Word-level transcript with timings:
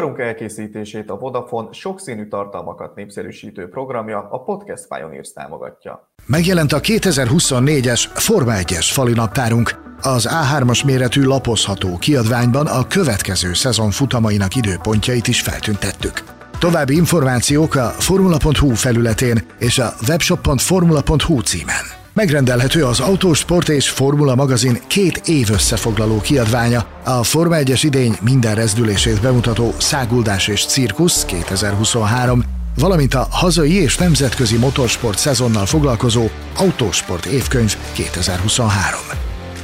Műsorunk 0.00 0.20
elkészítését 0.28 1.10
a 1.10 1.16
Vodafone 1.16 1.72
sokszínű 1.72 2.28
tartalmakat 2.28 2.94
népszerűsítő 2.94 3.68
programja 3.68 4.28
a 4.30 4.42
Podcast 4.42 4.88
Pioneers 4.88 5.32
támogatja. 5.32 6.12
Megjelent 6.26 6.72
a 6.72 6.80
2024-es 6.80 8.04
Forma 8.14 8.52
1-es 8.54 8.88
falinaptárunk. 8.92 9.94
Az 10.02 10.28
A3-as 10.30 10.84
méretű 10.84 11.22
lapozható 11.22 11.96
kiadványban 11.98 12.66
a 12.66 12.86
következő 12.86 13.54
szezon 13.54 13.90
futamainak 13.90 14.56
időpontjait 14.56 15.28
is 15.28 15.40
feltüntettük. 15.40 16.22
További 16.58 16.94
információk 16.94 17.74
a 17.74 17.88
formula.hu 17.88 18.74
felületén 18.74 19.38
és 19.58 19.78
a 19.78 19.92
webshop.formula.hu 20.08 21.40
címen. 21.40 21.99
Megrendelhető 22.20 22.84
az 22.84 23.00
Autósport 23.00 23.68
és 23.68 23.90
Formula 23.90 24.34
magazin 24.34 24.78
két 24.86 25.20
év 25.24 25.50
összefoglaló 25.50 26.20
kiadványa, 26.20 26.86
a 27.04 27.22
Forma 27.22 27.56
1-es 27.58 27.80
idény 27.82 28.16
minden 28.22 28.54
rezdülését 28.54 29.20
bemutató 29.20 29.74
Száguldás 29.78 30.48
és 30.48 30.66
Cirkusz 30.66 31.24
2023, 31.24 32.44
valamint 32.78 33.14
a 33.14 33.26
hazai 33.30 33.82
és 33.82 33.96
nemzetközi 33.96 34.56
motorsport 34.56 35.18
szezonnal 35.18 35.66
foglalkozó 35.66 36.28
Autósport 36.56 37.26
évkönyv 37.26 37.76
2023. 37.92 39.00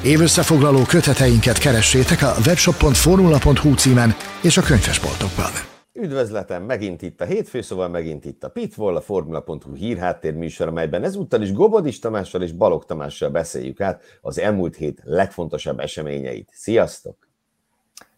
Évösszefoglaló 0.03 0.83
köteteinket 0.83 1.59
keressétek 1.59 2.23
a 2.23 2.35
webshop.formula.hu 2.47 3.75
címen 3.75 4.15
és 4.41 4.57
a 4.57 4.63
könyvesboltokban. 4.63 5.76
Üdvözletem, 5.99 6.63
megint 6.63 7.03
itt 7.03 7.21
a 7.21 7.25
hétfő, 7.25 7.61
szóval 7.61 7.89
megint 7.89 8.25
itt 8.25 8.45
a 8.45 8.51
Pitfall, 8.51 8.97
a 8.97 9.01
Formula.hu 9.01 9.75
hírháttér 9.75 10.35
műsor, 10.35 10.69
amelyben 10.69 11.05
ezúttal 11.05 11.43
is 11.43 11.53
Gobodis 11.53 11.99
Tamással 11.99 12.43
és 12.43 12.53
Balog 12.53 12.85
Tamással 12.85 13.31
beszéljük 13.31 13.81
át 13.81 14.03
az 14.21 14.39
elmúlt 14.39 14.77
hét 14.77 15.01
legfontosabb 15.05 15.79
eseményeit. 15.79 16.51
Sziasztok! 16.53 17.29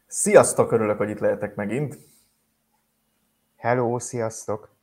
Sziasztok, 0.07 0.73
örülök, 0.73 0.97
hogy 0.97 1.09
itt 1.09 1.19
lehetek 1.19 1.55
megint. 1.55 1.99
Hello, 3.57 3.99
sziasztok! 3.99 4.78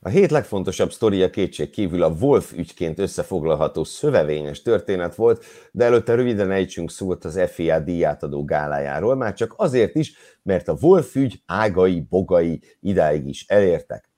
A 0.00 0.08
hét 0.08 0.30
legfontosabb 0.30 0.92
sztoria 0.92 1.30
kétség 1.30 1.70
kívül 1.70 2.02
a 2.02 2.14
Wolf 2.20 2.52
ügyként 2.52 2.98
összefoglalható 2.98 3.84
szövevényes 3.84 4.62
történet 4.62 5.14
volt, 5.14 5.44
de 5.72 5.84
előtte 5.84 6.14
röviden 6.14 6.50
ejtsünk 6.50 6.90
szót 6.90 7.24
az 7.24 7.40
FIA 7.46 7.78
díjátadó 7.78 8.44
gálájáról, 8.44 9.14
már 9.14 9.34
csak 9.34 9.54
azért 9.56 9.94
is, 9.94 10.12
mert 10.42 10.68
a 10.68 10.76
Wolf 10.80 11.14
ügy 11.14 11.42
ágai, 11.46 12.00
bogai 12.00 12.60
idáig 12.80 13.26
is 13.26 13.44
elértek. 13.48 14.08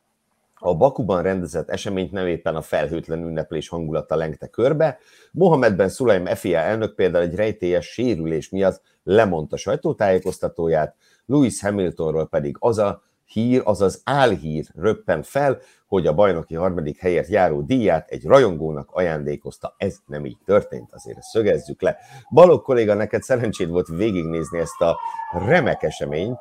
A 0.54 0.76
Bakuban 0.76 1.22
rendezett 1.22 1.68
eseményt 1.68 2.12
nem 2.12 2.26
éppen 2.26 2.56
a 2.56 2.62
felhőtlen 2.62 3.22
ünneplés 3.22 3.68
hangulata 3.68 4.16
lengte 4.16 4.46
körbe, 4.46 4.98
Mohamed 5.32 5.76
Ben 5.76 5.88
Sulaim 5.88 6.26
FIA 6.26 6.58
elnök 6.58 6.94
például 6.94 7.24
egy 7.24 7.34
rejtélyes 7.34 7.86
sérülés 7.86 8.48
miatt 8.48 8.82
lemondta 9.04 9.56
sajtótájékoztatóját, 9.56 10.96
Lewis 11.26 11.60
Hamiltonról 11.60 12.28
pedig 12.28 12.56
az 12.58 12.78
a 12.78 13.02
hír, 13.32 13.62
azaz 13.64 14.00
álhír 14.04 14.66
röppen 14.74 15.22
fel, 15.22 15.58
hogy 15.86 16.06
a 16.06 16.14
bajnoki 16.14 16.54
harmadik 16.54 16.98
helyet 16.98 17.28
járó 17.28 17.60
díját 17.60 18.10
egy 18.10 18.24
rajongónak 18.24 18.90
ajándékozta. 18.90 19.74
Ez 19.76 19.96
nem 20.06 20.24
így 20.24 20.38
történt, 20.44 20.92
azért 20.92 21.20
szögezzük 21.20 21.82
le. 21.82 21.96
Balogh 22.30 22.64
kolléga, 22.64 22.94
neked 22.94 23.22
szerencséd 23.22 23.68
volt 23.68 23.88
végignézni 23.88 24.58
ezt 24.58 24.80
a 24.80 24.98
remek 25.46 25.82
eseményt. 25.82 26.38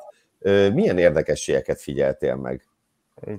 Milyen 0.72 0.98
érdekességeket 0.98 1.80
figyeltél 1.80 2.34
meg? 2.34 2.68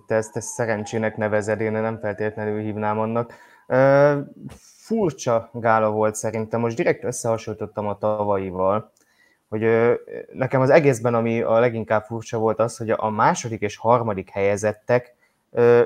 Te 0.08 0.16
ezt, 0.16 0.36
ezt 0.36 0.48
szerencsének 0.48 1.18
nevezed, 1.18 1.62
én 1.62 1.72
nem 1.72 2.00
feltétlenül 2.00 2.62
hívnám 2.62 3.00
annak. 3.00 3.34
Furcsa 4.58 5.50
gála 5.54 5.92
volt 5.92 6.16
szerintem, 6.16 6.60
most 6.60 6.76
direkt 6.76 7.04
összehasonlítottam 7.04 7.88
a 7.88 7.98
tavalyival, 7.98 8.92
hogy 9.52 9.68
nekem 10.34 10.62
az 10.62 10.70
egészben, 10.70 11.14
ami 11.14 11.42
a 11.42 11.60
leginkább 11.60 12.04
furcsa 12.04 12.38
volt 12.38 12.60
az, 12.60 12.78
hogy 12.78 12.90
a 12.90 13.10
második 13.10 13.62
és 13.62 13.78
harmadik 13.78 14.30
helyezettek 14.30 15.16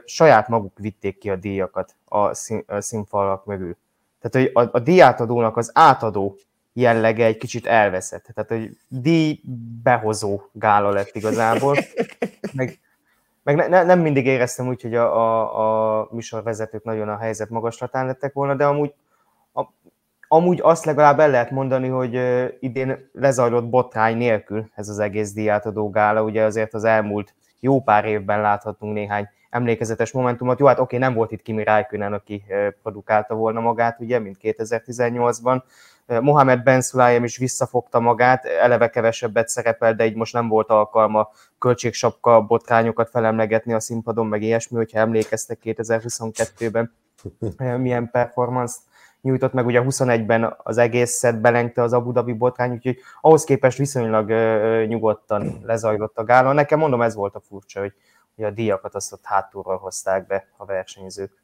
saját 0.05 0.47
maguk 0.47 0.77
vitték 0.77 1.17
ki 1.17 1.29
a 1.29 1.35
díjakat 1.35 1.95
a, 2.05 2.33
szín, 2.33 2.65
színfalak 2.77 3.45
mögül. 3.45 3.77
Tehát, 4.21 4.51
hogy 4.53 4.65
a, 4.65 4.77
a 4.77 4.79
díjátadónak 4.79 5.57
az 5.57 5.71
átadó 5.73 6.37
jellege 6.73 7.25
egy 7.25 7.37
kicsit 7.37 7.65
elveszett. 7.65 8.31
Tehát, 8.33 8.49
hogy 8.49 8.77
díj 8.87 9.41
behozó 9.83 10.41
gála 10.51 10.89
lett 10.89 11.15
igazából. 11.15 11.77
Meg, 12.53 12.79
meg 13.43 13.55
ne, 13.55 13.83
nem 13.83 13.99
mindig 13.99 14.25
éreztem 14.25 14.67
úgy, 14.67 14.81
hogy 14.81 14.95
a, 14.95 15.15
a, 15.15 15.99
a 15.99 16.07
műsorvezetők 16.11 16.83
nagyon 16.83 17.09
a 17.09 17.17
helyzet 17.17 17.49
magaslatán 17.49 18.05
lettek 18.05 18.33
volna, 18.33 18.55
de 18.55 18.65
amúgy 18.65 18.93
amúgy 20.27 20.59
azt 20.63 20.85
legalább 20.85 21.19
el 21.19 21.29
lehet 21.29 21.51
mondani, 21.51 21.87
hogy 21.87 22.19
idén 22.59 23.09
lezajlott 23.13 23.69
botrány 23.69 24.17
nélkül 24.17 24.69
ez 24.75 24.89
az 24.89 24.99
egész 24.99 25.33
díjátadó 25.33 25.89
gála. 25.89 26.23
Ugye 26.23 26.43
azért 26.43 26.73
az 26.73 26.83
elmúlt 26.83 27.33
jó 27.59 27.81
pár 27.81 28.05
évben 28.05 28.41
láthatunk 28.41 28.93
néhány 28.93 29.27
emlékezetes 29.49 30.11
momentumot. 30.11 30.59
Jó, 30.59 30.65
hát 30.65 30.79
oké, 30.79 30.97
nem 30.97 31.13
volt 31.13 31.31
itt 31.31 31.41
Kimi 31.41 31.63
Räikkönen, 31.63 32.13
aki 32.13 32.43
produkálta 32.81 33.35
volna 33.35 33.59
magát, 33.59 33.99
ugye, 33.99 34.19
mint 34.19 34.37
2018-ban. 34.41 35.61
Mohamed 36.21 36.63
Ben 36.63 36.81
Sulayem 36.81 37.23
is 37.23 37.37
visszafogta 37.37 37.99
magát, 37.99 38.45
eleve 38.45 38.89
kevesebbet 38.89 39.47
szerepel, 39.47 39.93
de 39.93 40.05
így 40.05 40.15
most 40.15 40.33
nem 40.33 40.47
volt 40.47 40.69
alkalma 40.69 41.29
költségsapka 41.59 42.41
botrányokat 42.41 43.09
felemlegetni 43.09 43.73
a 43.73 43.79
színpadon, 43.79 44.27
meg 44.27 44.41
ilyesmi, 44.41 44.77
hogyha 44.77 44.99
emlékeztek 44.99 45.59
2022-ben 45.63 46.93
milyen 47.57 48.09
performance 48.11 48.75
nyújtott 49.25 49.53
meg, 49.53 49.65
ugye 49.65 49.81
21-ben 49.85 50.55
az 50.63 50.77
egészet 50.77 51.41
belengte 51.41 51.81
az 51.81 51.93
Abu 51.93 52.11
Dhabi 52.11 52.33
botrány, 52.33 52.71
úgyhogy 52.71 52.97
ahhoz 53.21 53.43
képest 53.43 53.77
viszonylag 53.77 54.29
nyugodtan 54.87 55.59
lezajlott 55.63 56.17
a 56.17 56.23
gála. 56.23 56.53
Nekem 56.53 56.79
mondom, 56.79 57.01
ez 57.01 57.15
volt 57.15 57.35
a 57.35 57.39
furcsa, 57.39 57.79
hogy 57.79 57.93
hogy 58.35 58.45
a 58.45 58.51
díjakat 58.51 58.95
azt 58.95 59.13
ott 59.13 59.23
hátulról 59.23 59.77
hozták 59.77 60.27
be 60.27 60.47
a 60.57 60.65
versenyzők. 60.65 61.43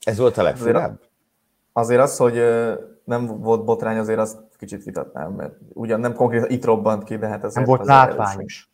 Ez 0.00 0.18
volt 0.18 0.36
a 0.36 0.42
legfőbb? 0.42 1.00
Azért 1.72 2.00
az, 2.00 2.16
hogy 2.16 2.42
nem 3.04 3.26
volt 3.26 3.64
botrány, 3.64 3.98
azért 3.98 4.18
azt 4.18 4.38
kicsit 4.58 4.84
vitatnám, 4.84 5.32
mert 5.32 5.54
ugyan 5.72 6.00
nem 6.00 6.14
konkrétan 6.14 6.50
itt 6.50 6.64
robbant 6.64 7.04
ki, 7.04 7.16
de 7.16 7.26
hát 7.26 7.44
ez 7.44 7.54
Nem 7.54 7.64
volt 7.64 7.84
látványos. 7.84 8.70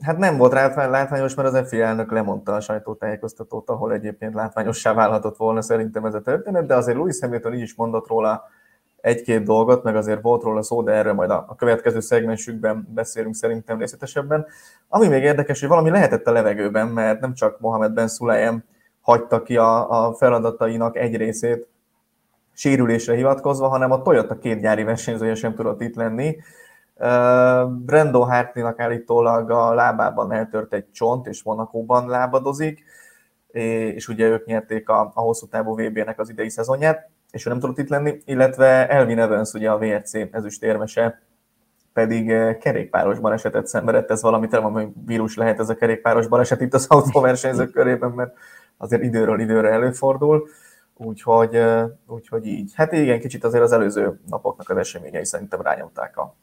Hát 0.00 0.18
nem 0.18 0.36
volt 0.36 0.52
látványos, 0.52 1.34
mert 1.34 1.54
az 1.54 1.68
FIA 1.68 1.84
elnök 1.84 2.10
lemondta 2.10 2.54
a 2.54 2.60
sajtótájékoztatót, 2.60 3.70
ahol 3.70 3.92
egyébként 3.92 4.34
látványossá 4.34 4.92
válhatott 4.94 5.36
volna 5.36 5.62
szerintem 5.62 6.04
ez 6.04 6.14
a 6.14 6.20
történet, 6.20 6.66
de 6.66 6.74
azért 6.74 6.96
Louis 6.96 7.20
Hamilton 7.20 7.54
így 7.54 7.60
is 7.60 7.74
mondott 7.74 8.08
róla 8.08 8.42
egy-két 9.00 9.42
dolgot, 9.42 9.82
meg 9.82 9.96
azért 9.96 10.22
volt 10.22 10.42
róla 10.42 10.62
szó, 10.62 10.82
de 10.82 10.92
erről 10.92 11.12
majd 11.12 11.30
a 11.30 11.54
következő 11.56 12.00
szegmensükben 12.00 12.88
beszélünk 12.94 13.34
szerintem 13.34 13.78
részletesebben. 13.78 14.46
Ami 14.88 15.08
még 15.08 15.22
érdekes, 15.22 15.60
hogy 15.60 15.68
valami 15.68 15.90
lehetett 15.90 16.26
a 16.26 16.32
levegőben, 16.32 16.88
mert 16.88 17.20
nem 17.20 17.34
csak 17.34 17.60
Mohamed 17.60 17.92
Ben 17.92 18.08
Sulayem 18.08 18.64
hagyta 19.00 19.42
ki 19.42 19.56
a, 19.56 20.06
a 20.06 20.14
feladatainak 20.14 20.96
egy 20.96 21.16
részét 21.16 21.66
sérülésre 22.52 23.14
hivatkozva, 23.14 23.68
hanem 23.68 23.90
a 23.90 24.02
Toyota 24.02 24.38
két 24.38 24.60
gyári 24.60 24.82
versenyzője 24.82 25.34
sem 25.34 25.54
tudott 25.54 25.80
itt 25.80 25.94
lenni. 25.94 26.36
Uh, 26.98 27.70
Brando 27.70 28.20
Hartley-nak 28.20 28.80
állítólag 28.80 29.50
a 29.50 29.74
lábában 29.74 30.32
eltört 30.32 30.72
egy 30.72 30.90
csont, 30.90 31.26
és 31.26 31.42
Monakóban 31.42 32.08
lábadozik, 32.08 32.84
és 33.94 34.08
ugye 34.08 34.26
ők 34.26 34.46
nyerték 34.46 34.88
a, 34.88 35.00
a 35.14 35.20
hosszú 35.20 35.46
távú 35.46 35.74
VB-nek 35.74 36.18
az 36.18 36.28
idei 36.30 36.48
szezonját 36.48 37.10
és 37.36 37.46
ő 37.46 37.50
nem 37.50 37.60
tudott 37.60 37.78
itt 37.78 37.88
lenni, 37.88 38.22
illetve 38.24 38.88
Elvin 38.88 39.18
Evans, 39.18 39.52
ugye 39.52 39.70
a 39.70 39.78
VRC 39.78 40.14
ezüstérmese, 40.30 41.22
pedig 41.92 42.26
kerékpáros 42.58 43.18
balesetet 43.18 43.66
szenvedett, 43.66 44.10
ez 44.10 44.22
valami 44.22 44.46
valami 44.46 44.88
vírus 45.06 45.36
lehet 45.36 45.58
ez 45.58 45.68
a 45.68 45.74
kerékpáros 45.74 46.26
baleset 46.26 46.60
itt 46.60 46.74
az 46.74 46.86
autóversenyzők 46.88 47.70
körében, 47.70 48.10
mert 48.10 48.36
azért 48.76 49.02
időről 49.02 49.40
időre 49.40 49.70
előfordul, 49.70 50.48
úgyhogy, 50.96 51.62
úgyhogy 52.06 52.46
így. 52.46 52.72
Hát 52.74 52.92
igen, 52.92 53.20
kicsit 53.20 53.44
azért 53.44 53.62
az 53.62 53.72
előző 53.72 54.20
napoknak 54.26 54.70
az 54.70 54.76
eseményei 54.76 55.24
szerintem 55.24 55.60
rányomták 55.60 56.16
a, 56.16 56.34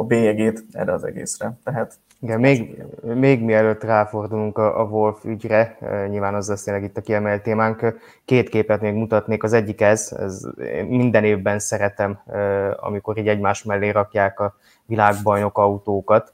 a 0.00 0.04
bélyegét 0.04 0.64
erre 0.72 0.92
az 0.92 1.04
egészre. 1.04 1.52
Tehát 1.64 1.98
igen, 2.20 2.40
még, 2.40 2.82
még 3.02 3.42
mielőtt 3.42 3.82
ráfordulunk 3.82 4.58
a, 4.58 4.80
a 4.80 4.84
Wolf 4.84 5.24
ügyre, 5.24 5.78
nyilván 6.08 6.34
az 6.34 6.48
lesz 6.48 6.62
tényleg 6.62 6.84
itt 6.84 6.96
a 6.96 7.00
kiemelt 7.00 7.42
témánk, 7.42 8.00
két 8.24 8.48
képet 8.48 8.80
még 8.80 8.94
mutatnék. 8.94 9.42
Az 9.42 9.52
egyik 9.52 9.80
ez, 9.80 10.16
ez 10.18 10.46
minden 10.88 11.24
évben 11.24 11.58
szeretem, 11.58 12.20
amikor 12.76 13.18
így 13.18 13.28
egymás 13.28 13.62
mellé 13.62 13.88
rakják 13.88 14.40
a 14.40 14.56
világbajnok 14.86 15.58
autókat, 15.58 16.32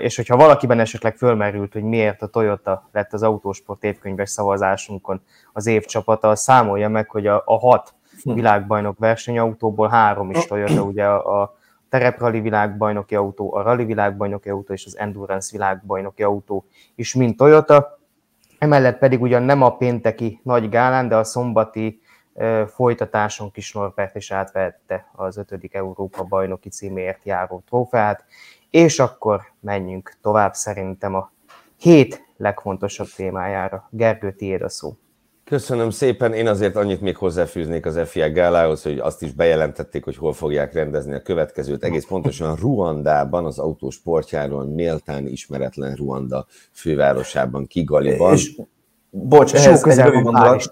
és 0.00 0.16
hogyha 0.16 0.36
valakiben 0.36 0.80
esetleg 0.80 1.16
fölmerült, 1.16 1.72
hogy 1.72 1.84
miért 1.84 2.22
a 2.22 2.26
Toyota 2.26 2.88
lett 2.92 3.12
az 3.12 3.22
autósport 3.22 3.84
évkönyves 3.84 4.30
szavazásunkon 4.30 5.20
az 5.52 5.66
év 5.66 5.84
csapata, 5.84 6.36
számolja 6.36 6.88
meg, 6.88 7.10
hogy 7.10 7.26
a, 7.26 7.42
a 7.46 7.58
hat 7.58 7.94
hm. 8.22 8.32
világbajnok 8.32 8.98
versenyautóból 8.98 9.88
három 9.88 10.30
is 10.30 10.46
Toyota, 10.46 10.82
ugye 10.82 11.04
a, 11.04 11.40
a 11.42 11.60
tereprali 11.92 12.40
világbajnoki 12.40 13.14
autó, 13.14 13.54
a 13.54 13.62
rally 13.62 13.84
világbajnoki 13.84 14.48
autó 14.48 14.72
és 14.72 14.86
az 14.86 14.98
endurance 14.98 15.48
világbajnoki 15.52 16.22
autó 16.22 16.64
is 16.94 17.14
mind 17.14 17.36
Toyota. 17.36 17.98
Emellett 18.58 18.98
pedig 18.98 19.20
ugyan 19.20 19.42
nem 19.42 19.62
a 19.62 19.76
pénteki 19.76 20.40
nagy 20.42 20.68
gálán, 20.68 21.08
de 21.08 21.16
a 21.16 21.24
szombati 21.24 22.00
folytatáson 22.66 23.50
kis 23.50 23.72
Norbert 23.72 24.16
is 24.16 24.30
átvette 24.30 25.10
az 25.12 25.36
ötödik 25.36 25.74
Európa 25.74 26.24
bajnoki 26.24 26.68
címért 26.68 27.24
járó 27.24 27.62
trófeát, 27.66 28.24
és 28.70 28.98
akkor 28.98 29.42
menjünk 29.60 30.12
tovább 30.20 30.54
szerintem 30.54 31.14
a 31.14 31.32
hét 31.76 32.24
legfontosabb 32.36 33.08
témájára. 33.16 33.88
Gergő, 33.90 34.32
tiéd 34.32 34.62
a 34.62 34.68
szó. 34.68 34.96
Köszönöm 35.52 35.90
szépen. 35.90 36.32
Én 36.32 36.46
azért 36.46 36.76
annyit 36.76 37.00
még 37.00 37.16
hozzáfűznék 37.16 37.86
az 37.86 38.00
FIA 38.04 38.32
gálához, 38.32 38.82
hogy 38.82 38.98
azt 38.98 39.22
is 39.22 39.32
bejelentették, 39.32 40.04
hogy 40.04 40.16
hol 40.16 40.32
fogják 40.32 40.72
rendezni 40.72 41.14
a 41.14 41.22
következőt. 41.22 41.84
Egész 41.84 42.04
pontosan 42.06 42.56
Ruandában, 42.56 43.44
az 43.44 43.58
autósportjáról 43.58 44.64
méltán 44.64 45.26
ismeretlen 45.26 45.94
Ruanda 45.94 46.46
fővárosában, 46.72 47.66
Kigaliban. 47.66 48.32
És, 48.32 48.56
bocs, 49.10 49.54
ehhez 49.54 49.84
egy 49.84 49.98
rövid 49.98 50.22
gondolat. 50.22 50.70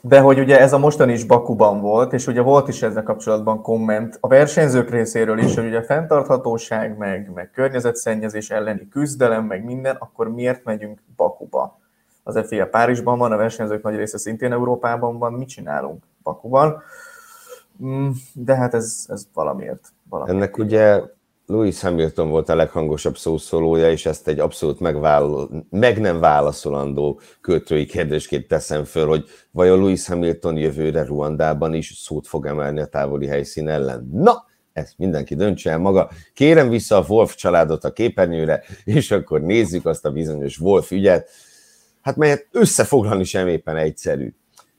De 0.00 0.20
hogy 0.20 0.38
ugye 0.38 0.60
ez 0.60 0.72
a 0.72 0.78
mostani 0.78 1.12
is 1.12 1.24
Bakuban 1.24 1.80
volt, 1.80 2.12
és 2.12 2.26
ugye 2.26 2.40
volt 2.40 2.68
is 2.68 2.82
ezzel 2.82 3.02
kapcsolatban 3.02 3.62
komment 3.62 4.18
a 4.20 4.28
versenyzők 4.28 4.90
részéről 4.90 5.38
is, 5.38 5.54
hogy 5.54 5.66
ugye 5.66 5.82
fenntarthatóság, 5.82 6.96
meg, 6.98 7.30
meg 7.34 7.50
környezetszennyezés 7.50 8.50
elleni 8.50 8.88
küzdelem, 8.88 9.44
meg 9.44 9.64
minden, 9.64 9.96
akkor 9.98 10.28
miért 10.28 10.64
megyünk 10.64 11.02
Bakuba? 11.16 11.86
Az 12.28 12.46
FIA 12.46 12.66
Párizsban 12.66 13.18
van, 13.18 13.32
a 13.32 13.36
versenyzők 13.36 13.82
nagy 13.82 13.96
része 13.96 14.18
szintén 14.18 14.52
Európában 14.52 15.18
van, 15.18 15.32
mit 15.32 15.48
csinálunk 15.48 16.02
Bakuban? 16.22 16.82
Mm, 17.84 18.10
de 18.34 18.54
hát 18.54 18.74
ez, 18.74 19.04
ez 19.08 19.26
valamiért. 19.32 19.92
valamiért. 20.08 20.36
Ennek 20.36 20.58
ugye 20.58 21.02
Louis 21.46 21.80
Hamilton 21.80 22.28
volt 22.28 22.48
a 22.48 22.54
leghangosabb 22.54 23.16
szószólója, 23.16 23.90
és 23.90 24.06
ezt 24.06 24.28
egy 24.28 24.38
abszolút 24.38 24.80
megvállal, 24.80 25.66
meg 25.70 26.00
nem 26.00 26.20
válaszolandó 26.20 27.20
költői 27.40 27.86
kérdésként 27.86 28.48
teszem 28.48 28.84
föl, 28.84 29.06
hogy 29.06 29.24
vajon 29.50 29.78
Louis 29.78 30.06
Hamilton 30.06 30.56
jövőre 30.56 31.04
Ruandában 31.04 31.74
is 31.74 31.92
szót 31.96 32.26
fog 32.26 32.46
emelni 32.46 32.80
a 32.80 32.86
távoli 32.86 33.26
helyszín 33.26 33.68
ellen. 33.68 34.08
Na, 34.12 34.44
ezt 34.72 34.98
mindenki 34.98 35.34
döntse 35.34 35.70
el 35.70 35.78
maga. 35.78 36.10
Kérem 36.34 36.68
vissza 36.68 36.96
a 36.96 37.04
Wolf 37.08 37.34
családot 37.34 37.84
a 37.84 37.92
képernyőre, 37.92 38.62
és 38.84 39.10
akkor 39.10 39.40
nézzük 39.40 39.86
azt 39.86 40.04
a 40.04 40.10
bizonyos 40.10 40.58
Wolf 40.58 40.90
ügyet, 40.90 41.30
hát 42.02 42.16
melyet 42.16 42.46
összefoglalni 42.50 43.24
sem 43.24 43.48
éppen 43.48 43.76
egyszerű. 43.76 44.34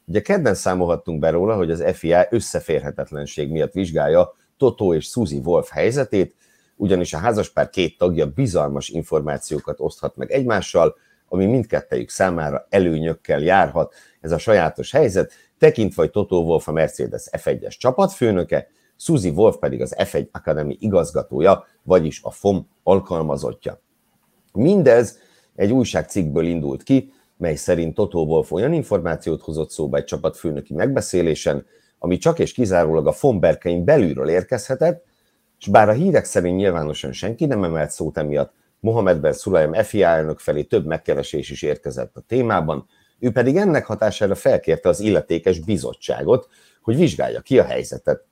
Ugye 0.06 0.22
kedden 0.22 0.54
számolhattunk 0.54 1.20
be 1.20 1.30
róla, 1.30 1.56
hogy 1.56 1.72
az 1.72 1.84
FIA 1.94 2.28
összeférhetetlenség 2.30 3.50
miatt 3.50 3.72
vizsgálja 3.72 4.34
Toto 4.58 4.94
és 4.94 5.06
Suzy 5.06 5.42
Wolf 5.44 5.70
helyzetét, 5.70 6.36
ugyanis 6.76 7.14
a 7.14 7.18
házaspár 7.18 7.70
két 7.70 7.98
tagja 7.98 8.26
bizalmas 8.26 8.90
információkat 8.90 9.80
oszthat 9.80 10.16
meg 10.16 10.32
egymással, 10.32 10.96
ami 11.28 11.46
mindkettejük 11.46 12.10
számára 12.10 12.68
előnyökkel 12.70 13.40
járhat. 13.40 13.94
Ez 14.22 14.32
a 14.32 14.38
sajátos 14.38 14.92
helyzet, 14.92 15.32
tekintve, 15.58 16.02
hogy 16.02 16.12
Toto 16.12 16.38
Wolf 16.38 16.68
a 16.68 16.72
Mercedes 16.72 17.24
F1-es 17.32 17.78
csapatfőnöke, 17.78 18.68
Suzy 18.96 19.30
Wolf 19.30 19.58
pedig 19.58 19.82
az 19.82 19.96
F1 19.98 20.32
Academy 20.32 20.78
igazgatója, 20.80 21.66
vagyis 21.84 22.20
a 22.24 22.32
FOM 22.32 22.68
alkalmazottja. 22.84 23.82
Mindez 24.54 25.20
egy 25.60 25.72
újságcikkből 25.72 26.46
indult 26.46 26.84
ki, 26.84 27.12
mely 27.38 27.56
szerint 27.56 27.94
Toto 27.94 28.20
Wolf 28.20 28.52
olyan 28.52 28.74
információt 28.74 29.42
hozott 29.42 29.70
szóba 29.70 29.98
egy 29.98 30.04
csapatfőnöki 30.04 30.74
megbeszélésen, 30.74 31.66
ami 31.98 32.18
csak 32.18 32.40
és 32.40 32.52
kizárólag 32.52 33.08
a 33.08 33.12
FOM 33.12 33.40
berkein 33.40 33.86
belülről 33.86 34.30
érkezhetett, 34.30 35.06
és 35.60 35.68
bár 35.68 35.90
a 35.90 35.94
hírek 35.94 36.26
szerint 36.26 36.58
nyilvánosan 36.58 37.12
senki 37.12 37.46
nem 37.46 37.64
emelt 37.64 37.92
szót 37.92 38.18
emiatt, 38.18 38.54
Mohamed 38.80 39.20
Ben 39.20 39.34
Sulayem 39.34 39.74
FIA 39.74 40.08
elnök 40.08 40.40
felé 40.40 40.64
több 40.64 40.86
megkeresés 40.86 41.50
is 41.50 41.62
érkezett 41.62 42.16
a 42.16 42.24
témában, 42.28 42.88
ő 43.20 43.32
pedig 43.32 43.56
ennek 43.56 43.86
hatására 43.86 44.36
felkérte 44.36 44.90
az 44.90 45.00
illetékes 45.00 45.60
bizottságot, 45.60 46.48
hogy 46.82 46.96
vizsgálja 46.96 47.42
ki 47.42 47.60
a 47.60 47.64
helyzetet. 47.64 48.26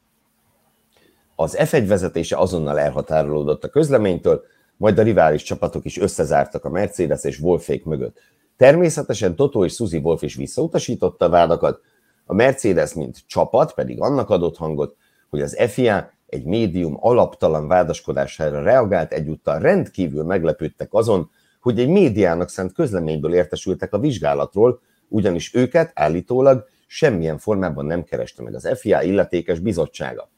Az 1.35 1.57
F1 1.59 1.85
vezetése 1.88 2.38
azonnal 2.38 2.80
elhatárolódott 2.80 3.63
a 3.63 3.69
közleménytől, 3.69 4.44
majd 4.77 4.97
a 5.00 5.03
rivális 5.03 5.44
csapatok 5.44 5.85
is 5.85 5.97
összezártak 5.97 6.65
a 6.65 6.69
Mercedes 6.69 7.24
és 7.24 7.39
Wolfék 7.39 7.85
mögött. 7.85 8.18
Természetesen 8.57 9.35
Toto 9.35 9.65
és 9.65 9.74
Suzy 9.74 9.97
Wolf 9.97 10.21
is 10.21 10.35
visszautasította 10.35 11.25
a 11.25 11.29
vádakat, 11.29 11.81
a 12.25 12.33
Mercedes, 12.33 12.94
mint 12.94 13.24
csapat 13.27 13.74
pedig 13.74 14.01
annak 14.01 14.29
adott 14.29 14.57
hangot, 14.57 14.95
hogy 15.29 15.41
az 15.41 15.57
FIA 15.69 16.12
egy 16.27 16.44
médium 16.44 16.97
alaptalan 17.00 17.68
vádaskodására 17.68 18.63
reagált, 18.63 19.12
egyúttal 19.12 19.59
rendkívül 19.59 20.24
meglepődtek 20.24 20.94
azon, 20.94 21.30
hogy 21.62 21.80
egy 21.80 21.89
médiának 21.89 22.50
szánt 22.50 22.73
közleményből 22.73 23.33
értesültek 23.33 23.94
a 23.94 24.00
vizsgálatról, 24.00 24.81
ugyanis 25.07 25.53
őket 25.53 25.91
állítólag 25.94 26.65
semmilyen 26.88 27.38
formában 27.38 27.85
nem 27.85 28.03
kereste 28.03 28.44
meg 28.44 28.56
az 28.56 28.69
FIA 28.80 29.01
illetékes 29.01 29.59
bizottsága. 29.59 30.30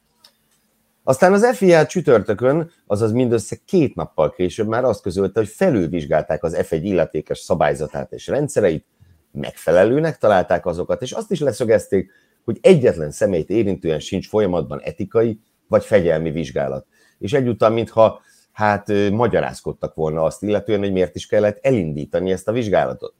Aztán 1.02 1.32
az 1.32 1.56
FIA 1.56 1.86
csütörtökön, 1.86 2.70
azaz 2.86 3.12
mindössze 3.12 3.56
két 3.64 3.94
nappal 3.94 4.30
később 4.30 4.68
már 4.68 4.84
azt 4.84 5.02
közölte, 5.02 5.40
hogy 5.40 5.48
felülvizsgálták 5.48 6.42
az 6.42 6.56
F1 6.58 6.80
illetékes 6.82 7.38
szabályzatát 7.38 8.12
és 8.12 8.26
rendszereit, 8.26 8.86
megfelelőnek 9.32 10.18
találták 10.18 10.66
azokat, 10.66 11.02
és 11.02 11.12
azt 11.12 11.30
is 11.30 11.40
leszögezték, 11.40 12.10
hogy 12.44 12.58
egyetlen 12.60 13.10
személyt 13.10 13.50
érintően 13.50 14.00
sincs 14.00 14.28
folyamatban 14.28 14.80
etikai 14.80 15.40
vagy 15.68 15.84
fegyelmi 15.84 16.30
vizsgálat. 16.30 16.86
És 17.18 17.32
egyúttal, 17.32 17.70
mintha 17.70 18.20
hát 18.52 18.92
magyarázkodtak 19.10 19.94
volna 19.94 20.22
azt 20.22 20.42
illetően, 20.42 20.78
hogy 20.78 20.92
miért 20.92 21.14
is 21.14 21.26
kellett 21.26 21.58
elindítani 21.62 22.32
ezt 22.32 22.48
a 22.48 22.52
vizsgálatot. 22.52 23.14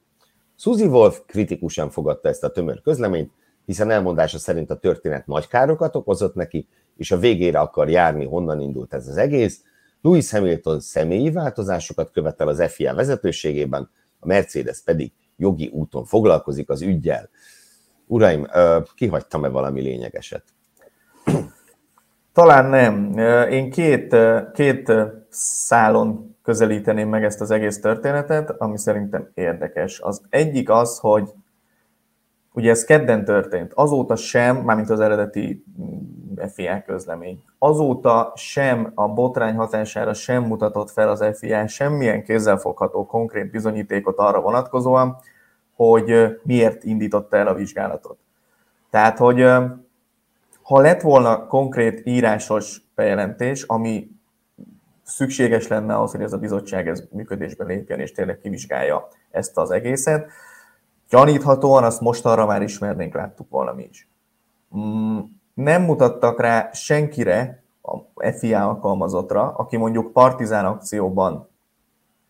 Suzy 0.57 0.85
Wolf 0.85 1.21
kritikusan 1.25 1.89
fogadta 1.89 2.29
ezt 2.29 2.43
a 2.43 2.51
tömör 2.51 2.81
közleményt, 2.81 3.31
hiszen 3.65 3.89
elmondása 3.91 4.37
szerint 4.37 4.69
a 4.69 4.77
történet 4.77 5.27
nagy 5.27 5.47
károkat 5.47 5.95
okozott 5.95 6.35
neki, 6.35 6.67
és 7.01 7.11
a 7.11 7.17
végére 7.17 7.59
akar 7.59 7.89
járni, 7.89 8.25
honnan 8.25 8.59
indult 8.59 8.93
ez 8.93 9.07
az 9.07 9.17
egész. 9.17 9.61
Louis 10.01 10.31
Hamilton 10.31 10.79
személyi 10.79 11.31
változásokat 11.31 12.11
követel 12.11 12.47
az 12.47 12.63
FIA 12.67 12.93
vezetőségében, 12.93 13.89
a 14.19 14.27
Mercedes 14.27 14.81
pedig 14.85 15.11
jogi 15.37 15.69
úton 15.73 16.05
foglalkozik 16.05 16.69
az 16.69 16.81
ügyjel. 16.81 17.29
Uraim, 18.07 18.47
kihagytam-e 18.95 19.47
valami 19.47 19.81
lényegeset? 19.81 20.43
Talán 22.33 22.65
nem. 22.65 23.17
Én 23.49 23.71
két, 23.71 24.15
két 24.53 24.91
szálon 25.29 26.35
közelíteném 26.43 27.09
meg 27.09 27.23
ezt 27.23 27.41
az 27.41 27.51
egész 27.51 27.79
történetet, 27.79 28.49
ami 28.49 28.77
szerintem 28.77 29.31
érdekes. 29.33 29.99
Az 29.99 30.21
egyik 30.29 30.69
az, 30.69 30.97
hogy 30.99 31.29
ugye 32.53 32.69
ez 32.69 32.83
kedden 32.83 33.25
történt, 33.25 33.73
azóta 33.73 34.15
sem, 34.15 34.57
mármint 34.57 34.89
az 34.89 34.99
eredeti 34.99 35.65
mm, 35.81 36.45
FIA 36.53 36.83
közlemény, 36.85 37.43
azóta 37.57 38.31
sem 38.35 38.91
a 38.95 39.07
botrány 39.07 39.55
hatására 39.55 40.13
sem 40.13 40.43
mutatott 40.43 40.89
fel 40.91 41.09
az 41.09 41.25
FIA 41.37 41.67
semmilyen 41.67 42.23
kézzelfogható 42.23 43.05
konkrét 43.05 43.51
bizonyítékot 43.51 44.17
arra 44.17 44.41
vonatkozóan, 44.41 45.17
hogy 45.75 46.39
miért 46.43 46.83
indította 46.83 47.37
el 47.37 47.47
a 47.47 47.53
vizsgálatot. 47.53 48.17
Tehát, 48.89 49.17
hogy 49.17 49.41
ha 50.61 50.79
lett 50.79 51.01
volna 51.01 51.47
konkrét 51.47 52.01
írásos 52.03 52.81
bejelentés, 52.95 53.63
ami 53.63 54.11
szükséges 55.03 55.67
lenne 55.67 55.95
ahhoz, 55.95 56.11
hogy 56.11 56.21
ez 56.21 56.33
a 56.33 56.37
bizottság 56.37 56.87
ez 56.87 57.03
működésbe 57.11 57.63
lépjen, 57.63 57.99
és 57.99 58.11
tényleg 58.11 58.37
kivizsgálja 58.37 59.07
ezt 59.31 59.57
az 59.57 59.71
egészet, 59.71 60.29
gyaníthatóan 61.11 61.83
azt 61.83 62.01
most 62.01 62.25
arra 62.25 62.45
már 62.45 62.61
ismernénk, 62.61 63.13
láttuk 63.13 63.49
volna 63.49 63.73
mi 63.73 63.87
is. 63.89 64.09
Mm, 64.77 65.19
nem 65.53 65.81
mutattak 65.81 66.41
rá 66.41 66.69
senkire, 66.73 67.63
a 67.81 68.29
FIA 68.31 68.67
alkalmazottra, 68.67 69.53
aki 69.55 69.77
mondjuk 69.77 70.13
partizán 70.13 70.65
akcióban 70.65 71.47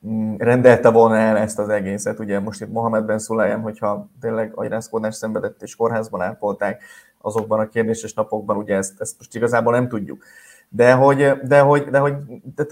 mm, 0.08 0.36
rendelte 0.38 0.90
volna 0.90 1.18
el 1.18 1.38
ezt 1.38 1.60
az 1.60 1.70
egészet. 1.70 2.20
Ugye 2.20 2.40
most 2.40 2.62
itt 2.62 2.72
Mohamed 2.72 3.06
Ben 3.06 3.20
Sulayem, 3.20 3.62
hogyha 3.62 4.10
tényleg 4.22 4.52
agyrázkódás 4.56 5.16
szenvedett 5.16 5.62
és 5.62 5.76
kórházban 5.76 6.22
ápolták, 6.22 6.84
azokban 7.18 7.60
a 7.60 7.70
kérdéses 7.70 8.14
napokban, 8.14 8.58
ugye 8.58 8.76
ezt, 8.76 9.02
ezt 9.02 9.18
most 9.18 9.36
igazából 9.36 9.74
nem 9.74 9.88
tudjuk. 9.88 10.24
De 10.70 10.94
hogy, 10.94 11.32
de 11.32 11.60
hogy, 11.60 11.84
de 11.84 12.00
hogy 12.00 12.16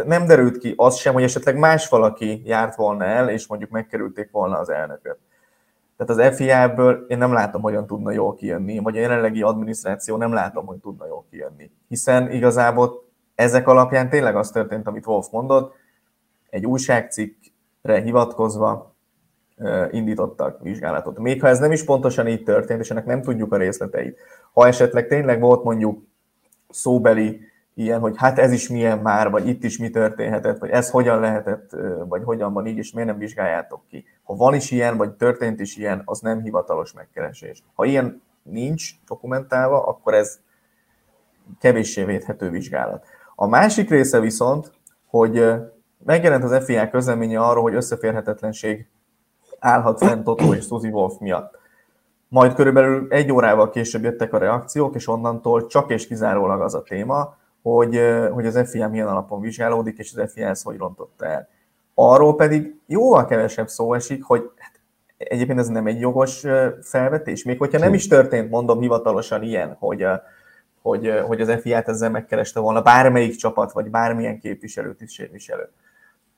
nem 0.05 0.25
derült 0.25 0.57
ki 0.57 0.73
az 0.77 0.95
sem, 0.95 1.13
hogy 1.13 1.23
esetleg 1.23 1.57
más 1.57 1.89
valaki 1.89 2.41
járt 2.45 2.75
volna 2.75 3.05
el, 3.05 3.29
és 3.29 3.47
mondjuk 3.47 3.69
megkerülték 3.69 4.31
volna 4.31 4.57
az 4.57 4.69
elnököt. 4.69 5.17
Tehát 5.99 6.31
az 6.31 6.35
FIA-ből 6.35 7.05
én 7.07 7.17
nem 7.17 7.33
látom, 7.33 7.61
hogyan 7.61 7.87
tudna 7.87 8.11
jól 8.11 8.35
kijönni, 8.35 8.79
vagy 8.79 8.97
a 8.97 8.99
jelenlegi 8.99 9.41
adminisztráció 9.41 10.17
nem 10.17 10.33
látom, 10.33 10.65
hogy 10.65 10.77
tudna 10.77 11.05
jól 11.05 11.25
kijönni. 11.29 11.71
Hiszen 11.87 12.31
igazából 12.31 13.03
ezek 13.35 13.67
alapján 13.67 14.09
tényleg 14.09 14.35
az 14.35 14.51
történt, 14.51 14.87
amit 14.87 15.05
Wolf 15.05 15.27
mondott, 15.31 15.73
egy 16.49 16.65
újságcikkre 16.65 18.01
hivatkozva 18.01 18.95
indítottak 19.91 20.61
vizsgálatot. 20.61 21.19
Még 21.19 21.41
ha 21.41 21.47
ez 21.47 21.59
nem 21.59 21.71
is 21.71 21.83
pontosan 21.83 22.27
így 22.27 22.43
történt, 22.43 22.79
és 22.79 22.91
ennek 22.91 23.05
nem 23.05 23.21
tudjuk 23.21 23.53
a 23.53 23.57
részleteit, 23.57 24.19
ha 24.53 24.67
esetleg 24.67 25.07
tényleg 25.07 25.39
volt 25.39 25.63
mondjuk 25.63 26.03
szóbeli 26.69 27.41
ilyen, 27.79 27.99
hogy 27.99 28.13
hát 28.17 28.39
ez 28.39 28.51
is 28.51 28.69
milyen 28.69 28.99
már, 28.99 29.29
vagy 29.29 29.47
itt 29.47 29.63
is 29.63 29.77
mi 29.77 29.89
történhetett, 29.89 30.57
vagy 30.59 30.69
ez 30.69 30.89
hogyan 30.89 31.19
lehetett, 31.19 31.75
vagy 32.07 32.23
hogyan 32.23 32.53
van 32.53 32.65
így, 32.65 32.77
és 32.77 32.91
miért 32.91 33.09
nem 33.09 33.17
vizsgáljátok 33.17 33.81
ki. 33.89 34.05
Ha 34.23 34.35
van 34.35 34.53
is 34.53 34.71
ilyen, 34.71 34.97
vagy 34.97 35.11
történt 35.11 35.59
is 35.59 35.77
ilyen, 35.77 36.01
az 36.05 36.19
nem 36.19 36.41
hivatalos 36.41 36.93
megkeresés. 36.93 37.63
Ha 37.73 37.85
ilyen 37.85 38.21
nincs 38.43 38.89
dokumentálva, 39.07 39.85
akkor 39.85 40.13
ez 40.13 40.39
kevéssé 41.59 42.03
védhető 42.03 42.49
vizsgálat. 42.49 43.05
A 43.35 43.47
másik 43.47 43.89
része 43.89 44.19
viszont, 44.19 44.71
hogy 45.07 45.53
megjelent 46.05 46.43
az 46.43 46.63
FIA 46.63 46.89
közleménye 46.89 47.39
arról, 47.39 47.63
hogy 47.63 47.75
összeférhetetlenség 47.75 48.87
állhat 49.59 49.97
fent 49.97 50.23
Totó 50.23 50.53
és 50.53 50.65
Suzy 50.65 50.89
Wolf 50.89 51.17
miatt. 51.19 51.57
Majd 52.27 52.53
körülbelül 52.53 53.07
egy 53.09 53.31
órával 53.31 53.69
később 53.69 54.03
jöttek 54.03 54.33
a 54.33 54.37
reakciók, 54.37 54.95
és 54.95 55.07
onnantól 55.07 55.65
csak 55.65 55.91
és 55.91 56.07
kizárólag 56.07 56.61
az 56.61 56.75
a 56.75 56.83
téma, 56.83 57.37
hogy, 57.61 58.01
hogy 58.31 58.45
az 58.45 58.69
FIA 58.69 58.87
milyen 58.87 59.07
alapon 59.07 59.41
vizsgálódik, 59.41 59.97
és 59.97 60.13
az 60.15 60.31
FIA 60.31 60.47
ezt 60.47 60.63
hogy 60.63 60.77
rontotta 60.77 61.25
el. 61.25 61.47
Arról 61.93 62.35
pedig 62.35 62.75
jóval 62.85 63.25
kevesebb 63.25 63.67
szó 63.67 63.93
esik, 63.93 64.23
hogy 64.23 64.51
hát, 64.57 64.79
egyébként 65.17 65.59
ez 65.59 65.67
nem 65.67 65.87
egy 65.87 65.99
jogos 65.99 66.45
felvetés, 66.81 67.43
még 67.43 67.57
hogyha 67.57 67.79
nem 67.79 67.93
is 67.93 68.07
történt, 68.07 68.49
mondom 68.49 68.79
hivatalosan 68.79 69.43
ilyen, 69.43 69.75
hogy, 69.79 70.05
hogy, 70.81 71.13
hogy 71.27 71.41
az 71.41 71.57
FIA-t 71.61 71.87
ezzel 71.87 72.09
megkereste 72.09 72.59
volna 72.59 72.81
bármelyik 72.81 73.35
csapat, 73.35 73.71
vagy 73.71 73.89
bármilyen 73.89 74.39
képviselőt 74.39 75.01
is 75.01 75.15
képviselő. 75.17 75.69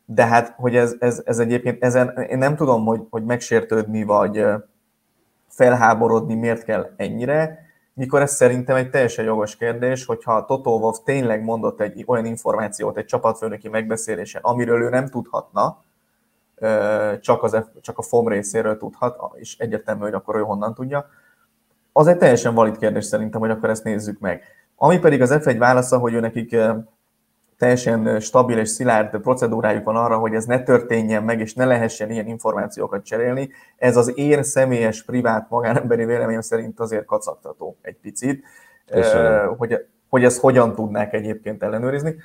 De 0.06 0.26
hát, 0.26 0.54
hogy 0.58 0.76
ez, 0.76 0.96
ez, 1.00 1.22
ez 1.26 1.40
egyébként, 1.40 1.84
ezen 1.84 2.10
én 2.30 2.38
nem 2.38 2.56
tudom, 2.56 2.86
hogy, 2.86 3.02
hogy 3.10 3.24
megsértődni, 3.24 4.04
vagy 4.04 4.46
felháborodni 5.48 6.36
miért 6.36 6.64
kell 6.64 6.90
ennyire, 6.96 7.71
mikor 7.94 8.22
ez 8.22 8.36
szerintem 8.36 8.76
egy 8.76 8.90
teljesen 8.90 9.26
jogos 9.26 9.56
kérdés, 9.56 10.06
hogyha 10.06 10.46
Totó 10.46 10.80
Wolf 10.80 11.00
tényleg 11.04 11.44
mondott 11.44 11.82
egy 11.82 12.04
olyan 12.08 12.26
információt 12.26 12.98
egy 12.98 13.06
csapatfőnöki 13.06 13.70
megbeszélésen, 13.70 14.42
amiről 14.44 14.82
ő 14.82 14.90
nem 14.90 15.08
tudhatna, 15.08 15.84
csak, 17.20 17.44
az, 17.44 17.58
csak 17.82 17.98
a 17.98 18.02
FOM 18.02 18.28
részéről 18.28 18.78
tudhat, 18.78 19.20
és 19.34 19.58
egyértelmű, 19.58 20.02
hogy 20.02 20.14
akkor 20.14 20.36
ő 20.36 20.42
honnan 20.42 20.74
tudja, 20.74 21.06
az 21.92 22.08
egy 22.08 22.18
teljesen 22.18 22.54
valid 22.54 22.78
kérdés 22.78 23.06
szerintem, 23.06 23.40
hogy 23.40 23.50
akkor 23.50 23.70
ezt 23.70 23.84
nézzük 23.84 24.20
meg. 24.20 24.44
Ami 24.76 25.00
pedig 25.00 25.22
az 25.22 25.34
F1 25.34 25.56
válasza, 25.58 25.98
hogy 25.98 26.14
ő 26.14 26.20
nekik 26.20 26.56
teljesen 27.62 28.20
stabil 28.20 28.58
és 28.58 28.70
szilárd 28.70 29.18
procedúrájuk 29.18 29.84
van 29.84 29.96
arra, 29.96 30.18
hogy 30.18 30.34
ez 30.34 30.46
ne 30.46 30.64
történjen 30.64 31.24
meg, 31.24 31.40
és 31.40 31.54
ne 31.54 31.66
lehessen 31.66 32.12
ilyen 32.12 32.28
információkat 32.28 33.06
cserélni. 33.06 33.50
Ez 33.78 33.98
az 33.98 34.18
én 34.18 34.44
személyes, 34.44 35.04
privát, 35.04 35.50
magánemberi 35.50 36.06
véleményem 36.06 36.42
szerint 36.42 36.80
azért 36.80 37.06
kacagtató 37.06 37.78
egy 37.82 37.96
picit, 38.02 38.44
Köszönöm. 38.86 39.58
hogy, 39.58 39.86
hogy 40.10 40.24
ezt 40.24 40.40
hogyan 40.40 40.76
tudnák 40.76 41.14
egyébként 41.14 41.64
ellenőrizni. 41.64 42.16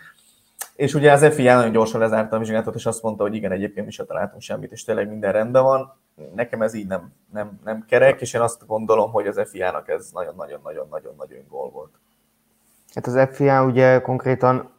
És 0.76 0.94
ugye 0.94 1.12
az 1.12 1.34
FIA 1.34 1.54
nagyon 1.54 1.72
gyorsan 1.72 2.00
lezárta 2.00 2.36
a 2.36 2.38
vizsgálatot, 2.38 2.74
és 2.74 2.86
azt 2.86 3.02
mondta, 3.02 3.22
hogy 3.22 3.34
igen, 3.34 3.52
egyébként 3.52 3.86
mi 3.86 3.92
sem 3.92 4.06
találtunk 4.06 4.42
semmit, 4.42 4.72
és 4.72 4.84
tényleg 4.84 5.08
minden 5.08 5.32
rendben 5.32 5.62
van. 5.62 5.96
Nekem 6.34 6.62
ez 6.62 6.74
így 6.74 6.86
nem, 6.86 7.12
nem, 7.32 7.60
nem 7.64 7.84
kerek, 7.88 8.20
és 8.20 8.34
én 8.34 8.40
azt 8.40 8.66
gondolom, 8.66 9.10
hogy 9.10 9.26
az 9.26 9.40
FIA-nak 9.50 9.88
ez 9.88 10.10
nagyon-nagyon-nagyon-nagyon-nagyon 10.12 11.44
gól 11.48 11.70
volt. 11.70 11.92
Hát 12.94 13.06
az 13.06 13.28
FIA 13.32 13.64
ugye 13.64 14.00
konkrétan 14.00 14.74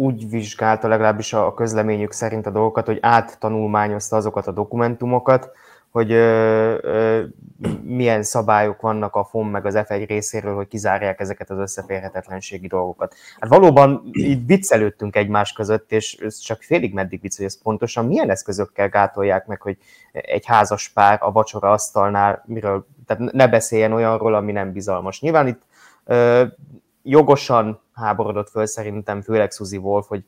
úgy 0.00 0.30
vizsgálta 0.30 0.88
legalábbis 0.88 1.32
a 1.32 1.54
közleményük 1.54 2.12
szerint 2.12 2.46
a 2.46 2.50
dolgokat, 2.50 2.86
hogy 2.86 2.98
áttanulmányozta 3.00 4.16
azokat 4.16 4.46
a 4.46 4.52
dokumentumokat, 4.52 5.50
hogy 5.90 6.12
ö, 6.12 6.78
ö, 6.82 7.22
milyen 7.82 8.22
szabályok 8.22 8.80
vannak 8.80 9.14
a 9.14 9.24
FOM 9.24 9.48
meg 9.48 9.66
az 9.66 9.74
F1 9.76 10.04
részéről, 10.08 10.54
hogy 10.54 10.68
kizárják 10.68 11.20
ezeket 11.20 11.50
az 11.50 11.58
összeférhetetlenségi 11.58 12.66
dolgokat. 12.66 13.14
Hát 13.38 13.50
valóban 13.50 14.02
itt 14.12 14.46
viccelődtünk 14.46 15.16
egymás 15.16 15.52
között, 15.52 15.92
és 15.92 16.14
ez 16.14 16.38
csak 16.38 16.62
félig 16.62 16.94
meddig 16.94 17.20
vicc, 17.20 17.36
hogy 17.36 17.46
ez 17.46 17.62
pontosan 17.62 18.06
milyen 18.06 18.30
eszközökkel 18.30 18.88
gátolják 18.88 19.46
meg, 19.46 19.60
hogy 19.60 19.76
egy 20.12 20.46
házas 20.46 20.88
pár 20.88 21.18
a 21.22 21.32
vacsora 21.32 21.70
asztalnál, 21.70 22.42
miről, 22.46 22.86
tehát 23.06 23.32
ne 23.32 23.48
beszéljen 23.48 23.92
olyanról, 23.92 24.34
ami 24.34 24.52
nem 24.52 24.72
bizalmas. 24.72 25.20
Nyilván 25.20 25.46
itt 25.46 25.62
ö, 26.04 26.44
jogosan 27.02 27.80
háborodott 28.00 28.50
föl 28.50 28.66
szerintem, 28.66 29.22
főleg 29.22 29.50
Suzy 29.50 29.76
Wolf, 29.76 30.06
hogy 30.08 30.24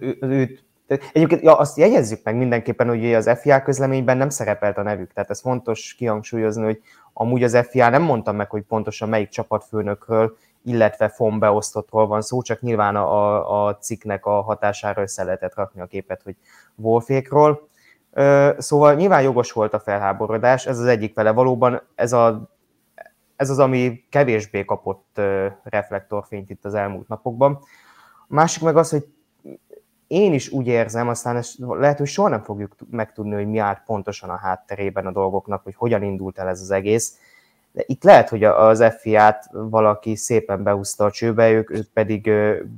ő, 0.00 0.16
őt 0.20 0.68
Egyébként 1.12 1.42
ja, 1.42 1.56
azt 1.56 1.76
jegyezzük 1.76 2.20
meg 2.24 2.36
mindenképpen, 2.36 2.88
hogy 2.88 3.14
az 3.14 3.30
FIA 3.40 3.62
közleményben 3.62 4.16
nem 4.16 4.28
szerepelt 4.28 4.78
a 4.78 4.82
nevük, 4.82 5.12
tehát 5.12 5.30
ez 5.30 5.40
fontos 5.40 5.94
kihangsúlyozni, 5.94 6.64
hogy 6.64 6.80
amúgy 7.12 7.42
az 7.42 7.66
FIA 7.70 7.88
nem 7.88 8.02
mondta 8.02 8.32
meg, 8.32 8.50
hogy 8.50 8.62
pontosan 8.62 9.08
melyik 9.08 9.28
csapatfőnökről, 9.28 10.36
illetve 10.64 11.08
FOM 11.08 11.38
beosztottról 11.38 12.06
van 12.06 12.22
szó, 12.22 12.42
csak 12.42 12.60
nyilván 12.60 12.96
a, 12.96 13.66
a 13.66 13.76
cikknek 13.76 14.26
a 14.26 14.40
hatására 14.40 15.02
össze 15.02 15.24
lehetett 15.24 15.54
rakni 15.54 15.80
a 15.80 15.86
képet, 15.86 16.22
hogy 16.22 16.36
Wolfékról. 16.74 17.68
Szóval 18.58 18.94
nyilván 18.94 19.22
jogos 19.22 19.52
volt 19.52 19.74
a 19.74 19.80
felháborodás, 19.80 20.66
ez 20.66 20.78
az 20.78 20.86
egyik 20.86 21.14
vele. 21.14 21.30
Valóban 21.30 21.82
ez, 21.94 22.12
a, 22.12 22.50
ez 23.40 23.50
az, 23.50 23.58
ami 23.58 24.04
kevésbé 24.10 24.64
kapott 24.64 25.20
reflektorfényt 25.62 26.50
itt 26.50 26.64
az 26.64 26.74
elmúlt 26.74 27.08
napokban. 27.08 27.58
A 28.28 28.34
másik 28.34 28.62
meg 28.62 28.76
az, 28.76 28.90
hogy 28.90 29.06
én 30.06 30.32
is 30.32 30.48
úgy 30.48 30.66
érzem, 30.66 31.08
aztán 31.08 31.36
ezt 31.36 31.54
lehet, 31.58 31.98
hogy 31.98 32.06
soha 32.06 32.28
nem 32.28 32.42
fogjuk 32.42 32.76
megtudni, 32.90 33.34
hogy 33.34 33.46
mi 33.46 33.58
állt 33.58 33.82
pontosan 33.86 34.30
a 34.30 34.36
hátterében 34.36 35.06
a 35.06 35.12
dolgoknak, 35.12 35.62
hogy 35.62 35.74
hogyan 35.74 36.02
indult 36.02 36.38
el 36.38 36.48
ez 36.48 36.60
az 36.60 36.70
egész. 36.70 37.18
De 37.72 37.82
itt 37.86 38.04
lehet, 38.04 38.28
hogy 38.28 38.44
az 38.44 38.84
FIA-t 38.98 39.44
valaki 39.52 40.16
szépen 40.16 40.62
behúzta 40.62 41.04
a 41.04 41.10
csőbe, 41.10 41.50
ők, 41.50 41.70
ők 41.70 41.88
pedig 41.92 42.30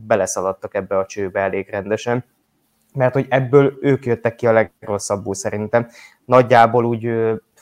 beleszaladtak 0.07 0.75
ebbe 0.75 0.99
a 0.99 1.07
csőbe 1.07 1.41
elég 1.41 1.69
rendesen, 1.71 2.25
mert 2.95 3.15
hogy 3.15 3.27
ebből 3.29 3.79
ők 3.81 4.05
jöttek 4.05 4.35
ki 4.35 4.47
a 4.47 4.53
legrosszabbul 4.53 5.35
szerintem. 5.35 5.89
Nagyjából 6.25 6.85
úgy 6.85 7.11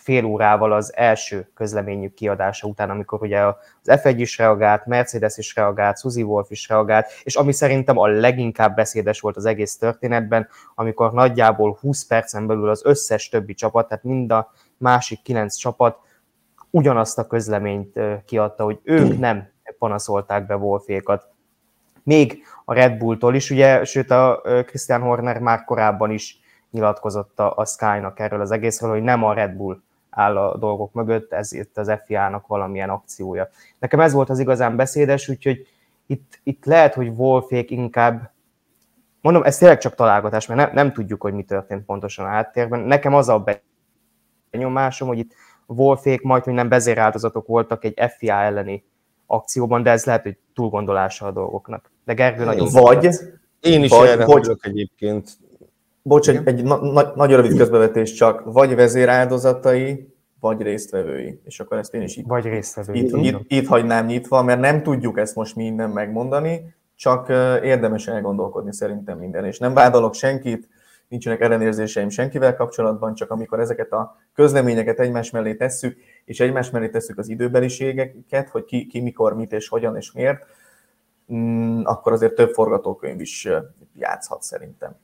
fél 0.01 0.25
órával 0.25 0.73
az 0.73 0.97
első 0.97 1.51
közleményük 1.55 2.15
kiadása 2.15 2.67
után, 2.67 2.91
amikor 2.91 3.23
ugye 3.23 3.41
az 3.41 3.55
F1 3.85 4.15
is 4.17 4.39
reagált, 4.39 4.87
Mercedes 4.87 5.37
is 5.37 5.55
reagált, 5.55 5.99
Suzy 5.99 6.23
Wolf 6.23 6.51
is 6.51 6.69
reagált, 6.69 7.07
és 7.23 7.37
ami 7.37 7.53
szerintem 7.53 7.99
a 7.99 8.07
leginkább 8.07 8.75
beszédes 8.75 9.21
volt 9.21 9.37
az 9.37 9.45
egész 9.45 9.77
történetben, 9.77 10.49
amikor 10.75 11.13
nagyjából 11.13 11.79
20 11.81 12.07
percen 12.07 12.47
belül 12.47 12.69
az 12.69 12.85
összes 12.85 13.29
többi 13.29 13.55
csapat, 13.55 13.89
tehát 13.89 14.05
mind 14.05 14.33
a 14.33 14.53
másik 14.77 15.23
kilenc 15.23 15.57
csapat 15.57 15.99
ugyanazt 16.71 17.19
a 17.19 17.27
közleményt 17.27 18.01
kiadta, 18.25 18.65
hogy 18.65 18.81
ők 18.83 19.19
nem 19.19 19.49
panaszolták 19.79 20.47
be 20.47 20.57
Wolfékat. 20.57 21.29
Még 22.03 22.43
a 22.65 22.75
Red 22.75 22.99
Bulltól 22.99 23.35
is, 23.35 23.51
ugye, 23.51 23.85
sőt 23.85 24.11
a 24.11 24.41
Christian 24.67 25.01
Horner 25.01 25.39
már 25.39 25.65
korábban 25.65 26.11
is 26.11 26.39
nyilatkozott 26.71 27.39
a 27.39 27.65
Sky-nak 27.65 28.21
erről 28.21 28.41
az 28.41 28.51
egészről, 28.51 28.91
hogy 28.91 29.03
nem 29.03 29.25
a 29.25 29.33
Red 29.33 29.53
Bull 29.53 29.81
áll 30.11 30.37
a 30.37 30.57
dolgok 30.57 30.93
mögött, 30.93 31.33
ez 31.33 31.53
itt 31.53 31.79
az 31.79 31.93
FIA-nak 32.05 32.47
valamilyen 32.47 32.91
akciója. 32.91 33.49
Nekem 33.79 34.01
ez 34.01 34.13
volt 34.13 34.31
az 34.31 34.39
igazán 34.39 34.77
beszédes, 34.77 35.29
úgyhogy 35.29 35.67
itt, 36.07 36.41
itt 36.43 36.65
lehet, 36.65 36.95
hogy 36.95 37.09
Wolfék 37.09 37.71
inkább, 37.71 38.33
mondom, 39.21 39.43
ez 39.43 39.59
tényleg 39.59 39.79
csak 39.79 39.95
találgatás, 39.95 40.47
mert 40.47 40.61
nem, 40.61 40.71
nem 40.75 40.93
tudjuk, 40.93 41.23
hogy 41.23 41.33
mi 41.33 41.43
történt 41.43 41.85
pontosan 41.85 42.25
a 42.25 42.29
háttérben. 42.29 42.81
Nekem 42.81 43.15
az 43.15 43.29
a 43.29 43.45
benyomásom, 44.51 45.09
hogy 45.09 45.19
itt 45.19 45.35
Wolfék 45.67 46.23
majd, 46.23 46.45
hogy 46.45 46.53
nem 46.53 46.69
vezéráldozatok 46.69 47.47
voltak 47.47 47.85
egy 47.85 48.13
FIA 48.17 48.35
elleni 48.35 48.85
akcióban, 49.27 49.83
de 49.83 49.91
ez 49.91 50.05
lehet, 50.05 50.23
hogy 50.23 50.37
túlgondolása 50.55 51.27
a 51.27 51.31
dolgoknak. 51.31 51.91
De 52.05 52.15
Gergő 52.15 52.45
nagyon... 52.45 52.69
Vagy, 52.71 53.09
én 53.61 53.83
is 53.83 53.91
vagy, 53.91 54.09
erre 54.09 54.25
hogy, 54.25 54.57
egyébként. 54.61 55.31
Bocs, 56.03 56.29
egy, 56.29 56.41
egy 56.45 56.63
na, 56.63 56.93
na, 56.93 57.13
nagyon 57.15 57.41
rövid 57.41 57.57
közbevetés 57.57 58.13
csak, 58.13 58.43
vagy 58.45 58.75
vezéráldozatai, 58.75 60.15
vagy 60.41 60.63
résztvevői. 60.63 61.41
És 61.45 61.61
akkor 61.61 61.79
ezt 61.79 61.95
én 61.95 62.03
is 62.03 62.17
itt, 62.17 62.27
vagy 62.27 62.45
résztvevői. 62.45 63.05
Itt, 63.05 63.17
itt, 63.17 63.41
itt 63.47 63.67
hagynám 63.67 64.07
nyitva, 64.07 64.43
mert 64.43 64.61
nem 64.61 64.83
tudjuk 64.83 65.19
ezt 65.19 65.35
most 65.35 65.57
minden 65.57 65.91
megmondani, 65.91 66.75
csak 66.97 67.29
érdemes 67.63 68.07
elgondolkodni 68.07 68.75
szerintem 68.75 69.19
minden. 69.19 69.45
És 69.45 69.59
nem 69.59 69.75
vádolok 69.75 70.15
senkit, 70.15 70.69
nincsenek 71.09 71.41
ellenérzéseim 71.41 72.09
senkivel 72.09 72.57
kapcsolatban, 72.57 73.15
csak 73.15 73.31
amikor 73.31 73.61
ezeket 73.61 73.93
a 73.93 74.17
közleményeket 74.35 75.01
egymás 75.01 75.31
mellé 75.31 75.55
tesszük, 75.55 75.99
és 76.25 76.41
egymás 76.41 76.71
mellé 76.71 76.89
tesszük 76.89 77.19
az 77.19 77.29
időbeliségeket, 77.29 78.49
hogy 78.49 78.65
ki, 78.65 78.87
ki 78.87 79.01
mikor, 79.01 79.35
mit 79.35 79.53
és 79.53 79.69
hogyan 79.69 79.97
és 79.97 80.13
miért, 80.13 80.47
mm, 81.33 81.83
akkor 81.85 82.13
azért 82.13 82.35
több 82.35 82.53
forgatókönyv 82.53 83.21
is 83.21 83.49
játszhat 83.95 84.43
szerintem. 84.43 84.97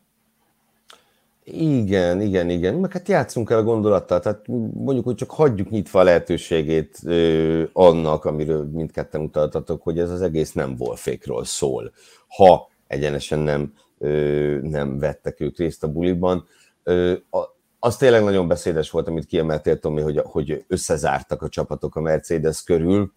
Igen, 1.49 2.21
igen, 2.21 2.51
igen. 2.51 2.75
Meg 2.75 2.93
hát 2.93 3.09
játszunk 3.09 3.51
el 3.51 3.59
a 3.59 3.63
gondolattal, 3.63 4.21
tehát 4.21 4.47
mondjuk, 4.75 5.05
hogy 5.05 5.15
csak 5.15 5.31
hagyjuk 5.31 5.71
nyitva 5.71 6.01
a 6.01 6.03
lehetőségét 6.03 6.99
ö, 7.05 7.65
annak, 7.73 8.25
amiről 8.25 8.65
mindketten 8.65 9.21
utaltatok, 9.21 9.83
hogy 9.83 9.99
ez 9.99 10.11
az 10.11 10.23
egész 10.23 10.53
nem 10.53 10.75
Wolfékról 10.79 11.45
szól. 11.45 11.93
Ha 12.29 12.69
egyenesen 12.87 13.39
nem, 13.39 13.73
ö, 13.99 14.59
nem 14.63 14.99
vettek 14.99 15.41
ők 15.41 15.59
részt 15.59 15.85
a 15.85 15.93
buliban. 15.93 16.47
Ö, 16.83 17.13
a, 17.31 17.39
az 17.79 17.97
tényleg 17.97 18.23
nagyon 18.25 18.49
beszédes 18.49 18.91
volt, 18.91 19.09
amit 19.09 19.27
kiemeltél, 19.27 19.79
Tomi, 19.79 20.01
hogy, 20.01 20.21
hogy 20.25 20.65
összezártak 20.69 21.43
a 21.43 21.49
csapatok 21.49 21.97
a 21.97 22.01
Mercedes 22.01 22.63
körül, 22.63 23.13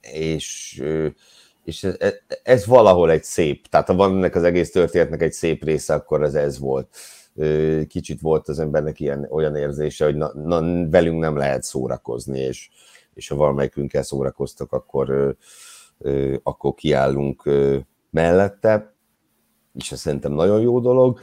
és 0.00 0.82
és 1.64 1.84
ez, 1.84 2.14
ez 2.42 2.66
valahol 2.66 3.10
egy 3.10 3.24
szép, 3.24 3.66
tehát 3.66 3.86
ha 3.86 3.94
van 3.94 4.16
ennek 4.16 4.34
az 4.34 4.42
egész 4.42 4.70
történetnek 4.70 5.22
egy 5.22 5.32
szép 5.32 5.64
része, 5.64 5.94
akkor 5.94 6.22
ez 6.22 6.34
ez 6.34 6.58
volt 6.58 6.88
kicsit 7.88 8.20
volt 8.20 8.48
az 8.48 8.58
embernek 8.58 9.00
ilyen, 9.00 9.26
olyan 9.30 9.56
érzése, 9.56 10.04
hogy 10.04 10.16
na, 10.16 10.32
na, 10.34 10.88
velünk 10.90 11.20
nem 11.20 11.36
lehet 11.36 11.62
szórakozni, 11.62 12.38
és, 12.38 12.70
és 13.14 13.28
ha 13.28 13.36
valamelyikünkkel 13.36 14.02
szórakoztak, 14.02 14.72
akkor, 14.72 15.36
akkor 16.42 16.74
kiállunk 16.74 17.50
mellette. 18.10 18.94
és 19.74 19.92
ez 19.92 20.00
szerintem 20.00 20.32
nagyon 20.32 20.60
jó 20.60 20.80
dolog. 20.80 21.20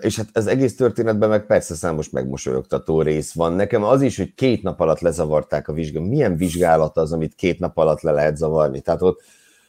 És 0.00 0.16
hát 0.16 0.28
ez 0.32 0.46
egész 0.46 0.76
történetben 0.76 1.28
meg 1.28 1.46
persze 1.46 1.74
számos 1.74 2.10
megmosolyogtató 2.10 3.02
rész 3.02 3.32
van. 3.32 3.52
Nekem 3.52 3.84
az 3.84 4.02
is, 4.02 4.16
hogy 4.16 4.34
két 4.34 4.62
nap 4.62 4.80
alatt 4.80 5.00
lezavarták 5.00 5.68
a 5.68 5.72
vizsgálatot. 5.72 6.12
Milyen 6.12 6.36
vizsgálat 6.36 6.96
az, 6.96 7.12
amit 7.12 7.34
két 7.34 7.58
nap 7.58 7.76
alatt 7.78 8.00
le 8.00 8.12
lehet 8.12 8.36
zavarni? 8.36 8.80
Tehát 8.80 9.02
ott 9.02 9.22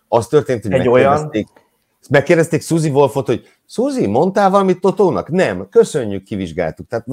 az 0.08 0.28
történt, 0.28 0.64
hogy 0.64 0.72
Egy 0.72 0.86
megkérdezték, 0.86 1.48
olyan... 1.54 1.68
megkérdezték 2.10 2.62
Suzy 2.62 2.90
Wolfot, 2.90 3.26
hogy 3.26 3.48
Suzy, 3.68 4.08
mondtál 4.08 4.50
valamit 4.50 4.82
Totónak? 4.82 5.30
Nem, 5.30 5.70
köszönjük, 5.70 6.24
kivizsgáltuk. 6.24 6.88
Tehát 6.88 7.06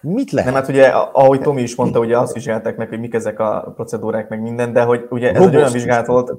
Mit 0.00 0.30
lehet? 0.30 0.52
Nem, 0.52 0.60
hát 0.60 0.70
ugye, 0.70 0.86
ahogy 0.88 1.40
Tomi 1.40 1.62
is 1.62 1.74
mondta, 1.74 1.98
ugye 1.98 2.18
azt 2.18 2.32
vizsgálták 2.32 2.76
meg, 2.76 2.88
hogy 2.88 3.00
mik 3.00 3.14
ezek 3.14 3.38
a 3.38 3.72
procedúrák, 3.74 4.28
meg 4.28 4.40
minden, 4.40 4.72
de 4.72 4.82
hogy 4.82 5.06
ugye 5.10 5.32
ez 5.32 5.42
egy 5.42 5.56
olyan 5.56 5.72
vizsgálat 5.72 6.06
volt, 6.06 6.32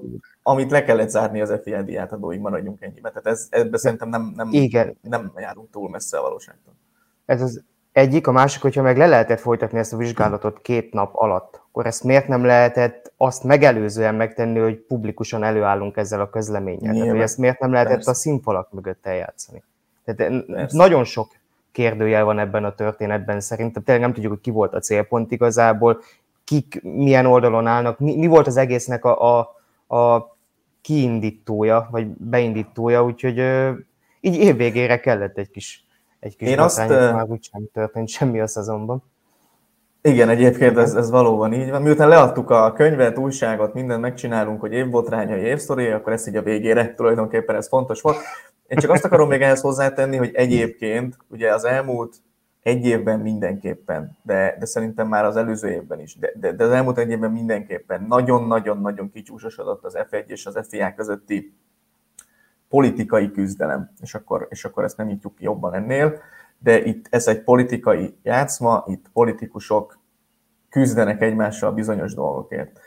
amit 0.44 0.72
le 0.72 0.84
kellett 0.84 1.10
zárni 1.10 1.42
az 1.42 1.60
FILD 1.64 1.96
átadóig, 1.96 2.40
maradjunk 2.40 2.82
ennyibe. 2.82 3.10
Tehát 3.10 3.28
ez, 3.28 3.48
ebbe 3.50 3.78
szerintem 3.78 4.10
nem, 4.10 4.34
nem, 4.36 4.50
Igen. 4.52 4.98
nem 5.02 5.32
járunk 5.36 5.70
túl 5.70 5.90
messze 5.90 6.18
a 6.18 6.22
valóságtól. 6.22 6.74
Ez 7.26 7.42
az 7.42 7.64
egyik, 7.92 8.28
a 8.28 8.32
másik, 8.32 8.62
hogyha 8.62 8.82
meg 8.82 8.98
le 8.98 9.08
lehetett 9.08 9.40
folytatni 9.40 9.80
ezt 9.80 9.94
a 9.94 9.98
vizsgálatot 9.98 10.62
két 10.62 10.94
nap 10.94 11.16
alatt, 11.16 11.61
akkor 11.72 11.86
ezt 11.86 12.04
miért 12.04 12.28
nem 12.28 12.46
lehetett 12.46 13.14
azt 13.18 13.44
megelőzően 13.44 14.16
megtenni, 14.16 14.60
hogy 14.60 14.78
publikusan 14.78 15.44
előállunk 15.44 15.98
ezzel 15.98 16.22
a 16.22 16.30
közleménnyel? 16.30 16.94
Tehát, 16.94 17.10
hogy 17.10 17.20
ezt 17.20 17.38
miért 17.38 17.60
nem 17.60 17.72
lehetett 17.72 17.94
Persze. 17.94 18.12
a 18.12 18.14
színfalak 18.14 18.72
mögött 18.72 19.06
eljátszani? 19.06 19.64
Tehát 20.06 20.46
Persze. 20.46 20.78
nagyon 20.78 21.04
sok 21.04 21.32
kérdőjel 21.72 22.24
van 22.24 22.40
ebben 22.40 22.64
a 22.64 22.76
történetben. 22.76 23.40
Szerintem 23.40 23.84
tényleg 23.84 24.04
nem 24.04 24.14
tudjuk, 24.14 24.32
hogy 24.32 24.42
ki 24.42 24.50
volt 24.50 24.74
a 24.74 24.80
célpont 24.80 25.32
igazából, 25.32 26.02
kik 26.44 26.82
milyen 26.84 27.26
oldalon 27.26 27.68
állnak, 27.68 28.00
mi, 28.00 28.16
mi 28.16 28.28
volt 28.28 28.48
az 28.48 28.58
egésznek 28.58 29.06
a, 29.06 29.40
a, 29.40 29.56
a 29.96 30.36
kiindítója, 30.82 31.88
vagy 31.92 32.08
beindítója, 32.08 33.04
úgyhogy 33.04 33.40
ö, 33.40 33.72
így 34.20 34.36
évvégére 34.36 35.00
kellett 35.00 35.38
egy 35.38 35.50
kis, 35.50 35.86
egy 36.20 36.36
kis 36.36 36.48
Én 36.48 36.60
azt, 36.60 36.88
már 36.88 37.26
úgy 37.28 37.44
sem 37.52 37.62
történt 37.74 38.10
semmi 38.10 38.40
a 38.40 38.48
szezonban. 38.48 39.04
Igen, 40.04 40.30
egyébként 40.30 40.78
ez, 40.78 40.96
ez 40.96 41.10
valóban 41.10 41.54
így 41.54 41.70
van. 41.70 41.82
Miután 41.82 42.08
leadtuk 42.08 42.50
a 42.50 42.74
könyvet, 42.74 43.18
újságot, 43.18 43.74
mindent 43.74 44.02
megcsinálunk, 44.02 44.60
hogy 44.60 44.74
évbotrányai, 44.74 45.42
évsztori, 45.42 45.88
akkor 45.88 46.14
ez 46.14 46.28
így 46.28 46.36
a 46.36 46.42
végére 46.42 46.94
tulajdonképpen 46.94 47.56
ez 47.56 47.68
fontos 47.68 48.02
volt. 48.02 48.18
Én 48.68 48.78
csak 48.78 48.92
azt 48.92 49.06
akarom 49.06 49.28
még 49.28 49.42
ehhez 49.42 49.62
hozzátenni, 49.62 50.18
hogy 50.18 50.32
egyébként 50.34 51.18
ugye 51.28 51.54
az 51.54 51.64
elmúlt 51.64 52.16
egy 52.64 52.86
évben 52.86 53.20
mindenképpen, 53.20 54.18
de, 54.24 54.56
de 54.60 54.66
szerintem 54.66 55.08
már 55.08 55.26
az 55.26 55.36
előző 55.36 55.70
évben 55.70 56.00
is, 56.00 56.18
de, 56.18 56.32
de, 56.36 56.52
de 56.52 56.64
az 56.64 56.72
elmúlt 56.72 56.98
egy 56.98 57.10
évben 57.10 57.32
mindenképpen 57.32 58.06
nagyon-nagyon-nagyon 58.08 59.12
kicsúsosodott 59.12 59.84
az 59.84 59.98
F1 60.10 60.28
és 60.28 60.46
az 60.46 60.68
FIA 60.70 60.94
közötti 60.96 61.54
politikai 62.70 63.32
küzdelem, 63.32 63.92
és 64.02 64.14
akkor, 64.14 64.48
és 64.50 64.66
akkor 64.66 64.84
ezt 64.84 64.98
nem 64.98 65.08
nyitjuk 65.08 65.36
ki 65.36 65.44
jobban 65.44 65.74
ennél, 65.74 66.20
de 66.64 66.84
itt 66.84 67.06
ez 67.10 67.28
egy 67.28 67.44
politikai 67.44 68.18
játszma, 68.24 68.84
itt 68.88 69.06
politikusok 69.14 70.00
küzdenek 70.70 71.22
egymással 71.22 71.72
bizonyos 71.72 72.14
dolgokért. 72.14 72.80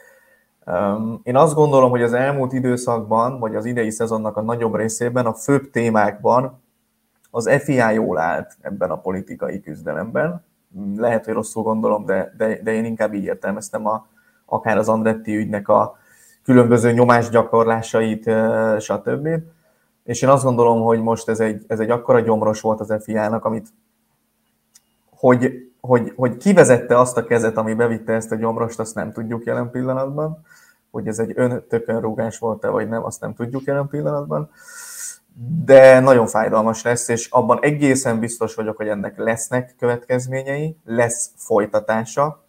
Én 1.22 1.36
azt 1.36 1.54
gondolom, 1.54 1.90
hogy 1.90 2.02
az 2.02 2.12
elmúlt 2.12 2.52
időszakban, 2.52 3.38
vagy 3.38 3.54
az 3.54 3.64
idei 3.64 3.90
szezonnak 3.90 4.36
a 4.36 4.42
nagyobb 4.42 4.74
részében, 4.74 5.26
a 5.26 5.34
főbb 5.34 5.70
témákban 5.70 6.62
az 7.30 7.50
FIA 7.62 7.90
jól 7.90 8.18
állt 8.18 8.56
ebben 8.60 8.90
a 8.90 9.00
politikai 9.00 9.60
küzdelemben. 9.60 10.44
Lehet, 10.96 11.24
hogy 11.24 11.34
rosszul 11.34 11.62
gondolom, 11.62 12.04
de, 12.04 12.34
de, 12.36 12.62
de 12.62 12.72
én 12.72 12.84
inkább 12.84 13.14
így 13.14 13.24
értelmeztem 13.24 13.86
a, 13.86 14.06
akár 14.44 14.76
az 14.76 14.88
Andretti 14.88 15.36
ügynek 15.36 15.68
a 15.68 15.96
különböző 16.42 16.92
nyomásgyakorlásait, 16.92 18.30
stb. 18.78 19.28
És 20.04 20.22
én 20.22 20.28
azt 20.28 20.44
gondolom, 20.44 20.82
hogy 20.82 21.02
most 21.02 21.28
ez 21.28 21.40
egy, 21.40 21.64
ez 21.66 21.80
egy 21.80 21.90
akkora 21.90 22.20
gyomros 22.20 22.60
volt 22.60 22.80
az 22.80 22.94
FIA-nak, 23.02 23.44
amit 23.44 23.68
hogy 25.10 25.72
hogy, 25.86 26.12
hogy 26.16 26.36
kivezette 26.36 26.98
azt 26.98 27.16
a 27.16 27.24
kezet, 27.24 27.56
ami 27.56 27.74
bevitte 27.74 28.12
ezt 28.12 28.32
a 28.32 28.36
gyomrost, 28.36 28.78
azt 28.78 28.94
nem 28.94 29.12
tudjuk 29.12 29.44
jelen 29.44 29.70
pillanatban. 29.70 30.44
Hogy 30.90 31.06
ez 31.06 31.18
egy 31.18 31.32
öntökönrúgás 31.34 32.38
volt-e, 32.38 32.68
vagy 32.68 32.88
nem, 32.88 33.04
azt 33.04 33.20
nem 33.20 33.34
tudjuk 33.34 33.64
jelen 33.64 33.88
pillanatban. 33.88 34.50
De 35.64 36.00
nagyon 36.00 36.26
fájdalmas 36.26 36.82
lesz, 36.82 37.08
és 37.08 37.28
abban 37.30 37.58
egészen 37.62 38.20
biztos 38.20 38.54
vagyok, 38.54 38.76
hogy 38.76 38.88
ennek 38.88 39.18
lesznek 39.18 39.74
következményei, 39.78 40.76
lesz 40.84 41.30
folytatása. 41.36 42.43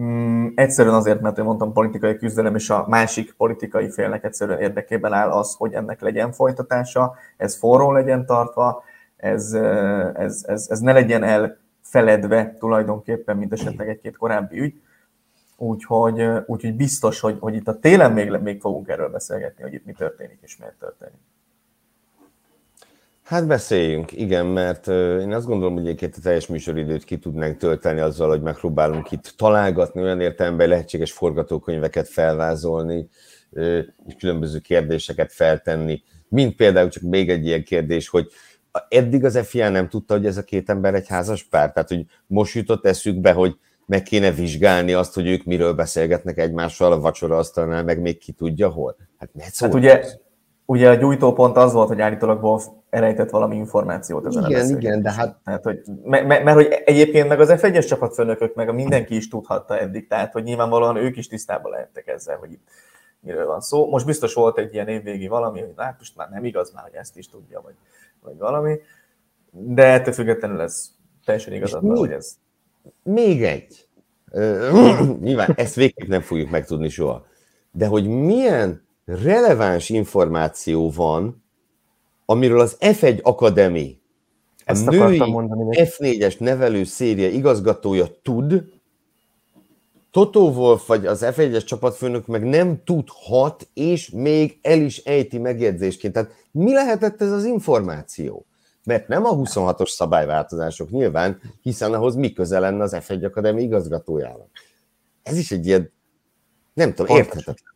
Mm, 0.00 0.46
egyszerűen 0.54 0.94
azért, 0.94 1.20
mert 1.20 1.38
én 1.38 1.44
mondtam 1.44 1.72
politikai 1.72 2.16
küzdelem, 2.16 2.54
és 2.54 2.70
a 2.70 2.84
másik 2.88 3.32
politikai 3.32 3.90
félnek 3.90 4.24
egyszerűen 4.24 4.60
érdekében 4.60 5.12
áll 5.12 5.30
az, 5.30 5.54
hogy 5.54 5.72
ennek 5.72 6.00
legyen 6.00 6.32
folytatása, 6.32 7.14
ez 7.36 7.56
forró 7.56 7.92
legyen 7.92 8.26
tartva, 8.26 8.82
ez, 9.16 9.52
ez, 10.14 10.44
ez, 10.46 10.66
ez 10.68 10.80
ne 10.80 10.92
legyen 10.92 11.22
el 11.22 11.58
feledve 11.82 12.54
tulajdonképpen, 12.58 13.36
mint 13.36 13.52
esetleg 13.52 13.88
egy-két 13.88 14.16
korábbi 14.16 14.60
ügy. 14.60 14.80
Úgyhogy, 15.56 16.28
úgyhogy 16.46 16.76
biztos, 16.76 17.20
hogy, 17.20 17.36
hogy 17.40 17.54
itt 17.54 17.68
a 17.68 17.78
télen 17.78 18.12
még, 18.12 18.30
még 18.30 18.60
fogunk 18.60 18.88
erről 18.88 19.08
beszélgetni, 19.08 19.62
hogy 19.62 19.74
itt 19.74 19.84
mi 19.84 19.92
történik 19.92 20.38
és 20.42 20.56
miért 20.56 20.78
történik. 20.78 21.20
Hát 23.34 23.46
beszéljünk, 23.46 24.12
igen, 24.12 24.46
mert 24.46 24.86
én 25.20 25.32
azt 25.32 25.46
gondolom, 25.46 25.74
hogy 25.74 25.82
egyébként 25.82 26.14
a 26.16 26.20
teljes 26.22 26.46
műsoridőt 26.46 27.04
ki 27.04 27.18
tudnánk 27.18 27.56
tölteni 27.56 28.00
azzal, 28.00 28.28
hogy 28.28 28.42
megpróbálunk 28.42 29.10
itt 29.10 29.34
találgatni 29.36 30.02
olyan 30.02 30.20
értelemben 30.20 30.68
lehetséges 30.68 31.12
forgatókönyveket 31.12 32.08
felvázolni, 32.08 33.08
és 34.06 34.14
különböző 34.18 34.58
kérdéseket 34.58 35.32
feltenni, 35.32 36.02
mint 36.28 36.56
például 36.56 36.88
csak 36.88 37.02
még 37.02 37.30
egy 37.30 37.46
ilyen 37.46 37.64
kérdés, 37.64 38.08
hogy 38.08 38.26
eddig 38.88 39.24
az 39.24 39.38
FIA 39.38 39.68
nem 39.68 39.88
tudta, 39.88 40.14
hogy 40.14 40.26
ez 40.26 40.36
a 40.36 40.42
két 40.42 40.70
ember 40.70 40.94
egy 40.94 41.08
házas 41.08 41.44
pár, 41.44 41.72
tehát 41.72 41.88
hogy 41.88 42.04
most 42.26 42.54
jutott 42.54 42.86
eszükbe, 42.86 43.32
hogy 43.32 43.56
meg 43.86 44.02
kéne 44.02 44.30
vizsgálni 44.30 44.92
azt, 44.92 45.14
hogy 45.14 45.26
ők 45.26 45.44
miről 45.44 45.72
beszélgetnek 45.72 46.38
egymással 46.38 46.92
a 46.92 47.00
vacsora 47.00 47.36
asztalnál, 47.36 47.84
meg 47.84 48.00
még 48.00 48.18
ki 48.18 48.32
tudja 48.32 48.68
hol. 48.68 48.96
Hát, 49.18 49.30
hát 49.58 49.74
ugye, 49.74 50.04
ugye 50.66 50.90
a 50.90 50.94
gyújtópont 50.94 51.56
az 51.56 51.72
volt, 51.72 51.88
hogy 51.88 52.00
állítólag 52.00 52.44
Wolf 52.44 52.66
elejtett 52.94 53.30
valami 53.30 53.56
információt 53.56 54.26
ezen 54.26 54.44
Igen, 54.44 54.68
igen, 54.68 55.02
de 55.02 55.12
hát... 55.12 55.36
Tehát, 55.44 55.64
hogy, 55.64 55.82
mert, 56.04 56.26
mert, 56.26 56.44
mert, 56.44 56.56
hogy 56.56 56.82
egyébként 56.84 57.28
meg 57.28 57.40
az 57.40 57.52
F1-es 57.52 57.86
csapatfőnökök, 57.88 58.54
meg 58.54 58.68
a 58.68 58.72
mindenki 58.72 59.16
is 59.16 59.28
tudhatta 59.28 59.78
eddig, 59.78 60.06
tehát 60.06 60.32
hogy 60.32 60.42
nyilvánvalóan 60.42 60.96
ők 60.96 61.16
is 61.16 61.28
tisztában 61.28 61.70
lehettek 61.70 62.06
ezzel, 62.06 62.36
hogy 62.36 62.52
itt 62.52 62.68
miről 63.20 63.46
van 63.46 63.60
szó. 63.60 63.88
Most 63.88 64.06
biztos 64.06 64.34
volt 64.34 64.58
egy 64.58 64.74
ilyen 64.74 64.88
évvégi 64.88 65.26
valami, 65.26 65.60
hogy 65.60 65.72
hát 65.76 65.98
most 65.98 66.16
már 66.16 66.28
nem 66.30 66.44
igaz 66.44 66.72
már, 66.72 66.84
hogy 66.84 66.94
ezt 66.94 67.16
is 67.16 67.28
tudja, 67.28 67.60
vagy 67.60 67.74
vagy 68.24 68.38
valami, 68.38 68.78
de 69.50 69.84
ettől 69.84 70.14
függetlenül 70.14 70.60
ez 70.60 70.90
teljesen 71.24 71.52
igazad 71.52 71.86
van, 71.86 71.96
hogy 71.96 72.10
ez... 72.10 72.36
Még 73.02 73.44
egy. 73.44 73.88
Nyilván 75.20 75.52
ezt 75.56 75.74
végképp 75.74 76.08
nem 76.08 76.20
fogjuk 76.20 76.50
megtudni 76.50 76.88
soha. 76.88 77.26
De 77.72 77.86
hogy 77.86 78.06
milyen 78.06 78.86
releváns 79.04 79.88
információ 79.88 80.90
van, 80.90 81.43
amiről 82.24 82.60
az 82.60 82.76
F1 82.80 83.22
Akademi, 83.22 83.98
a 84.66 84.90
női 84.90 85.18
mondani, 85.18 85.76
F4-es 85.80 86.38
nevelő 86.38 86.84
széria 86.84 87.28
igazgatója 87.28 88.06
tud, 88.22 88.72
Toto 90.14 90.40
Wolf 90.40 90.86
vagy 90.86 91.06
az 91.06 91.24
F1-es 91.24 91.64
csapatfőnök 91.64 92.26
meg 92.26 92.44
nem 92.44 92.82
tudhat, 92.84 93.68
és 93.72 94.10
még 94.10 94.58
el 94.62 94.80
is 94.80 94.98
ejti 94.98 95.38
megjegyzésként. 95.38 96.12
Tehát 96.12 96.30
mi 96.50 96.72
lehetett 96.72 97.22
ez 97.22 97.30
az 97.30 97.44
információ? 97.44 98.46
Mert 98.84 99.08
nem 99.08 99.24
a 99.24 99.36
26-os 99.36 99.88
szabályváltozások 99.88 100.90
nyilván, 100.90 101.40
hiszen 101.62 101.94
ahhoz 101.94 102.14
mi 102.14 102.32
köze 102.32 102.58
lenne 102.58 102.82
az 102.82 102.96
F1 103.00 103.24
Akadémi 103.24 103.62
igazgatójának. 103.62 104.48
Ez 105.22 105.38
is 105.38 105.50
egy 105.50 105.66
ilyen, 105.66 105.92
nem 106.74 106.94
tudom, 106.94 107.16
érthetetlen. 107.16 107.73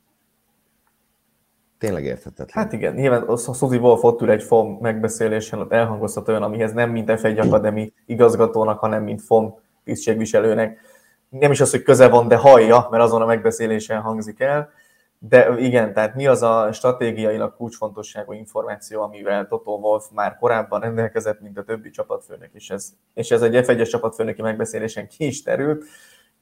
Tényleg 1.79 2.05
érthetetlen. 2.05 2.65
Hát 2.65 2.73
igen, 2.73 2.95
nyilván 2.95 3.23
a 3.23 3.37
Suzy 3.37 3.77
Wolf 3.77 4.05
ott 4.05 4.21
ül 4.21 4.31
egy 4.31 4.43
FOM 4.43 4.79
megbeszélésen, 4.81 5.59
ott 5.59 5.73
elhangozhat 5.73 6.29
olyan, 6.29 6.43
amihez 6.43 6.73
nem 6.73 6.91
mint 6.91 7.11
F1 7.13 7.47
Akadémi 7.47 7.93
igazgatónak, 8.07 8.79
hanem 8.79 9.03
mint 9.03 9.23
FOM 9.23 9.59
tisztségviselőnek 9.85 10.81
nem 11.29 11.51
is 11.51 11.61
az, 11.61 11.71
hogy 11.71 11.83
köze 11.83 12.09
van, 12.09 12.29
de 12.29 12.37
hallja, 12.37 12.89
mert 12.91 13.03
azon 13.03 13.23
a 13.23 13.27
megbeszélésen 13.27 14.01
hangzik 14.01 14.41
el. 14.41 14.71
De 15.19 15.59
igen, 15.59 15.93
tehát 15.93 16.15
mi 16.15 16.27
az 16.27 16.43
a 16.43 16.73
stratégiailag 16.73 17.57
kulcsfontosságú 17.57 18.33
információ, 18.33 19.03
amivel 19.03 19.47
Toto 19.47 19.71
Wolf 19.71 20.05
már 20.15 20.37
korábban 20.37 20.81
rendelkezett, 20.81 21.41
mint 21.41 21.59
a 21.59 21.63
többi 21.63 21.91
csapatfőnök, 21.91 22.51
és 22.53 22.71
ez, 22.71 22.93
és 23.15 23.31
ez 23.31 23.43
egy 23.43 23.65
f 23.65 23.69
1 23.69 23.89
csapatfőnöki 23.89 24.43
megbeszélésen 24.43 25.09
ki 25.09 25.27
is 25.27 25.43
terült. 25.43 25.85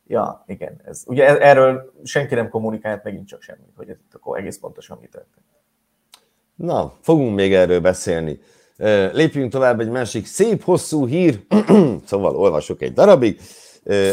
Ja, 0.07 0.45
igen, 0.47 0.81
ez, 0.85 1.03
ugye 1.07 1.27
e- 1.27 1.49
erről 1.49 1.93
senki 2.05 2.35
nem 2.35 2.49
kommunikált 2.49 3.05
megint 3.05 3.27
csak 3.27 3.43
semmit, 3.43 3.73
hogy 3.77 3.89
ez 3.89 3.97
akkor 4.13 4.39
egész 4.39 4.59
pontosan 4.59 4.99
mi 5.01 5.07
történt. 5.07 5.47
Na, 6.55 6.93
fogunk 7.01 7.35
még 7.35 7.55
erről 7.55 7.81
beszélni. 7.81 8.41
Lépjünk 9.13 9.53
tovább 9.53 9.81
egy 9.81 9.91
másik 9.91 10.27
szép, 10.27 10.63
hosszú 10.63 11.07
hír, 11.07 11.47
szóval 12.07 12.37
olvasok 12.37 12.83
egy 12.83 12.93
darabig 12.93 13.41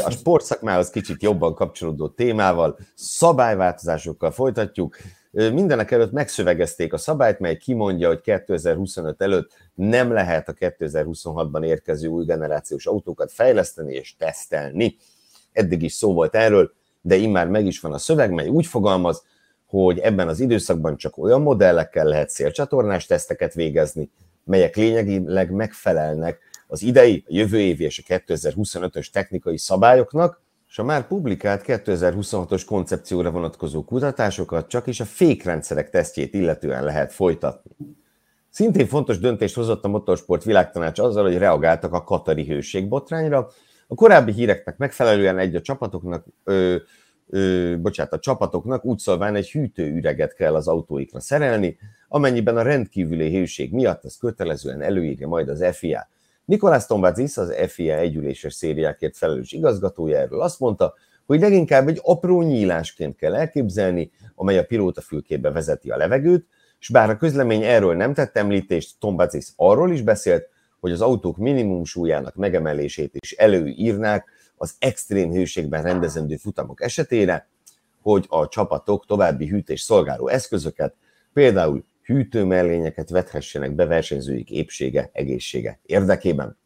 a 0.06 0.10
sportszakmához 0.10 0.89
kicsit 0.89 1.21
jobban 1.21 1.53
kapcsolódó 1.53 2.08
témával, 2.08 2.77
szabályváltozásokkal 2.95 4.32
folytatjuk. 4.32 4.97
Mindenek 5.32 5.91
előtt 5.91 6.12
megszövegezték 6.12 6.93
a 6.93 6.97
szabályt, 6.97 7.39
mely 7.39 7.58
kimondja, 7.58 8.08
hogy 8.08 8.21
2025 8.21 9.21
előtt 9.21 9.51
nem 9.73 10.12
lehet 10.12 10.49
a 10.49 10.53
2026-ban 10.53 11.65
érkező 11.65 12.08
új 12.08 12.25
generációs 12.25 12.86
autókat 12.86 13.32
fejleszteni 13.32 13.93
és 13.93 14.15
tesztelni. 14.15 14.95
Eddig 15.54 15.84
is 15.84 15.94
szó 15.94 16.13
volt 16.13 16.36
erről, 16.36 16.72
de 17.02 17.16
immár 17.16 17.48
meg 17.48 17.66
is 17.66 17.80
van 17.80 17.94
a 17.94 17.98
szöveg, 17.98 18.32
mely 18.32 18.48
úgy 18.48 18.66
fogalmaz, 18.66 19.24
hogy 19.66 20.00
ebben 20.00 20.28
az 20.28 20.39
időszakban 20.39 20.98
csak 20.98 21.18
olyan 21.18 21.42
modellekkel 21.42 22.06
lehet 22.06 22.30
szélcsatornás 22.30 23.06
teszteket 23.06 23.54
végezni, 23.54 24.10
melyek 24.44 24.76
lényegileg 24.76 25.52
megfelelnek 25.52 26.39
az 26.68 26.84
idei, 26.84 27.24
a 27.28 27.30
jövő 27.34 27.60
évi 27.60 27.84
és 27.84 28.04
a 28.08 28.13
2025-ös 28.13 29.10
technikai 29.10 29.58
szabályoknak, 29.58 30.42
és 30.74 30.80
a 30.80 30.84
már 30.84 31.08
publikált 31.08 31.63
2026-os 31.68 32.63
koncepcióra 32.66 33.32
vonatkozó 33.32 33.84
kutatásokat 33.84 34.68
csak 34.68 34.88
is 34.88 35.00
a 35.00 35.06
fékrendszerek 35.06 35.89
tesztjét 35.89 36.34
illetően 36.34 36.84
lehet 36.84 37.13
folytatni. 37.13 37.72
Szintén 38.50 38.88
fontos 38.88 39.20
döntést 39.20 39.56
hozott 39.56 39.84
a 39.84 39.88
Motorsport 39.88 40.44
Világtanács 40.44 41.00
azzal, 41.00 41.24
hogy 41.24 41.38
reagáltak 41.38 41.94
a 41.94 42.04
katari 42.04 42.46
hőségbotrányra. 42.46 43.50
A 43.88 43.96
korábbi 43.96 44.32
híreknek 44.32 44.78
megfelelően 44.78 45.38
egy 45.38 45.56
a 45.56 45.62
csapatoknak, 45.62 46.26
ö, 46.43 46.76
ö, 47.30 47.76
bocsánat, 47.82 48.13
a 48.13 48.19
csapatoknak 48.19 48.86
úgy 48.86 48.98
szólván 48.98 49.36
egy 49.36 49.52
hűtőüreget 49.52 50.34
kell 50.34 50.56
az 50.56 50.67
autóikra 50.67 51.19
szerelni, 51.19 51.78
amennyiben 52.08 52.58
a 52.58 52.62
rendkívüli 52.62 53.36
hőség 53.36 53.74
miatt 53.74 54.06
ez 54.06 54.17
kötelezően 54.17 54.82
előírja 54.82 55.28
majd 55.28 55.50
az 55.50 55.65
FIA. 55.72 56.10
Nikolás 56.46 56.86
Tombazis, 56.86 57.38
az 57.38 57.54
FIA 57.67 57.98
együléses 57.98 58.54
szériákért 58.54 59.17
felelős 59.17 59.52
igazgatója 59.52 60.17
erről 60.17 60.41
azt 60.41 60.60
mondta, 60.60 60.93
hogy 61.26 61.39
leginkább 61.39 61.88
egy 61.88 62.00
apró 62.04 62.41
nyílásként 62.41 63.15
kell 63.15 63.36
elképzelni, 63.36 64.12
amely 64.36 64.58
a 64.58 64.63
pilóta 64.63 65.02
fülkébe 65.02 65.52
vezeti 65.52 65.89
a 65.89 65.98
levegőt, 65.98 66.48
és 66.80 66.89
bár 66.89 67.10
a 67.10 67.17
közlemény 67.17 67.63
erről 67.63 67.96
nem 67.96 68.13
tett 68.13 68.38
említést, 68.38 69.00
Tombazis 69.00 69.48
arról 69.56 69.91
is 69.91 70.02
beszélt, 70.02 70.50
hogy 70.84 70.91
az 70.91 71.02
autók 71.02 71.38
minimum 71.38 71.86
súlyának 71.86 72.36
megemelését 72.36 73.15
is 73.19 73.32
előírnák 73.32 74.30
az 74.58 74.74
extrém 74.80 75.32
hőségben 75.32 75.84
rendezendő 75.84 76.36
futamok 76.36 76.82
esetére, 76.82 77.48
hogy 78.02 78.26
a 78.30 78.48
csapatok 78.48 79.06
további 79.06 79.48
hűtés 79.48 79.82
szolgáló 79.82 80.28
eszközöket, 80.28 80.96
például 81.34 81.86
hűtőmellényeket 82.04 83.10
vethessenek 83.10 83.72
be 83.72 83.86
versenyzőik 83.86 84.52
épsége, 84.52 85.10
egészsége 85.13 85.80
érdekében. 85.86 86.58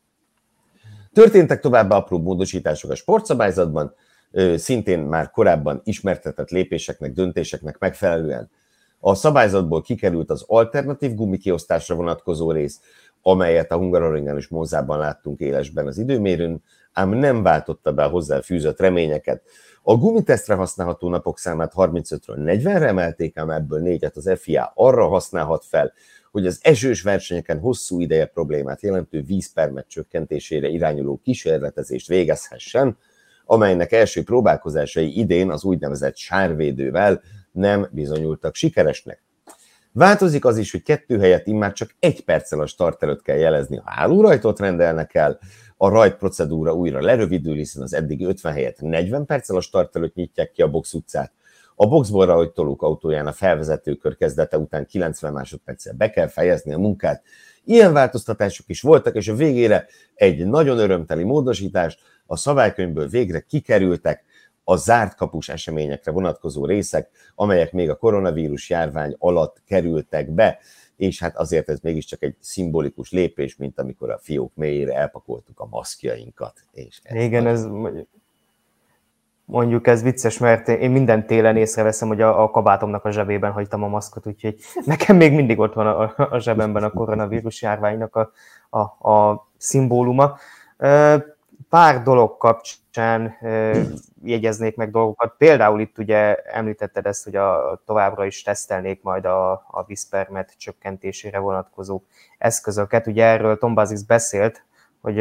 Történtek 1.14 1.60
továbbá 1.60 1.96
apró 1.96 2.20
módosítások 2.20 2.92
a 2.92 2.96
sportszabályzatban, 2.96 3.94
szintén 4.56 5.00
már 5.00 5.32
korábban 5.32 5.82
ismertetett 5.84 6.50
lépéseknek, 6.50 7.12
döntéseknek 7.12 7.78
megfelelően. 7.78 8.50
A 9.00 9.16
szabályzatból 9.16 9.82
kikerült 9.82 10.30
az 10.30 10.44
alternatív 10.48 11.16
gumikiosztásra 11.16 11.96
vonatkozó 11.96 12.52
rész, 12.52 12.80
amelyet 13.22 13.72
a 13.72 13.78
Hungaroringen 13.78 14.38
és 14.38 14.48
Monzában 14.48 15.00
láttunk 15.00 15.40
élesben 15.40 15.88
az 15.88 15.98
időmérőn, 15.98 16.64
ám 16.94 17.10
nem 17.10 17.44
váltotta 17.44 17.94
be 17.94 18.04
a 18.04 18.10
hozzá 18.10 18.42
fűzött 18.42 18.80
reményeket. 18.80 19.42
A 19.84 19.96
gumitesztre 19.96 20.54
használható 20.54 21.10
napok 21.10 21.40
számát 21.40 21.74
35-ről 21.76 22.36
40-re 22.36 22.88
emelték, 22.88 23.38
ám 23.38 23.50
ebből 23.50 23.80
négyet 23.80 24.16
az 24.16 24.32
FIA 24.40 24.72
arra 24.76 25.08
használhat 25.08 25.66
fel, 25.66 25.94
hogy 26.32 26.46
az 26.46 26.60
esős 26.62 27.02
versenyeken 27.02 27.60
hosszú 27.60 28.00
ideje 28.00 28.26
problémát 28.26 28.82
jelentő 28.82 29.22
vízpermet 29.22 29.88
csökkentésére 29.88 30.68
irányuló 30.68 31.20
kísérletezést 31.24 32.08
végezhessen, 32.08 32.98
amelynek 33.46 33.92
első 33.92 34.24
próbálkozásai 34.24 35.20
idén 35.20 35.52
az 35.52 35.64
úgynevezett 35.64 36.16
sárvédővel 36.16 37.22
nem 37.52 37.88
bizonyultak 37.92 38.56
sikeresnek. 38.56 39.27
Változik 39.98 40.46
az 40.46 40.58
is, 40.58 40.72
hogy 40.72 40.84
kettő 40.84 41.20
helyett 41.20 41.48
immár 41.48 41.74
csak 41.74 41.96
egy 42.00 42.24
perccel 42.24 42.60
a 42.60 42.66
start 42.66 43.04
előtt 43.04 43.22
kell 43.22 43.38
jelezni, 43.38 43.78
ha 43.78 43.92
hálórajtot 43.92 44.60
rendelnek 44.60 45.16
el, 45.16 45.40
a 45.78 45.90
rajt 45.90 46.16
procedúra 46.16 46.74
újra 46.74 47.02
lerövidül, 47.02 47.56
hiszen 47.56 47.84
az 47.84 47.94
eddigi 47.94 48.26
50 48.26 48.54
helyett 48.54 48.82
40 48.82 49.26
perccel 49.26 49.56
a 49.56 49.62
start 49.62 49.96
előtt 49.96 50.16
nyitják 50.16 50.52
ki 50.52 50.62
a 50.62 50.70
box 50.70 50.94
utcát. 50.94 51.32
A 51.76 51.88
boxból 51.88 52.26
rajtolók 52.26 52.82
autóján 52.82 53.28
a 53.28 53.32
felvezetőkör 53.32 54.18
kezdete 54.18 54.58
után 54.58 54.86
90 54.86 55.34
másodperccel 55.34 55.94
be 55.94 56.10
kell 56.10 56.28
fejezni 56.28 56.74
a 56.74 56.78
munkát. 56.78 57.24
Ilyen 57.64 57.94
változtatások 57.94 58.70
is 58.70 58.82
voltak, 58.82 59.16
és 59.16 59.28
a 59.28 59.36
végére 59.36 59.86
egy 60.16 60.46
nagyon 60.46 60.78
örömteli 60.78 61.24
módosítás, 61.24 61.98
a 62.26 62.36
szabálykönyvből 62.36 63.08
végre 63.08 63.40
kikerültek 63.40 64.24
a 64.70 64.76
zárt 64.76 65.16
kapus 65.16 65.50
eseményekre 65.50 66.12
vonatkozó 66.12 66.66
részek, 66.66 67.10
amelyek 67.36 67.72
még 67.72 67.90
a 67.90 67.96
koronavírus 67.96 68.70
járvány 68.70 69.16
alatt 69.20 69.62
kerültek 69.66 70.30
be 70.30 70.60
és 70.98 71.20
hát 71.20 71.38
azért 71.38 71.70
ez 71.70 71.80
mégiscsak 71.80 72.24
egy 72.24 72.36
szimbolikus 72.40 73.12
lépés, 73.12 73.56
mint 73.56 73.80
amikor 73.80 74.12
a 74.12 74.18
fiók 74.18 74.52
mélyére 74.56 74.94
elpakoltuk 74.96 75.60
a 75.60 75.68
maszkjainkat. 75.70 76.54
És 76.72 77.00
ez 77.04 77.24
Igen, 77.24 77.48
ez 77.48 77.68
mondjuk 79.46 79.88
ez 79.88 80.04
vicces, 80.04 80.38
mert 80.38 80.68
én 80.68 80.92
minden 80.92 81.28
télen 81.28 81.58
észreveszem, 81.58 82.08
hogy 82.08 82.22
a, 82.22 82.44
a 82.44 82.50
kabátomnak 82.50 83.06
a 83.06 83.12
zsebében 83.12 83.52
hagytam 83.52 83.84
a 83.84 83.88
maszkot, 83.88 84.28
úgyhogy 84.28 84.56
nekem 84.86 85.16
még 85.16 85.34
mindig 85.34 85.60
ott 85.60 85.74
van 85.74 85.88
a, 85.88 86.14
a 86.34 86.40
zsebemben 86.40 86.84
a 86.84 86.92
koronavírus 86.92 87.62
járványnak 87.62 88.16
a, 88.16 88.32
a, 88.70 89.10
a 89.12 89.48
szimbóluma 89.58 90.38
pár 91.70 92.02
dolog 92.04 92.38
kapcsán 92.38 93.38
jegyeznék 94.24 94.76
meg 94.76 94.92
dolgokat. 94.92 95.34
Például 95.38 95.80
itt 95.80 95.98
ugye 95.98 96.36
említetted 96.36 97.06
ezt, 97.06 97.24
hogy 97.24 97.36
a, 97.36 97.82
továbbra 97.86 98.26
is 98.26 98.42
tesztelnék 98.42 99.02
majd 99.02 99.26
a, 99.26 99.52
a 99.52 99.84
viszpermet 99.88 100.54
csökkentésére 100.58 101.40
vonatkozó 101.40 102.02
eszközöket. 102.38 103.08
Ugye 103.08 103.26
erről 103.26 103.58
Tom 103.58 103.74
Bazis 103.74 104.06
beszélt, 104.06 104.66
hogy 105.02 105.16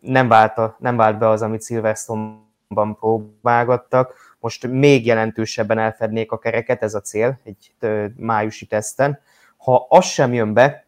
nem 0.00 0.28
vált, 0.28 0.58
a, 0.58 0.76
nem 0.78 0.96
vált 0.96 1.18
be 1.18 1.28
az, 1.28 1.42
amit 1.42 1.64
Silverstone-ban 1.64 2.96
próbálgattak. 2.98 4.14
Most 4.40 4.66
még 4.66 5.06
jelentősebben 5.06 5.78
elfednék 5.78 6.32
a 6.32 6.38
kereket, 6.38 6.82
ez 6.82 6.94
a 6.94 7.00
cél, 7.00 7.38
egy 7.44 7.74
májusi 8.16 8.66
teszten. 8.66 9.20
Ha 9.56 9.86
az 9.88 10.04
sem 10.04 10.32
jön 10.32 10.52
be, 10.52 10.86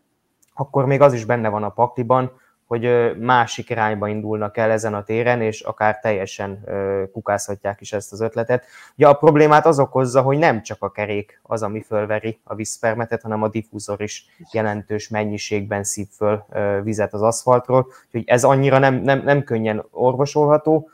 akkor 0.55 0.87
még 0.87 1.01
az 1.01 1.13
is 1.13 1.25
benne 1.25 1.49
van 1.49 1.63
a 1.63 1.69
pakliban, 1.69 2.41
hogy 2.67 3.17
másik 3.19 3.71
irányba 3.71 4.09
indulnak 4.09 4.57
el 4.57 4.71
ezen 4.71 4.95
a 4.95 5.03
téren, 5.03 5.41
és 5.41 5.61
akár 5.61 5.99
teljesen 5.99 6.65
kukázhatják 7.13 7.81
is 7.81 7.93
ezt 7.93 8.13
az 8.13 8.21
ötletet. 8.21 8.65
Ugye 8.97 9.09
a 9.09 9.15
problémát 9.15 9.67
az 9.67 9.79
okozza, 9.79 10.23
hogy 10.23 10.39
nem 10.39 10.63
csak 10.63 10.83
a 10.83 10.91
kerék 10.91 11.41
az, 11.43 11.63
ami 11.63 11.83
fölveri 11.83 12.39
a 12.45 12.55
vízpermetet, 12.55 13.23
hanem 13.23 13.43
a 13.43 13.49
diffúzor 13.49 14.01
is 14.01 14.27
jelentős 14.53 15.09
mennyiségben 15.09 15.85
szív 15.85 16.07
föl 16.17 16.45
vizet 16.83 17.15
az 17.15 17.23
aszfaltról, 17.23 17.87
úgyhogy 18.07 18.25
ez 18.27 18.45
annyira 18.45 18.79
nem, 18.79 18.95
nem, 18.95 19.23
nem 19.23 19.43
könnyen 19.43 19.85
orvosolható. 19.91 20.89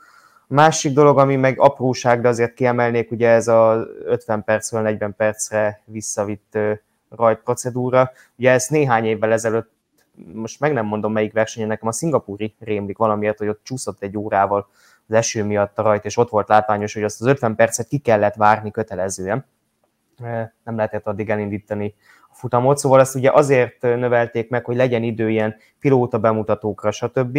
Másik 0.47 0.93
dolog, 0.93 1.17
ami 1.17 1.35
meg 1.35 1.59
apróság, 1.59 2.21
de 2.21 2.27
azért 2.27 2.53
kiemelnék, 2.53 3.11
ugye 3.11 3.29
ez 3.29 3.47
a 3.47 3.87
50 4.05 4.43
percről 4.43 4.81
40 4.81 5.15
percre 5.15 5.81
visszavitt 5.85 6.57
rajtprocedúra. 7.09 8.11
Ugye 8.37 8.51
ezt 8.51 8.69
néhány 8.69 9.05
évvel 9.05 9.31
ezelőtt 9.31 9.71
most 10.33 10.59
meg 10.59 10.73
nem 10.73 10.85
mondom 10.85 11.11
melyik 11.11 11.33
versenyen, 11.33 11.67
nekem 11.67 11.87
a 11.87 11.91
szingapúri 11.91 12.55
rémlik 12.59 12.97
valamiért, 12.97 13.37
hogy 13.37 13.47
ott 13.47 13.63
csúszott 13.63 14.01
egy 14.01 14.17
órával 14.17 14.67
az 15.07 15.15
eső 15.15 15.43
miatt 15.43 15.79
a 15.79 15.81
rajt, 15.81 16.05
és 16.05 16.17
ott 16.17 16.29
volt 16.29 16.47
látványos, 16.47 16.93
hogy 16.93 17.03
azt 17.03 17.21
az 17.21 17.27
50 17.27 17.55
percet 17.55 17.87
ki 17.87 17.97
kellett 17.97 18.35
várni 18.35 18.71
kötelezően. 18.71 19.45
Nem 20.63 20.75
lehetett 20.75 21.07
addig 21.07 21.29
elindítani 21.29 21.95
a 22.29 22.35
futamot, 22.35 22.77
szóval 22.77 22.99
ezt 22.99 23.15
ugye 23.15 23.31
azért 23.31 23.81
növelték 23.81 24.49
meg, 24.49 24.65
hogy 24.65 24.75
legyen 24.75 25.03
idő 25.03 25.29
ilyen 25.29 25.55
pilóta 25.79 26.19
bemutatókra, 26.19 26.91
stb. 26.91 27.37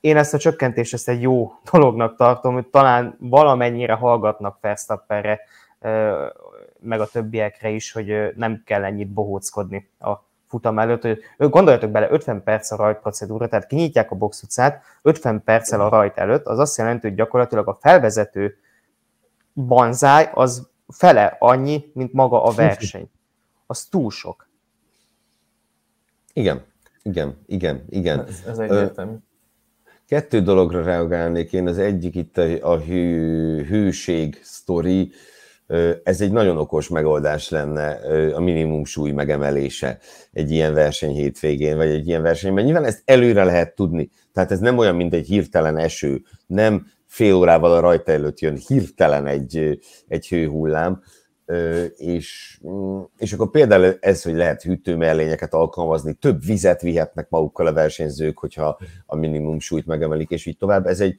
Én 0.00 0.16
ezt 0.16 0.34
a 0.34 0.38
csökkentést 0.38 0.92
ezt 0.92 1.08
egy 1.08 1.22
jó 1.22 1.52
dolognak 1.72 2.16
tartom, 2.16 2.54
hogy 2.54 2.66
talán 2.66 3.16
valamennyire 3.18 3.92
hallgatnak 3.92 4.58
Verstappenre, 4.60 5.40
meg 6.80 7.00
a 7.00 7.06
többiekre 7.06 7.68
is, 7.68 7.92
hogy 7.92 8.32
nem 8.36 8.62
kell 8.64 8.84
ennyit 8.84 9.08
bohóckodni 9.08 9.90
a 9.98 10.12
futam 10.54 10.78
előtt, 10.78 11.02
hogy 11.02 11.20
gondoljatok 11.36 11.90
bele, 11.90 12.10
50 12.10 12.42
perc 12.42 12.70
a 12.70 12.76
rajt 12.76 12.98
procedúra, 12.98 13.48
tehát 13.48 13.66
kinyitják 13.66 14.10
a 14.10 14.14
box 14.14 14.42
utcát, 14.42 14.82
50 15.02 15.42
perccel 15.44 15.80
a 15.80 15.88
rajt 15.88 16.16
előtt, 16.16 16.46
az 16.46 16.58
azt 16.58 16.76
jelenti, 16.76 17.06
hogy 17.06 17.16
gyakorlatilag 17.16 17.68
a 17.68 17.78
felvezető 17.80 18.56
banzáj 19.54 20.30
az 20.34 20.68
fele 20.88 21.36
annyi, 21.38 21.90
mint 21.94 22.12
maga 22.12 22.42
a 22.42 22.50
verseny. 22.50 23.10
Az 23.66 23.84
túl 23.84 24.10
sok. 24.10 24.48
Igen, 26.32 26.64
igen, 27.02 27.36
igen, 27.46 27.84
igen. 27.88 28.26
Ez, 28.26 28.42
ez 28.46 28.58
egyértelmű. 28.58 29.16
Kettő 30.06 30.40
dologra 30.40 30.82
reagálnék 30.82 31.52
én, 31.52 31.66
az 31.66 31.78
egyik 31.78 32.14
itt 32.14 32.38
a, 32.38 32.72
a 32.72 32.80
hű, 32.80 33.64
hűség 33.64 34.40
sztori, 34.42 35.12
ez 36.02 36.20
egy 36.20 36.32
nagyon 36.32 36.56
okos 36.56 36.88
megoldás 36.88 37.48
lenne 37.48 37.90
a 38.34 38.40
minimum 38.40 38.84
súly 38.84 39.10
megemelése 39.10 39.98
egy 40.32 40.50
ilyen 40.50 40.74
verseny 40.74 41.12
hétvégén, 41.12 41.76
vagy 41.76 41.88
egy 41.88 42.06
ilyen 42.06 42.22
versenyben. 42.22 42.64
Nyilván 42.64 42.84
ezt 42.84 43.02
előre 43.04 43.44
lehet 43.44 43.74
tudni, 43.74 44.10
tehát 44.32 44.50
ez 44.50 44.60
nem 44.60 44.78
olyan, 44.78 44.96
mint 44.96 45.14
egy 45.14 45.26
hirtelen 45.26 45.76
eső, 45.76 46.22
nem 46.46 46.86
fél 47.06 47.34
órával 47.34 47.72
a 47.72 47.80
rajta 47.80 48.12
előtt 48.12 48.38
jön 48.38 48.56
hirtelen 48.56 49.26
egy, 49.26 49.78
egy 50.08 50.28
hőhullám, 50.28 51.02
és, 51.96 52.58
és 53.18 53.32
akkor 53.32 53.50
például 53.50 53.96
ez, 54.00 54.22
hogy 54.22 54.34
lehet 54.34 54.62
hűtőmellényeket 54.62 55.54
alkalmazni, 55.54 56.12
több 56.12 56.44
vizet 56.44 56.80
vihetnek 56.80 57.28
magukkal 57.28 57.66
a 57.66 57.72
versenyzők, 57.72 58.38
hogyha 58.38 58.78
a 59.06 59.16
minimum 59.16 59.60
súlyt 59.60 59.86
megemelik, 59.86 60.30
és 60.30 60.46
így 60.46 60.56
tovább. 60.56 60.86
Ez 60.86 61.00
egy 61.00 61.18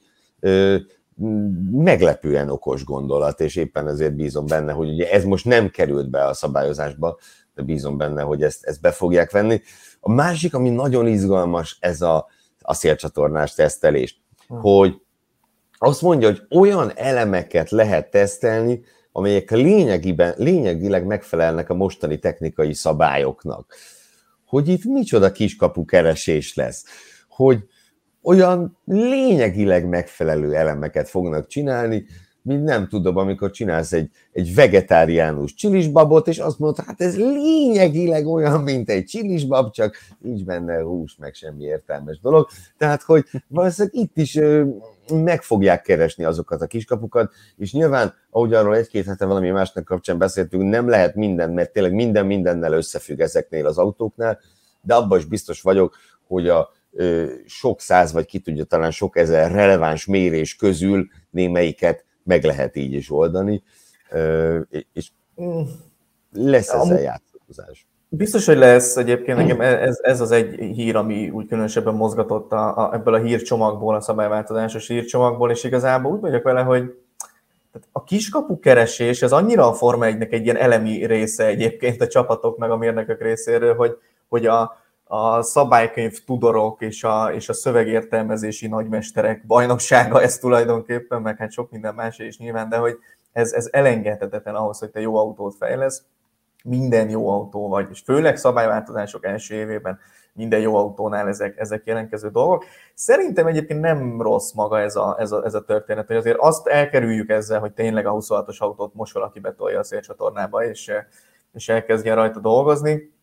meglepően 1.71 2.49
okos 2.49 2.83
gondolat, 2.83 3.39
és 3.41 3.55
éppen 3.55 3.87
ezért 3.87 4.15
bízom 4.15 4.45
benne, 4.45 4.71
hogy 4.71 4.89
ugye 4.89 5.11
ez 5.11 5.23
most 5.23 5.45
nem 5.45 5.69
került 5.69 6.09
be 6.09 6.25
a 6.25 6.33
szabályozásba, 6.33 7.17
de 7.53 7.61
bízom 7.61 7.97
benne, 7.97 8.21
hogy 8.21 8.43
ezt, 8.43 8.65
ezt 8.65 8.81
be 8.81 8.91
fogják 8.91 9.31
venni. 9.31 9.61
A 9.99 10.11
másik, 10.11 10.53
ami 10.53 10.69
nagyon 10.69 11.07
izgalmas, 11.07 11.77
ez 11.79 12.01
a, 12.01 12.27
a 12.61 12.73
szélcsatornás 12.73 13.53
tesztelés, 13.53 14.21
hmm. 14.47 14.59
hogy 14.59 15.01
azt 15.77 16.01
mondja, 16.01 16.27
hogy 16.27 16.41
olyan 16.49 16.91
elemeket 16.95 17.69
lehet 17.69 18.09
tesztelni, 18.09 18.83
amelyek 19.11 19.51
lényegiben, 19.51 20.33
lényegileg 20.37 21.05
megfelelnek 21.05 21.69
a 21.69 21.73
mostani 21.73 22.19
technikai 22.19 22.73
szabályoknak. 22.73 23.75
Hogy 24.45 24.67
itt 24.67 24.83
micsoda 24.83 25.31
kiskapu 25.31 25.85
keresés 25.85 26.55
lesz. 26.55 26.85
Hogy 27.27 27.63
olyan 28.25 28.77
lényegileg 28.85 29.87
megfelelő 29.87 30.53
elemeket 30.53 31.09
fognak 31.09 31.47
csinálni, 31.47 32.05
mint 32.41 32.63
nem 32.63 32.87
tudom, 32.87 33.17
amikor 33.17 33.51
csinálsz 33.51 33.93
egy, 33.93 34.09
egy 34.31 34.55
vegetáriánus 34.55 35.53
csilisbabot, 35.53 36.27
és 36.27 36.37
azt 36.37 36.59
mondod, 36.59 36.85
hát 36.85 37.01
ez 37.01 37.17
lényegileg 37.17 38.27
olyan, 38.27 38.61
mint 38.61 38.89
egy 38.89 39.03
csilisbab, 39.03 39.71
csak 39.71 39.95
nincs 40.19 40.43
benne 40.43 40.81
hús, 40.81 41.15
meg 41.19 41.33
semmi 41.33 41.63
értelmes 41.63 42.19
dolog. 42.19 42.47
Tehát, 42.77 43.01
hogy 43.01 43.25
valószínűleg 43.47 43.95
itt 43.95 44.17
is 44.17 44.39
meg 45.13 45.41
fogják 45.41 45.81
keresni 45.81 46.23
azokat 46.23 46.61
a 46.61 46.67
kiskapukat, 46.67 47.33
és 47.57 47.73
nyilván, 47.73 48.13
ahogy 48.29 48.53
arról 48.53 48.75
egy-két 48.75 49.05
hete 49.05 49.25
valami 49.25 49.49
másnak 49.49 49.85
kapcsán 49.85 50.17
beszéltünk, 50.17 50.69
nem 50.69 50.89
lehet 50.89 51.15
minden, 51.15 51.51
mert 51.51 51.71
tényleg 51.71 51.93
minden 51.93 52.25
mindennel 52.25 52.73
összefügg 52.73 53.19
ezeknél 53.19 53.65
az 53.65 53.77
autóknál, 53.77 54.39
de 54.81 54.93
abban 54.93 55.17
is 55.17 55.25
biztos 55.25 55.61
vagyok, 55.61 55.95
hogy 56.27 56.49
a 56.49 56.69
sok 57.45 57.81
száz, 57.81 58.11
vagy 58.11 58.25
ki 58.25 58.39
tudja, 58.39 58.63
talán 58.63 58.91
sok 58.91 59.17
ezer 59.17 59.51
releváns 59.51 60.05
mérés 60.05 60.55
közül 60.55 61.07
némelyiket 61.29 62.05
meg 62.23 62.43
lehet 62.43 62.75
így 62.75 62.93
is 62.93 63.11
oldani, 63.11 63.63
és 64.93 65.09
lesz 66.31 66.69
ezzel 66.69 67.01
játszózás. 67.01 67.87
Biztos, 68.09 68.45
hogy 68.45 68.57
lesz 68.57 68.95
egyébként, 68.95 69.37
nekem 69.37 69.61
ez, 69.61 69.99
ez 70.01 70.21
az 70.21 70.31
egy 70.31 70.53
hír, 70.55 70.95
ami 70.95 71.29
úgy 71.29 71.47
különösebben 71.47 71.93
mozgatott 71.93 72.51
a, 72.51 72.77
a, 72.77 72.93
ebből 72.93 73.13
a 73.13 73.21
hírcsomagból, 73.21 73.95
a 73.95 74.01
szabályváltozásos 74.01 74.87
hírcsomagból, 74.87 75.51
és 75.51 75.63
igazából 75.63 76.11
úgy 76.11 76.19
vagyok 76.19 76.43
vele, 76.43 76.61
hogy 76.61 76.93
a 77.91 78.03
kiskapu 78.03 78.59
keresés, 78.59 79.21
ez 79.21 79.31
annyira 79.31 79.67
a 79.67 79.73
Forma 79.73 80.05
1 80.05 80.27
egy 80.29 80.43
ilyen 80.43 80.57
elemi 80.57 81.05
része 81.05 81.45
egyébként 81.45 82.01
a 82.01 82.07
csapatok 82.07 82.57
meg 82.57 82.71
a 82.71 82.77
mérnökök 82.77 83.21
részéről, 83.21 83.75
hogy, 83.75 83.97
hogy 84.27 84.45
a, 84.45 84.84
a 85.07 85.41
szabálykönyv 85.41 86.23
tudorok 86.25 86.81
és 86.81 87.03
a, 87.03 87.31
és 87.33 87.49
a 87.49 87.53
szövegértelmezési 87.53 88.67
nagymesterek 88.67 89.45
bajnoksága 89.45 90.21
ez 90.21 90.37
tulajdonképpen, 90.37 91.21
meg 91.21 91.37
hát 91.37 91.51
sok 91.51 91.71
minden 91.71 91.95
más 91.95 92.19
is 92.19 92.37
nyilván, 92.37 92.69
de 92.69 92.77
hogy 92.77 92.97
ez, 93.31 93.53
ez 93.53 93.69
elengedhetetlen 93.71 94.55
ahhoz, 94.55 94.79
hogy 94.79 94.89
te 94.89 94.99
jó 94.99 95.15
autót 95.15 95.55
fejlesz, 95.55 96.03
minden 96.63 97.09
jó 97.09 97.29
autó 97.29 97.69
vagy, 97.69 97.87
és 97.91 98.01
főleg 98.05 98.37
szabályváltozások 98.37 99.25
első 99.25 99.55
évében 99.55 99.99
minden 100.33 100.59
jó 100.59 100.75
autónál 100.75 101.27
ezek, 101.27 101.57
ezek 101.57 101.85
jelentkező 101.85 102.29
dolgok. 102.29 102.65
Szerintem 102.93 103.47
egyébként 103.47 103.79
nem 103.79 104.21
rossz 104.21 104.51
maga 104.51 104.79
ez 104.79 104.95
a, 104.95 105.15
ez 105.19 105.31
a, 105.31 105.45
ez 105.45 105.53
a 105.53 105.63
történet, 105.63 106.07
hogy 106.07 106.15
azért 106.15 106.37
azt 106.39 106.67
elkerüljük 106.67 107.29
ezzel, 107.29 107.59
hogy 107.59 107.71
tényleg 107.71 108.05
a 108.05 108.13
26-os 108.13 108.57
autót 108.57 108.93
most 108.93 109.13
valaki 109.13 109.39
betolja 109.39 109.79
a 109.79 109.83
szélcsatornába, 109.83 110.63
és, 110.63 110.91
és 111.53 111.69
elkezdjen 111.69 112.15
rajta 112.15 112.39
dolgozni. 112.39 113.13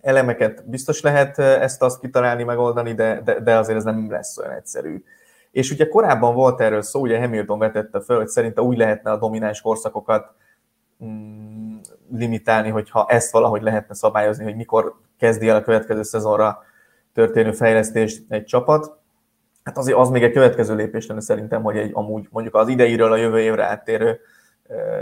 Elemeket 0.00 0.68
biztos 0.68 1.00
lehet 1.00 1.38
ezt-azt 1.38 2.00
kitalálni, 2.00 2.42
megoldani, 2.42 2.92
de, 2.92 3.20
de, 3.24 3.40
de 3.40 3.56
azért 3.56 3.78
ez 3.78 3.84
nem 3.84 4.10
lesz 4.10 4.38
olyan 4.38 4.52
egyszerű. 4.52 5.04
És 5.50 5.70
ugye 5.70 5.88
korábban 5.88 6.34
volt 6.34 6.60
erről 6.60 6.82
szó, 6.82 7.00
ugye 7.00 7.20
Hamilton 7.20 7.58
vetette 7.58 8.00
föl, 8.00 8.16
hogy 8.16 8.28
szerinte 8.28 8.62
úgy 8.62 8.76
lehetne 8.76 9.10
a 9.10 9.16
domináns 9.16 9.60
korszakokat 9.60 10.34
mm, 11.04 11.76
limitálni, 12.12 12.68
hogyha 12.68 13.06
ezt 13.08 13.30
valahogy 13.32 13.62
lehetne 13.62 13.94
szabályozni, 13.94 14.44
hogy 14.44 14.56
mikor 14.56 14.94
kezdi 15.18 15.48
el 15.48 15.56
a 15.56 15.62
következő 15.62 16.02
szezonra 16.02 16.62
történő 17.14 17.52
fejlesztést 17.52 18.22
egy 18.28 18.44
csapat. 18.44 18.98
Hát 19.64 19.78
azért 19.78 19.98
az 19.98 20.08
még 20.08 20.22
egy 20.22 20.32
következő 20.32 20.74
lépés 20.74 21.06
lenne 21.06 21.20
szerintem, 21.20 21.62
hogy 21.62 21.76
egy, 21.76 21.90
amúgy 21.94 22.26
mondjuk 22.30 22.54
az 22.54 22.68
ideiről 22.68 23.12
a 23.12 23.16
jövő 23.16 23.40
évre 23.40 23.64
áttérő 23.64 24.20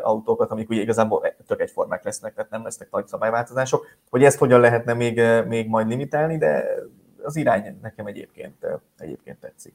autókat, 0.03 0.51
amik 0.51 0.71
ugye 0.71 0.81
igazából 0.81 1.35
tök 1.47 1.61
egyformák 1.61 2.05
lesznek, 2.05 2.35
tehát 2.35 2.51
nem 2.51 2.63
lesznek 2.63 2.91
nagy 2.91 3.07
szabályváltozások, 3.07 3.87
hogy 4.11 4.25
ezt 4.25 4.39
hogyan 4.39 4.61
lehetne 4.61 4.95
még, 4.95 5.23
még 5.47 5.69
majd 5.69 5.89
limitálni, 5.89 6.39
de 6.39 6.65
az 7.23 7.37
irány 7.37 7.79
nekem 7.83 8.07
egyébként, 8.07 8.67
egyébként 8.99 9.41
tetszik. 9.41 9.75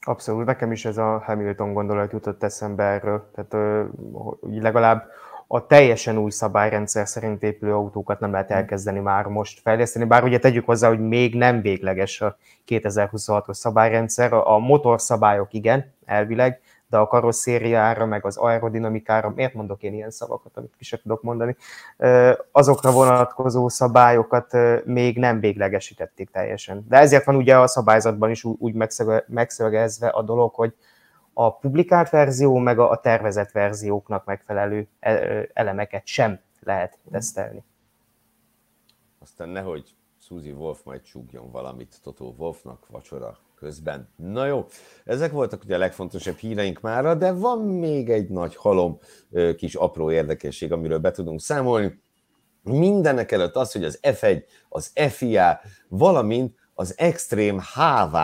Abszolút, 0.00 0.46
nekem 0.46 0.72
is 0.72 0.84
ez 0.84 0.96
a 0.96 1.18
Hamilton 1.18 1.72
gondolat 1.72 2.12
jutott 2.12 2.42
eszembe 2.42 2.84
erről, 2.84 3.30
tehát 3.34 3.86
hogy 4.40 4.62
legalább 4.62 5.10
a 5.46 5.66
teljesen 5.66 6.18
új 6.18 6.30
szabályrendszer 6.30 7.08
szerint 7.08 7.42
épülő 7.42 7.74
autókat 7.74 8.20
nem 8.20 8.32
lehet 8.32 8.50
elkezdeni 8.50 8.98
már 8.98 9.26
most 9.26 9.60
fejleszteni, 9.60 10.04
bár 10.04 10.24
ugye 10.24 10.38
tegyük 10.38 10.66
hozzá, 10.66 10.88
hogy 10.88 11.00
még 11.00 11.34
nem 11.34 11.60
végleges 11.60 12.20
a 12.20 12.36
2026-os 12.66 13.52
szabályrendszer, 13.52 14.32
a 14.32 14.58
motorszabályok 14.58 15.52
igen, 15.52 15.92
elvileg, 16.04 16.60
de 16.92 16.98
a 16.98 17.06
karosszériára, 17.06 18.06
meg 18.06 18.24
az 18.24 18.36
aerodinamikára, 18.36 19.30
miért 19.30 19.54
mondok 19.54 19.82
én 19.82 19.94
ilyen 19.94 20.10
szavakat, 20.10 20.56
amit 20.56 20.74
ki 20.76 20.84
sem 20.84 20.98
tudok 21.02 21.22
mondani, 21.22 21.56
azokra 22.50 22.92
vonatkozó 22.92 23.68
szabályokat 23.68 24.52
még 24.84 25.18
nem 25.18 25.40
véglegesítették 25.40 26.30
teljesen. 26.30 26.84
De 26.88 26.96
ezért 26.96 27.24
van 27.24 27.36
ugye 27.36 27.58
a 27.58 27.66
szabályzatban 27.66 28.30
is 28.30 28.44
úgy 28.44 28.74
megszövegezve 29.26 30.08
a 30.08 30.22
dolog, 30.22 30.54
hogy 30.54 30.74
a 31.32 31.56
publikált 31.56 32.10
verzió, 32.10 32.58
meg 32.58 32.78
a 32.78 33.00
tervezett 33.00 33.50
verzióknak 33.50 34.24
megfelelő 34.24 34.88
elemeket 35.52 36.06
sem 36.06 36.40
lehet 36.60 36.98
tesztelni. 37.10 37.64
Aztán 39.18 39.48
nehogy 39.48 39.94
Suzy 40.20 40.50
Wolf 40.50 40.82
majd 40.84 41.02
csúgjon 41.02 41.50
valamit 41.50 41.96
Totó 42.02 42.34
Wolfnak 42.38 42.86
vacsora 42.88 43.38
közben. 43.62 44.08
Na 44.16 44.46
jó, 44.46 44.66
ezek 45.04 45.32
voltak 45.32 45.62
ugye 45.64 45.74
a 45.74 45.78
legfontosabb 45.78 46.36
híreink 46.36 46.80
mára, 46.80 47.14
de 47.14 47.32
van 47.32 47.58
még 47.58 48.10
egy 48.10 48.28
nagy 48.28 48.56
halom 48.56 48.98
kis 49.56 49.74
apró 49.74 50.10
érdekesség, 50.10 50.72
amiről 50.72 50.98
be 50.98 51.10
tudunk 51.10 51.40
számolni. 51.40 52.00
Mindenek 52.62 53.32
előtt 53.32 53.56
az, 53.56 53.72
hogy 53.72 53.84
az 53.84 53.98
F1, 54.02 54.42
az 54.68 54.92
FIA, 55.08 55.60
valamint 55.88 56.54
az 56.74 56.94
Extreme 56.96 57.62
HV, 57.74 58.16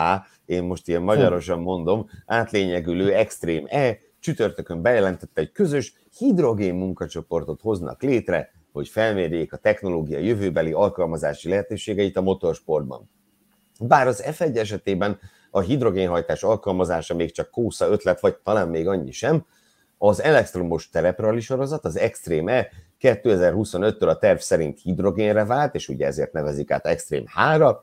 én 0.45 0.63
most 0.63 0.87
ilyen 0.87 1.01
magyarosan 1.01 1.59
mondom, 1.59 2.09
átlényegülő 2.25 3.13
Extreme 3.13 3.67
E 3.67 3.97
csütörtökön 4.19 4.81
bejelentette, 4.81 5.41
egy 5.41 5.51
közös 5.51 5.93
hidrogén 6.17 6.75
munkacsoportot 6.75 7.61
hoznak 7.61 8.01
létre, 8.01 8.51
hogy 8.71 8.87
felmérjék 8.87 9.53
a 9.53 9.57
technológia 9.57 10.19
jövőbeli 10.19 10.71
alkalmazási 10.71 11.49
lehetőségeit 11.49 12.17
a 12.17 12.21
motorsportban. 12.21 13.09
Bár 13.79 14.07
az 14.07 14.23
F1 14.25 14.57
esetében 14.57 15.19
a 15.51 15.59
hidrogénhajtás 15.59 16.43
alkalmazása 16.43 17.15
még 17.15 17.31
csak 17.31 17.49
kósza 17.51 17.87
ötlet, 17.87 18.19
vagy 18.19 18.35
talán 18.35 18.67
még 18.67 18.87
annyi 18.87 19.11
sem, 19.11 19.45
az 19.97 20.21
elektromos 20.21 20.89
tereprali 20.89 21.39
sorozat, 21.39 21.85
az 21.85 21.97
Extreme 21.97 22.51
E 22.51 22.69
2025-től 23.01 24.07
a 24.07 24.17
terv 24.17 24.37
szerint 24.37 24.81
hidrogénre 24.81 25.45
vált, 25.45 25.75
és 25.75 25.87
ugye 25.87 26.05
ezért 26.05 26.33
nevezik 26.33 26.71
át 26.71 26.85
Extreme 26.85 27.25
3 27.33 27.77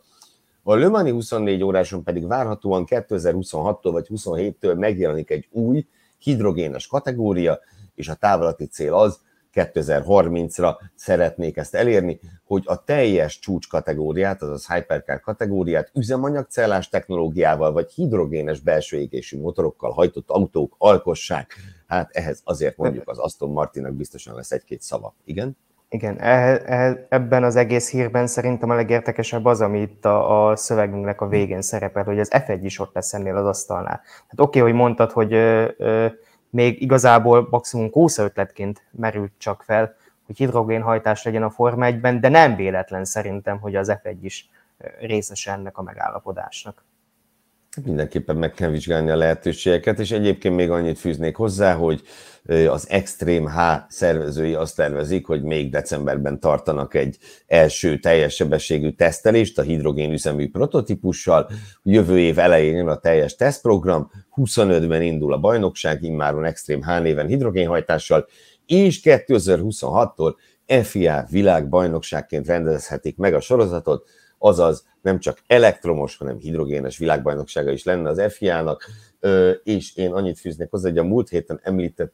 a 0.68 0.74
Le 0.74 0.88
Mani 0.88 1.10
24 1.10 1.62
óráson 1.62 2.02
pedig 2.02 2.26
várhatóan 2.26 2.84
2026-tól 2.88 3.88
vagy 3.92 4.06
27-től 4.14 4.78
megjelenik 4.78 5.30
egy 5.30 5.48
új 5.50 5.86
hidrogénes 6.18 6.86
kategória, 6.86 7.60
és 7.94 8.08
a 8.08 8.14
távolati 8.14 8.66
cél 8.66 8.94
az, 8.94 9.20
2030-ra 9.56 10.76
szeretnék 10.94 11.56
ezt 11.56 11.74
elérni, 11.74 12.20
hogy 12.44 12.62
a 12.66 12.84
teljes 12.84 13.38
csúcs 13.38 13.68
kategóriát, 13.68 14.42
azaz 14.42 14.72
hypercar 14.72 15.20
kategóriát 15.20 15.90
üzemanyagcellás 15.94 16.88
technológiával 16.88 17.72
vagy 17.72 17.92
hidrogénes 17.92 18.60
belső 18.60 18.96
égésű 18.96 19.40
motorokkal 19.40 19.90
hajtott 19.90 20.30
autók 20.30 20.74
alkossák. 20.78 21.54
Hát 21.86 22.10
ehhez 22.12 22.40
azért 22.44 22.76
mondjuk 22.76 23.08
az 23.08 23.18
Aston 23.18 23.50
Martinnak 23.50 23.92
biztosan 23.92 24.34
lesz 24.34 24.50
egy-két 24.50 24.82
szava. 24.82 25.14
Igen? 25.24 25.56
Igen, 25.88 26.20
ebben 27.08 27.44
az 27.44 27.56
egész 27.56 27.90
hírben 27.90 28.26
szerintem 28.26 28.70
a 28.70 28.74
legértekesebb 28.74 29.44
az, 29.44 29.60
ami 29.60 29.80
itt 29.80 30.04
a, 30.04 30.48
a 30.48 30.56
szövegünknek 30.56 31.20
a 31.20 31.28
végén 31.28 31.62
szerepel, 31.62 32.04
hogy 32.04 32.18
az 32.18 32.30
F1 32.34 32.58
is 32.62 32.78
ott 32.78 32.94
lesz 32.94 33.14
ennél 33.14 33.36
az 33.36 33.46
asztalnál. 33.46 34.00
Hát 34.28 34.40
oké, 34.40 34.58
okay, 34.58 34.70
hogy 34.70 34.80
mondtad, 34.80 35.10
hogy 35.10 35.32
ö, 35.32 35.68
ö, 35.78 36.06
még 36.56 36.82
igazából 36.82 37.46
maximum 37.50 37.90
kósza 37.90 38.22
ötletként 38.22 38.82
merült 38.90 39.32
csak 39.38 39.62
fel, 39.62 39.96
hogy 40.26 40.36
hidrogénhajtás 40.36 41.22
legyen 41.22 41.42
a 41.42 41.50
Forma 41.50 41.86
1-ben, 41.88 42.20
de 42.20 42.28
nem 42.28 42.56
véletlen 42.56 43.04
szerintem, 43.04 43.58
hogy 43.58 43.76
az 43.76 43.92
F1 44.02 44.16
is 44.20 44.48
részese 45.00 45.52
ennek 45.52 45.78
a 45.78 45.82
megállapodásnak. 45.82 46.84
Mindenképpen 47.84 48.36
meg 48.36 48.52
kell 48.52 48.70
vizsgálni 48.70 49.10
a 49.10 49.16
lehetőségeket, 49.16 49.98
és 49.98 50.10
egyébként 50.10 50.56
még 50.56 50.70
annyit 50.70 50.98
fűznék 50.98 51.36
hozzá, 51.36 51.74
hogy 51.74 52.02
az 52.68 52.90
Extreme 52.90 53.50
H 53.50 53.84
szervezői 53.88 54.54
azt 54.54 54.76
tervezik, 54.76 55.26
hogy 55.26 55.42
még 55.42 55.70
decemberben 55.70 56.40
tartanak 56.40 56.94
egy 56.94 57.18
első 57.46 57.98
teljes 57.98 58.34
sebességű 58.34 58.90
tesztelést 58.90 59.58
a 59.58 59.62
hidrogén 59.62 60.12
üzemű 60.12 60.50
prototípussal. 60.50 61.50
Jövő 61.82 62.18
év 62.18 62.38
elején 62.38 62.76
jön 62.76 62.88
a 62.88 62.98
teljes 62.98 63.34
tesztprogram, 63.34 64.10
25-ben 64.34 65.02
indul 65.02 65.32
a 65.32 65.38
bajnokság, 65.38 66.02
immáron 66.02 66.44
Extreme 66.44 66.94
H 66.94 67.02
néven 67.02 67.26
hidrogénhajtással, 67.26 68.26
és 68.66 69.00
2026-tól 69.04 70.34
FIA 70.82 71.26
világbajnokságként 71.30 72.46
rendezhetik 72.46 73.16
meg 73.16 73.34
a 73.34 73.40
sorozatot, 73.40 74.08
azaz 74.46 74.86
nem 75.02 75.18
csak 75.18 75.42
elektromos, 75.46 76.16
hanem 76.16 76.38
hidrogénes 76.38 76.98
világbajnoksága 76.98 77.70
is 77.70 77.84
lenne 77.84 78.08
az 78.08 78.22
FIA-nak, 78.28 78.84
és 79.62 79.96
én 79.96 80.12
annyit 80.12 80.38
fűznék 80.38 80.70
hozzá, 80.70 80.88
hogy 80.88 80.98
a 80.98 81.04
múlt 81.04 81.28
héten 81.28 81.60
említett 81.62 82.12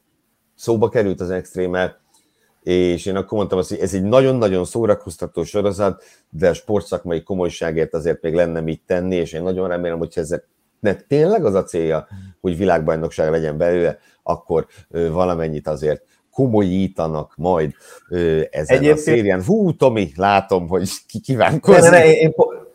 szóba 0.55 0.89
került 0.89 1.21
az 1.21 1.29
extrémel, 1.29 2.01
és 2.63 3.05
én 3.05 3.15
akkor 3.15 3.37
mondtam 3.37 3.57
azt, 3.57 3.69
hogy 3.69 3.79
ez 3.79 3.93
egy 3.93 4.03
nagyon-nagyon 4.03 4.65
szórakoztató 4.65 5.43
sorozat, 5.43 6.03
de 6.29 6.49
a 6.49 6.53
sportszakmai 6.53 7.23
komolyságért 7.23 7.93
azért 7.93 8.21
még 8.21 8.33
lenne 8.33 8.61
mit 8.61 8.81
tenni, 8.85 9.15
és 9.15 9.33
én 9.33 9.43
nagyon 9.43 9.67
remélem, 9.67 9.97
hogy 9.97 10.13
ezek 10.15 10.47
de 10.83 10.95
tényleg 10.95 11.45
az 11.45 11.53
a 11.53 11.63
célja, 11.63 12.07
hogy 12.41 12.57
világbajnokság 12.57 13.31
legyen 13.31 13.57
belőle, 13.57 13.97
akkor 14.23 14.67
valamennyit 14.89 15.67
azért 15.67 16.05
komolyítanak 16.33 17.33
majd 17.35 17.71
ezen 18.49 18.77
Egyébként... 18.77 18.97
a 18.97 19.01
szérián. 19.01 19.43
Hú, 19.43 19.75
Tomi, 19.75 20.11
látom, 20.15 20.67
hogy 20.67 20.89
ki 21.07 21.19
kívánkozni. 21.19 21.81
Ne, 21.81 21.89
ne, 21.89 21.97
ne, 21.97 22.11
én, 22.11 22.33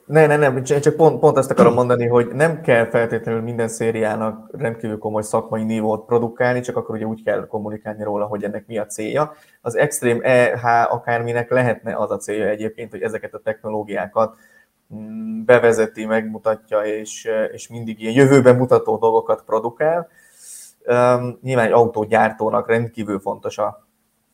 ne, 0.08 0.26
ne, 0.26 0.36
nem, 0.36 0.62
csak 0.62 0.96
pont, 0.96 1.20
pont 1.20 1.36
azt 1.36 1.50
akarom 1.50 1.74
mondani, 1.74 2.06
hogy 2.06 2.28
nem 2.34 2.60
kell 2.60 2.88
feltétlenül 2.88 3.40
minden 3.40 3.68
szériának 3.68 4.50
rendkívül 4.52 4.98
komoly 4.98 5.22
szakmai 5.22 5.64
nívót 5.64 6.06
produkálni, 6.06 6.60
csak 6.60 6.76
akkor 6.76 6.94
ugye 6.94 7.04
úgy 7.04 7.22
kell 7.22 7.46
kommunikálni 7.46 8.02
róla, 8.02 8.26
hogy 8.26 8.44
ennek 8.44 8.66
mi 8.66 8.78
a 8.78 8.86
célja. 8.86 9.32
Az 9.60 9.76
Extreme 9.76 10.20
EH 10.20 10.92
akárminek 10.92 11.50
lehetne 11.50 11.96
az 11.96 12.10
a 12.10 12.16
célja 12.16 12.48
egyébként, 12.48 12.90
hogy 12.90 13.02
ezeket 13.02 13.34
a 13.34 13.40
technológiákat 13.44 14.34
mm, 14.94 15.44
bevezeti, 15.44 16.04
megmutatja, 16.04 16.80
és, 16.80 17.28
és 17.52 17.68
mindig 17.68 18.00
ilyen 18.00 18.14
jövőben 18.14 18.56
mutató 18.56 18.96
dolgokat 18.96 19.42
produkál. 19.46 20.08
Um, 20.88 21.38
nyilván 21.42 21.66
egy 21.66 21.72
autógyártónak 21.72 22.68
rendkívül 22.68 23.20
fontos 23.20 23.58
a 23.58 23.86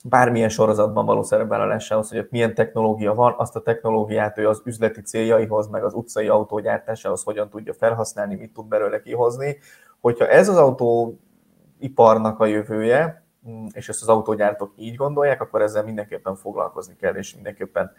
bármilyen 0.04 0.48
sorozatban 0.48 1.06
való 1.06 1.22
szerepvállalásához, 1.22 2.08
hogy 2.08 2.18
ott 2.18 2.30
milyen 2.30 2.54
technológia 2.54 3.14
van, 3.14 3.34
azt 3.36 3.56
a 3.56 3.60
technológiát 3.60 4.38
ő 4.38 4.48
az 4.48 4.62
üzleti 4.64 5.00
céljaihoz, 5.00 5.68
meg 5.68 5.84
az 5.84 5.94
utcai 5.94 6.28
autógyártásához 6.28 7.22
hogyan 7.22 7.48
tudja 7.48 7.74
felhasználni, 7.74 8.34
mit 8.34 8.52
tud 8.52 8.66
belőle 8.66 9.00
kihozni. 9.00 9.56
Hogyha 10.00 10.28
ez 10.28 10.48
az 10.48 10.56
autóiparnak 10.56 12.40
a 12.40 12.46
jövője, 12.46 13.24
mm, 13.48 13.66
és 13.72 13.88
ezt 13.88 14.02
az 14.02 14.08
autógyártók 14.08 14.72
így 14.76 14.96
gondolják, 14.96 15.40
akkor 15.40 15.62
ezzel 15.62 15.84
mindenképpen 15.84 16.36
foglalkozni 16.36 16.96
kell, 16.96 17.14
és 17.14 17.34
mindenképpen 17.34 17.92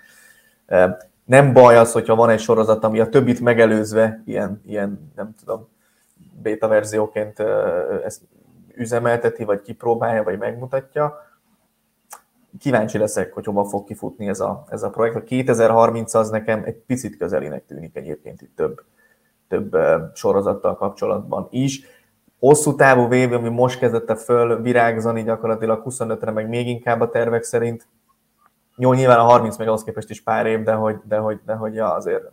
nem 1.26 1.54
baj 1.54 1.78
az, 1.78 1.92
hogyha 1.92 2.16
van 2.16 2.30
egy 2.30 2.40
sorozat, 2.40 2.84
ami 2.84 3.00
a 3.00 3.10
többit 3.10 3.40
megelőzve 3.40 4.22
ilyen, 4.26 4.62
ilyen 4.66 5.12
nem 5.16 5.34
tudom, 5.40 5.68
beta 6.42 6.68
verzióként 6.68 7.40
ezt 8.04 8.22
üzemelteti, 8.78 9.44
vagy 9.44 9.62
kipróbálja, 9.62 10.24
vagy 10.24 10.38
megmutatja, 10.38 11.26
kíváncsi 12.60 12.98
leszek, 12.98 13.34
hogy 13.34 13.46
hova 13.46 13.64
fog 13.64 13.86
kifutni 13.86 14.28
ez 14.28 14.40
a, 14.40 14.64
ez 14.70 14.84
a 14.84 14.90
projekt. 14.90 15.16
A 15.16 15.24
2030 15.24 16.14
az 16.14 16.30
nekem 16.30 16.64
egy 16.66 16.76
picit 16.76 17.18
közelinek 17.18 17.66
tűnik 17.66 17.96
egyébként 17.96 18.42
itt 18.42 18.56
több, 18.56 18.82
több 19.48 19.78
sorozattal 20.14 20.76
kapcsolatban 20.76 21.48
is. 21.52 21.82
Hosszú 22.40 22.76
távú 22.76 23.08
vév, 23.08 23.34
ami 23.34 23.50
most 23.50 23.80
kezdette 23.80 24.16
föl 24.16 24.62
virágzani 24.62 25.24
gyakorlatilag 25.24 25.82
25-re, 25.86 26.32
meg 26.32 26.50
még 26.50 26.68
inkább 26.68 27.02
a 27.02 27.10
tervek 27.10 27.44
szerint. 27.44 27.88
Jó, 28.78 28.94
nyilván 28.94 29.20
a 29.20 29.24
30 29.24 29.58
meg 29.58 29.68
ahhoz 29.68 29.84
képest 29.84 30.10
is 30.10 30.22
pár 30.22 30.46
év, 30.46 30.64
de 30.64 30.74
hogy, 30.74 30.96
de 31.04 31.18
hogy, 31.18 31.40
de 31.46 31.54
hogy 31.54 31.74
ja, 31.74 31.94
azért 31.94 32.24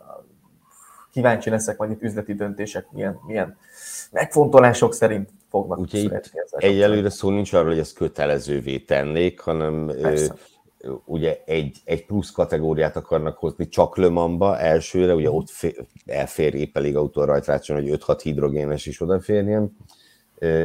kíváncsi 1.11 1.49
leszek, 1.49 1.77
hogy 1.77 1.91
itt 1.91 2.01
üzleti 2.01 2.33
döntések 2.33 2.91
milyen, 2.91 3.19
milyen 3.27 3.57
megfontolások 4.11 4.93
szerint 4.93 5.29
fognak 5.53 5.79
Ugye. 5.79 6.21
Egyelőre 6.51 7.09
szó 7.09 7.29
nincs 7.29 7.53
arról, 7.53 7.69
hogy 7.69 7.79
ezt 7.79 7.95
kötelezővé 7.95 8.77
tennék, 8.77 9.39
hanem 9.39 9.91
Persze. 10.01 10.35
ugye 11.05 11.41
egy, 11.45 11.77
egy 11.83 12.05
plusz 12.05 12.31
kategóriát 12.31 12.95
akarnak 12.95 13.37
hozni 13.37 13.67
csak 13.67 13.97
Lömamba 13.97 14.59
elsőre, 14.59 15.15
ugye 15.15 15.31
ott 15.31 15.49
fér, 15.49 15.75
elfér 16.05 16.53
épp 16.53 16.77
elég 16.77 16.95
autó 16.95 17.23
rajtrácson, 17.23 17.75
hogy 17.75 17.99
5-6 18.07 18.19
hidrogénes 18.23 18.85
is 18.85 19.01
odaférjen. 19.01 19.77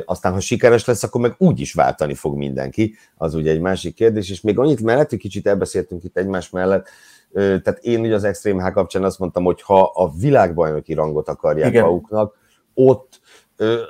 Aztán, 0.04 0.32
ha 0.32 0.40
sikeres 0.40 0.84
lesz, 0.84 1.02
akkor 1.02 1.20
meg 1.20 1.34
úgy 1.38 1.60
is 1.60 1.72
váltani 1.72 2.14
fog 2.14 2.36
mindenki, 2.36 2.94
az 3.16 3.34
ugye 3.34 3.50
egy 3.50 3.60
másik 3.60 3.94
kérdés, 3.94 4.30
és 4.30 4.40
még 4.40 4.58
annyit 4.58 4.82
mellett, 4.82 5.10
hogy 5.10 5.18
kicsit 5.18 5.46
elbeszéltünk 5.46 6.04
itt 6.04 6.16
egymás 6.16 6.50
mellett, 6.50 6.88
tehát 7.32 7.78
én 7.80 8.00
ugye 8.00 8.14
az 8.14 8.24
Extreme 8.24 8.68
H 8.68 8.72
kapcsán 8.72 9.04
azt 9.04 9.18
mondtam, 9.18 9.44
hogy 9.44 9.62
ha 9.62 9.82
a 9.94 10.12
világbajnoki 10.20 10.94
rangot 10.94 11.28
akarják 11.28 11.70
Igen. 11.70 11.84
maguknak, 11.84 12.36
ott 12.74 13.20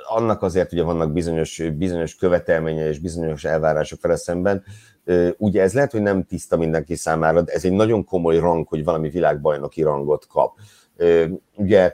annak 0.07 0.41
azért 0.41 0.71
ugye 0.73 0.83
vannak 0.83 1.13
bizonyos, 1.13 1.61
bizonyos 1.77 2.15
követelménye 2.15 2.87
és 2.87 2.99
bizonyos 2.99 3.43
elvárások 3.43 4.01
vele 4.01 4.15
szemben. 4.15 4.63
Ugye 5.37 5.61
ez 5.61 5.73
lehet, 5.73 5.91
hogy 5.91 6.01
nem 6.01 6.23
tiszta 6.23 6.57
mindenki 6.57 6.95
számára, 6.95 7.41
de 7.41 7.51
ez 7.51 7.65
egy 7.65 7.71
nagyon 7.71 8.03
komoly 8.03 8.39
rang, 8.39 8.67
hogy 8.67 8.83
valami 8.83 9.09
világbajnoki 9.09 9.81
rangot 9.81 10.27
kap. 10.27 10.57
Ugye 11.55 11.93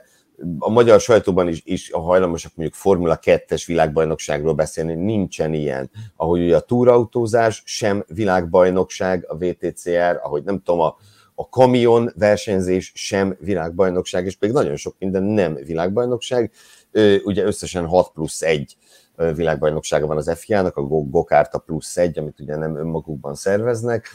a 0.58 0.70
magyar 0.70 1.00
sajtóban 1.00 1.48
is, 1.48 1.62
is 1.64 1.90
a 1.90 2.00
hajlamosak 2.00 2.52
mondjuk 2.54 2.78
Formula 2.78 3.18
2-es 3.22 3.62
világbajnokságról 3.66 4.54
beszélni, 4.54 4.94
nincsen 4.94 5.54
ilyen. 5.54 5.90
Ahogy 6.16 6.40
ugye 6.40 6.56
a 6.56 6.60
túrautózás 6.60 7.62
sem 7.64 8.04
világbajnokság, 8.08 9.24
a 9.28 9.36
VTCR, 9.36 10.20
ahogy 10.22 10.42
nem 10.42 10.62
tudom, 10.62 10.80
a, 10.80 10.96
a 11.34 11.48
kamion 11.48 12.12
versenyzés 12.16 12.92
sem 12.94 13.36
világbajnokság, 13.40 14.26
és 14.26 14.36
még 14.40 14.52
nagyon 14.52 14.76
sok 14.76 14.94
minden 14.98 15.22
nem 15.22 15.54
világbajnokság. 15.54 16.50
Ugye 17.24 17.44
összesen 17.44 17.86
6 17.86 18.10
plusz 18.12 18.42
1 18.42 18.76
világbajnoksága 19.34 20.06
van 20.06 20.16
az 20.16 20.32
FIA-nak, 20.38 20.76
a 20.76 20.82
Gokárta 20.82 21.58
plusz 21.58 21.96
1, 21.96 22.18
amit 22.18 22.40
ugye 22.40 22.56
nem 22.56 22.76
önmagukban 22.76 23.34
szerveznek, 23.34 24.08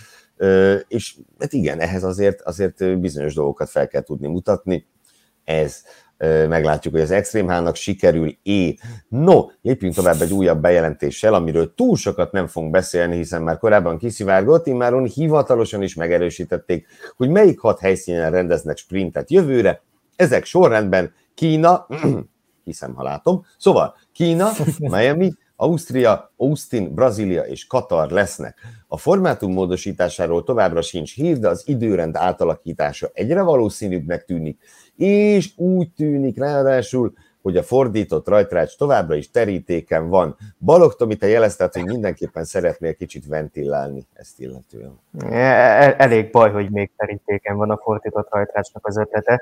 és 0.88 1.16
hát 1.40 1.54
igen, 1.54 1.80
ehhez 1.80 2.04
azért, 2.04 2.42
azért 2.42 3.00
bizonyos 3.00 3.34
dolgokat 3.34 3.70
fel 3.70 3.88
kell 3.88 4.02
tudni 4.02 4.28
mutatni. 4.28 4.88
Ez 5.44 5.84
meglátjuk, 6.48 6.94
hogy 6.94 7.04
az 7.04 7.12
Extreme 7.12 7.58
H-nak 7.58 7.76
sikerül 7.76 8.38
é. 8.44 8.78
No, 9.08 9.46
lépjünk 9.62 9.94
tovább 9.94 10.22
egy 10.22 10.34
újabb 10.34 10.62
bejelentéssel, 10.62 11.34
amiről 11.34 11.74
túl 11.74 11.96
sokat 11.96 12.32
nem 12.32 12.48
fogunk 12.48 12.72
beszélni, 12.72 13.16
hiszen 13.16 13.42
már 13.42 13.58
korábban 13.58 13.98
kiszivárgott, 13.98 14.68
immáron 14.68 15.06
hivatalosan 15.06 15.82
is 15.82 15.96
megerősítették, 15.96 16.88
hogy 17.18 17.30
melyik 17.30 17.60
hat 17.60 17.80
helyszínen 17.80 18.32
rendeznek 18.32 18.78
sprintet 18.78 19.32
jövőre. 19.32 19.82
Ezek 20.16 20.46
sorrendben 20.46 21.14
Kína, 21.34 21.88
hiszem, 22.72 22.94
ha 22.94 23.04
látom. 23.04 23.46
Szóval 23.58 23.96
Kína, 24.12 24.50
Miami, 24.80 25.32
Ausztria, 25.56 26.32
Austin, 26.38 26.94
Brazília 26.94 27.42
és 27.42 27.68
Katar 27.68 28.10
lesznek. 28.10 28.58
A 28.88 28.98
formátum 28.98 29.54
módosításáról 29.54 30.44
továbbra 30.44 30.82
sincs 30.82 31.16
hír, 31.16 31.40
de 31.40 31.48
az 31.48 31.64
időrend 31.66 32.16
átalakítása 32.16 33.10
egyre 33.14 33.42
valószínűbbnek 33.42 34.26
tűnik, 34.26 34.60
és 34.96 35.52
úgy 35.56 35.92
tűnik 35.92 36.38
ráadásul, 36.38 37.14
hogy 37.42 37.58
a 37.58 37.64
fordított 37.64 38.28
rajtrács 38.28 38.78
továbbra 38.78 39.16
is 39.16 39.32
terítéken 39.32 40.10
van. 40.10 40.38
Balog, 40.60 40.96
Tomi, 40.96 41.16
te 41.16 41.28
jelezted, 41.28 41.74
hogy 41.74 41.86
mindenképpen 41.86 42.44
szeretnél 42.44 42.96
kicsit 42.96 43.28
ventilálni 43.28 44.08
ezt 44.14 44.40
illetően. 44.40 45.00
E, 45.20 45.96
elég 45.98 46.32
baj, 46.32 46.52
hogy 46.52 46.72
még 46.72 46.92
terítéken 46.98 47.58
van 47.58 47.70
a 47.70 47.78
fordított 47.78 48.28
rajtrácsnak 48.32 48.88
az 48.88 48.98
ötlete. 48.98 49.42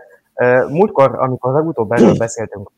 Múltkor, 0.69 1.15
amikor 1.19 1.53
legutóbb 1.53 1.91
erről 1.91 2.17
beszéltünk, 2.17 2.71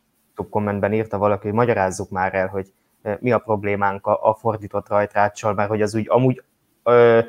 kommentben 0.50 0.94
írta 0.94 1.18
valaki, 1.18 1.48
hogy 1.48 1.56
magyarázzuk 1.56 2.10
már 2.10 2.34
el, 2.34 2.48
hogy 2.48 2.74
mi 3.20 3.32
a 3.32 3.38
problémánk 3.38 4.06
a 4.06 4.38
fordított 4.40 4.90
rajtráccsal, 4.90 5.54
mert 5.54 5.70
hogy 5.70 5.82
az 5.82 5.96
úgy 5.96 6.06
amúgy 6.10 6.44
ö, 6.84 7.20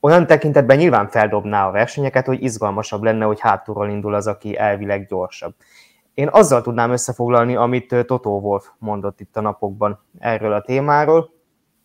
olyan 0.00 0.26
tekintetben 0.26 0.76
nyilván 0.76 1.08
feldobná 1.08 1.68
a 1.68 1.70
versenyeket, 1.70 2.26
hogy 2.26 2.42
izgalmasabb 2.42 3.02
lenne, 3.02 3.24
hogy 3.24 3.40
hátulról 3.40 3.88
indul 3.88 4.14
az, 4.14 4.26
aki 4.26 4.58
elvileg 4.58 5.06
gyorsabb. 5.06 5.54
Én 6.14 6.28
azzal 6.28 6.62
tudnám 6.62 6.90
összefoglalni, 6.90 7.56
amit 7.56 8.04
Totó 8.06 8.40
Wolf 8.40 8.70
mondott 8.78 9.20
itt 9.20 9.36
a 9.36 9.40
napokban 9.40 10.00
erről 10.18 10.52
a 10.52 10.62
témáról, 10.62 11.30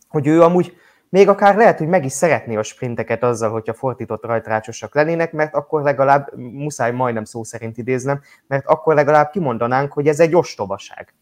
hogy 0.07 0.28
ő 0.28 0.41
amúgy 0.41 0.78
még 1.10 1.28
akár 1.28 1.55
lehet, 1.55 1.78
hogy 1.78 1.88
meg 1.88 2.05
is 2.05 2.12
szeretné 2.12 2.55
a 2.55 2.64
sprinteket 2.64 3.24
azzal, 3.24 3.51
hogyha 3.51 3.74
fordított 3.74 4.26
rajtrácsosak 4.26 4.95
lennének, 4.95 5.32
mert 5.32 5.53
akkor 5.53 5.82
legalább, 5.82 6.38
muszáj 6.38 6.91
majdnem 6.91 7.24
szó 7.24 7.43
szerint 7.43 7.78
idéznem, 7.78 8.22
mert 8.47 8.66
akkor 8.66 8.95
legalább 8.95 9.30
kimondanánk, 9.30 9.91
hogy 9.93 10.07
ez 10.07 10.20
egy 10.20 10.36
ostobaság. 10.36 11.14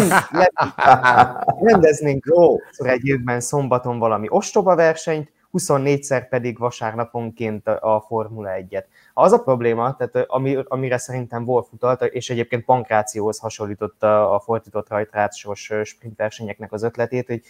rendeznénk 1.62 2.26
ó, 2.36 2.58
egy 2.78 3.06
évben 3.06 3.40
szombaton 3.40 4.00
valami 4.00 4.28
ostoba 4.30 4.76
versenyt, 4.76 5.32
24-szer 5.54 6.26
pedig 6.30 6.58
vasárnaponként 6.58 7.68
a 7.68 8.04
Formula 8.08 8.50
1-et. 8.54 8.84
Az 9.14 9.32
a 9.32 9.42
probléma, 9.42 9.96
tehát 9.96 10.30
ami, 10.30 10.58
amire 10.68 10.98
szerintem 10.98 11.44
Wolf 11.44 11.68
utalta, 11.72 12.06
és 12.06 12.30
egyébként 12.30 12.66
Pankrációhoz 12.66 13.40
hasonlította 13.40 14.34
a 14.34 14.40
fordított 14.40 14.90
rajtrácsos 14.90 15.72
sprintversenyeknek 15.84 16.72
az 16.72 16.84
ötletét, 16.84 17.28
hogy 17.28 17.42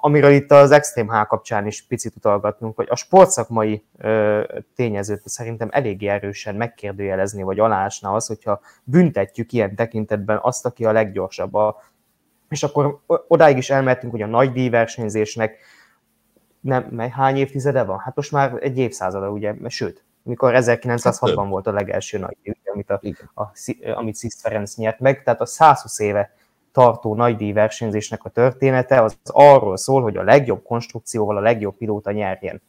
amiről 0.00 0.30
itt 0.30 0.50
az 0.50 0.70
Extreme 0.70 1.20
H 1.20 1.26
kapcsán 1.26 1.66
is 1.66 1.82
picit 1.82 2.16
utalgatnunk, 2.16 2.76
hogy 2.76 2.86
a 2.90 2.96
sportszakmai 2.96 3.84
ö, 3.98 4.42
tényezőt 4.74 5.28
szerintem 5.28 5.68
eléggé 5.72 6.06
erősen 6.06 6.54
megkérdőjelezni, 6.54 7.42
vagy 7.42 7.58
alásna 7.58 8.12
az, 8.12 8.26
hogyha 8.26 8.60
büntetjük 8.84 9.52
ilyen 9.52 9.74
tekintetben 9.74 10.38
azt, 10.42 10.66
aki 10.66 10.84
a 10.84 10.92
leggyorsabb. 10.92 11.54
A, 11.54 11.82
és 12.48 12.62
akkor 12.62 13.00
odáig 13.06 13.56
is 13.56 13.70
elmehetünk, 13.70 14.12
hogy 14.12 14.22
a 14.22 14.26
nagy 14.26 14.52
díjversenyzésnek 14.52 15.58
nem, 16.60 16.98
hány 16.98 17.36
évtizede 17.36 17.82
van? 17.82 17.98
Hát 17.98 18.16
most 18.16 18.32
már 18.32 18.56
egy 18.60 18.78
évszázada, 18.78 19.30
ugye, 19.30 19.54
sőt, 19.68 20.04
mikor 20.22 20.54
1960 20.54 21.44
hát 21.44 21.52
volt 21.52 21.66
a 21.66 21.72
legelső 21.72 22.18
nagy 22.18 22.36
díj, 22.42 22.54
amit, 22.72 22.90
a, 22.90 23.00
a, 23.34 23.52
amit 23.94 24.14
Sziszt 24.14 24.40
Ferenc 24.40 24.74
nyert 24.74 25.00
meg, 25.00 25.22
tehát 25.22 25.40
a 25.40 25.46
120 25.46 25.98
éve 25.98 26.34
tartó 26.72 27.14
nagydíj 27.14 27.52
versenyzésnek 27.52 28.24
a 28.24 28.28
története 28.28 29.02
az 29.02 29.18
arról 29.24 29.76
szól, 29.76 30.02
hogy 30.02 30.16
a 30.16 30.22
legjobb 30.22 30.62
konstrukcióval 30.62 31.36
a 31.36 31.40
legjobb 31.40 31.76
pilóta 31.76 32.10
nyerjen. 32.10 32.62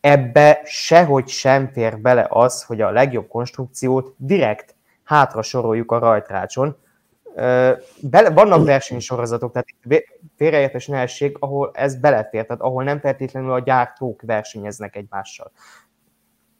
Ebbe 0.00 0.60
sehogy 0.64 1.28
sem 1.28 1.70
fér 1.72 1.98
bele 1.98 2.26
az, 2.30 2.62
hogy 2.62 2.80
a 2.80 2.90
legjobb 2.90 3.28
konstrukciót 3.28 4.14
direkt 4.16 4.74
hátra 5.04 5.42
soroljuk 5.42 5.92
a 5.92 5.98
rajtrácson. 5.98 6.76
Vannak 8.10 8.64
versenysorozatok, 8.64 9.52
tehát 9.52 9.68
félreértés 10.36 10.86
ne 10.86 11.04
ahol 11.38 11.70
ez 11.74 11.96
belefér, 11.96 12.46
tehát 12.46 12.62
ahol 12.62 12.84
nem 12.84 13.00
feltétlenül 13.00 13.52
a 13.52 13.60
gyártók 13.60 14.22
versenyeznek 14.22 14.96
egymással. 14.96 15.52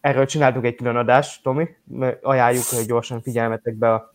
Erről 0.01 0.27
csináltuk 0.27 0.65
egy 0.65 0.75
külön 0.75 0.97
adást, 0.97 1.43
Tomi, 1.43 1.69
ajánljuk, 2.23 2.65
gyorsan 2.87 3.23
figyelmetekbe 3.23 3.93
a 3.93 4.15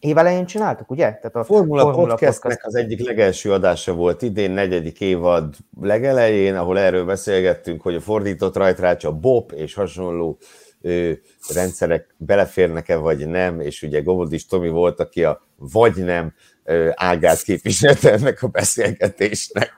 évelején 0.00 0.46
csináltuk, 0.46 0.90
ugye? 0.90 1.04
Tehát 1.04 1.36
a 1.36 1.44
Formula, 1.44 1.82
Formula 1.82 2.14
Podcastnek 2.14 2.52
podcast. 2.52 2.66
az 2.66 2.74
egyik 2.74 3.06
legelső 3.06 3.52
adása 3.52 3.94
volt 3.94 4.22
idén, 4.22 4.50
negyedik 4.50 5.00
évad 5.00 5.54
legelején, 5.80 6.56
ahol 6.56 6.78
erről 6.78 7.04
beszélgettünk, 7.04 7.82
hogy 7.82 7.94
a 7.94 8.00
fordított 8.00 8.56
rajtrács, 8.56 9.04
a 9.04 9.12
BOP 9.12 9.52
és 9.52 9.74
hasonló 9.74 10.38
ö, 10.80 11.10
rendszerek 11.54 12.14
beleférnek-e 12.16 12.96
vagy 12.96 13.26
nem, 13.26 13.60
és 13.60 13.82
ugye 13.82 14.00
Gobodis 14.00 14.46
Tomi 14.46 14.68
volt, 14.68 15.00
aki 15.00 15.24
a 15.24 15.42
vagy 15.56 15.96
nem 15.96 16.34
ö, 16.64 16.90
ágát 16.94 17.42
képviselte 17.42 18.12
ennek 18.12 18.42
a 18.42 18.46
beszélgetésnek. 18.46 19.74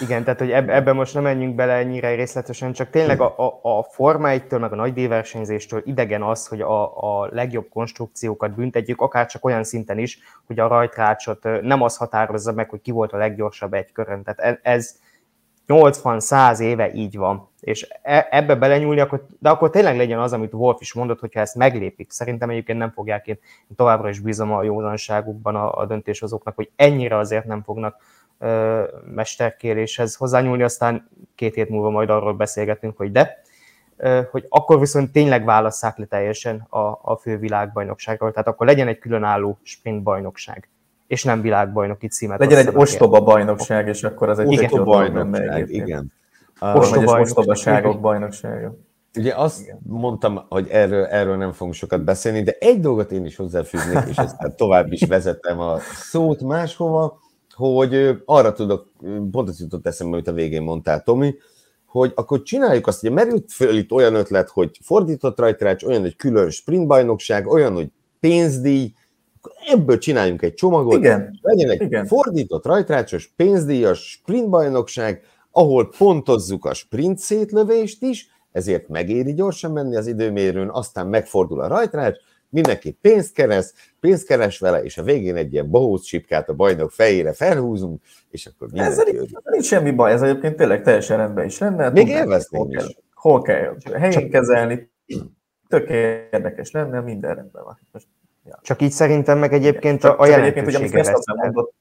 Igen, 0.00 0.24
tehát 0.24 0.38
hogy 0.38 0.50
ebben 0.50 0.94
most 0.94 1.14
nem 1.14 1.22
menjünk 1.22 1.54
bele 1.54 1.72
ennyire 1.72 2.14
részletesen, 2.14 2.72
csak 2.72 2.90
tényleg 2.90 3.20
a, 3.20 3.34
a, 3.38 3.78
a 3.78 3.82
Forma 3.82 4.28
1-től, 4.30 4.60
meg 4.60 4.72
a 4.72 4.76
nagy 4.76 4.92
D-versenyzéstől 4.92 5.82
idegen 5.84 6.22
az, 6.22 6.46
hogy 6.46 6.60
a, 6.60 6.96
a 6.96 7.28
legjobb 7.32 7.68
konstrukciókat 7.68 8.54
büntetjük, 8.54 9.00
akár 9.00 9.26
csak 9.26 9.44
olyan 9.44 9.64
szinten 9.64 9.98
is, 9.98 10.18
hogy 10.46 10.58
a 10.58 10.68
rajtrácsot 10.68 11.62
nem 11.62 11.82
az 11.82 11.96
határozza 11.96 12.52
meg, 12.52 12.70
hogy 12.70 12.80
ki 12.80 12.90
volt 12.90 13.12
a 13.12 13.16
leggyorsabb 13.16 13.74
egy 13.74 13.92
körön. 13.92 14.22
Tehát 14.22 14.60
e, 14.62 14.70
ez 14.70 14.96
80-100 15.68 16.60
éve 16.60 16.92
így 16.92 17.16
van. 17.16 17.48
És 17.60 17.88
e, 18.02 18.28
ebbe 18.30 18.54
belenyúlni, 18.54 19.00
akkor, 19.00 19.26
de 19.38 19.48
akkor 19.48 19.70
tényleg 19.70 19.96
legyen 19.96 20.18
az, 20.18 20.32
amit 20.32 20.54
Wolf 20.54 20.80
is 20.80 20.92
mondott, 20.92 21.20
hogyha 21.20 21.40
ezt 21.40 21.54
meglépik. 21.54 22.10
Szerintem 22.10 22.50
egyébként 22.50 22.78
nem 22.78 22.90
fogják, 22.90 23.26
én 23.26 23.38
továbbra 23.76 24.08
is 24.08 24.20
bízom 24.20 24.52
a 24.52 24.62
józanságukban 24.62 25.56
a, 25.56 25.78
a 25.78 25.86
döntéshozóknak, 25.86 26.54
hogy 26.54 26.70
ennyire 26.76 27.16
azért 27.16 27.44
nem 27.44 27.62
fognak 27.62 27.96
mesterkéréshez 29.14 30.14
hozzányúlni, 30.14 30.62
aztán 30.62 31.10
két 31.34 31.54
hét 31.54 31.68
múlva 31.68 31.90
majd 31.90 32.10
arról 32.10 32.34
beszélgetünk, 32.34 32.96
hogy 32.96 33.12
de, 33.12 33.42
hogy 34.30 34.46
akkor 34.48 34.78
viszont 34.78 35.12
tényleg 35.12 35.44
válasszák 35.44 35.96
le 35.96 36.04
teljesen 36.04 36.66
a, 36.68 36.78
a 37.02 37.18
fő 37.20 37.38
világbajnokságról, 37.38 38.30
tehát 38.30 38.48
akkor 38.48 38.66
legyen 38.66 38.88
egy 38.88 38.98
különálló 38.98 39.58
sprint 39.62 40.02
bajnokság, 40.02 40.68
és 41.06 41.24
nem 41.24 41.40
világbajnoki 41.40 42.08
címet. 42.08 42.38
Legyen 42.38 42.66
egy 42.66 42.74
ostoba 42.74 43.20
bajnokság, 43.20 43.88
és 43.88 44.02
akkor 44.02 44.28
az 44.28 44.38
egy 44.38 44.48
ostoba 44.48 44.84
bajnokság, 44.84 45.70
igen. 45.70 46.12
Ostoba, 46.60 47.20
ostobaságok 47.20 48.00
bajnoksága. 48.00 48.74
Ugye 49.16 49.34
azt 49.34 49.60
Igen. 49.60 49.78
mondtam, 49.82 50.44
hogy 50.48 50.68
erről, 50.68 51.04
erről 51.04 51.36
nem 51.36 51.52
fogunk 51.52 51.74
sokat 51.74 52.04
beszélni, 52.04 52.42
de 52.42 52.56
egy 52.60 52.80
dolgot 52.80 53.12
én 53.12 53.24
is 53.24 53.36
hozzáfűznék, 53.36 54.08
és 54.08 54.16
ezt 54.16 54.56
tovább 54.56 54.92
is 54.92 55.06
vezetem 55.06 55.60
a 55.60 55.78
szót 55.78 56.40
máshova, 56.40 57.18
hogy 57.58 58.22
arra 58.24 58.52
tudok, 58.52 58.92
pont 59.30 59.48
az 59.48 59.60
jutott 59.60 59.86
eszembe, 59.86 60.12
amit 60.12 60.28
a 60.28 60.32
végén 60.32 60.62
mondtál, 60.62 61.02
Tomi, 61.02 61.34
hogy 61.86 62.12
akkor 62.14 62.42
csináljuk 62.42 62.86
azt, 62.86 63.00
hogy 63.00 63.10
merült 63.10 63.52
föl 63.52 63.76
itt 63.76 63.92
olyan 63.92 64.14
ötlet, 64.14 64.48
hogy 64.48 64.78
fordított 64.82 65.38
rajtrács, 65.38 65.82
olyan, 65.82 66.00
hogy 66.00 66.16
külön 66.16 66.50
sprintbajnokság, 66.50 67.46
olyan, 67.46 67.74
hogy 67.74 67.88
pénzdíj, 68.20 68.92
ebből 69.66 69.98
csináljunk 69.98 70.42
egy 70.42 70.54
csomagot, 70.54 70.94
Igen. 70.94 71.38
legyen 71.42 71.70
egy 71.70 71.80
Igen. 71.80 72.06
fordított 72.06 72.66
rajtrácsos, 72.66 73.32
pénzdíjas 73.36 74.10
sprintbajnokság, 74.10 75.22
ahol 75.50 75.88
pontozzuk 75.98 76.64
a 76.64 76.74
sprint 76.74 77.18
szétlövést 77.18 78.02
is, 78.02 78.28
ezért 78.52 78.88
megéri 78.88 79.34
gyorsan 79.34 79.72
menni 79.72 79.96
az 79.96 80.06
időmérőn, 80.06 80.68
aztán 80.68 81.06
megfordul 81.06 81.60
a 81.60 81.66
rajtrács, 81.66 82.16
mindenki 82.50 82.90
pénzt 83.00 83.34
keres, 83.34 83.72
pénzt 84.00 84.26
keres 84.26 84.58
vele, 84.58 84.82
és 84.82 84.98
a 84.98 85.02
végén 85.02 85.36
egy 85.36 85.52
ilyen 85.52 85.70
bohóc 85.70 86.02
csipkát 86.02 86.48
a 86.48 86.54
bajnok 86.54 86.90
fejére 86.90 87.32
felhúzunk, 87.32 88.02
és 88.30 88.46
akkor 88.46 88.66
mindenki 88.66 88.92
Ezzel 88.92 89.12
nincs, 89.12 89.30
nincs 89.44 89.64
semmi 89.64 89.90
baj, 89.90 90.12
ez 90.12 90.22
egyébként 90.22 90.56
tényleg 90.56 90.82
teljesen 90.82 91.16
rendben 91.16 91.44
is 91.44 91.58
lenne. 91.58 91.90
Még 91.90 92.08
élvezném 92.08 92.70
is. 92.70 92.96
Hol 93.14 93.42
kell 93.42 93.76
helyén 93.92 94.10
Csak... 94.10 94.28
kezelni, 94.28 94.90
tök 95.68 95.88
érdekes 95.88 96.70
lenne, 96.70 97.00
minden 97.00 97.34
rendben 97.34 97.64
van. 97.64 97.78
Most, 97.92 98.06
ja. 98.44 98.58
Csak 98.62 98.82
így 98.82 98.92
szerintem 98.92 99.38
meg 99.38 99.52
egyébként 99.52 100.04
a, 100.04 100.18
a 100.18 100.26
jelentősége 100.26 100.70
egyébként, 100.70 101.06
hogy 101.06 101.24
amit 101.26 101.42
mondott, 101.42 101.74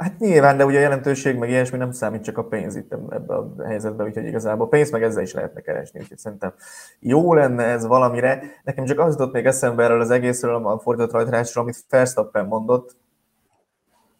Hát 0.00 0.18
nyilván, 0.18 0.56
de 0.56 0.64
ugye 0.64 0.78
a 0.78 0.80
jelentőség 0.80 1.36
meg 1.36 1.48
ilyesmi 1.48 1.78
nem 1.78 1.92
számít 1.92 2.22
csak 2.22 2.38
a 2.38 2.44
pénz 2.44 2.76
itt 2.76 2.92
ebben 2.92 3.36
a 3.36 3.64
helyzetben, 3.64 4.06
úgyhogy 4.06 4.26
igazából 4.26 4.68
pénz 4.68 4.90
meg 4.90 5.02
ezzel 5.02 5.22
is 5.22 5.32
lehetne 5.32 5.60
keresni, 5.60 6.00
úgyhogy 6.00 6.18
szerintem 6.18 6.52
jó 6.98 7.34
lenne 7.34 7.64
ez 7.64 7.86
valamire. 7.86 8.42
Nekem 8.64 8.84
csak 8.84 8.98
az 8.98 9.12
jutott 9.12 9.32
még 9.32 9.46
eszembe 9.46 9.82
erről 9.82 10.00
az 10.00 10.10
egészről, 10.10 10.66
a 10.66 10.78
fordított 10.78 11.12
rajtrásról, 11.12 11.64
amit 11.64 11.84
Verstappen 11.88 12.46
mondott, 12.46 12.96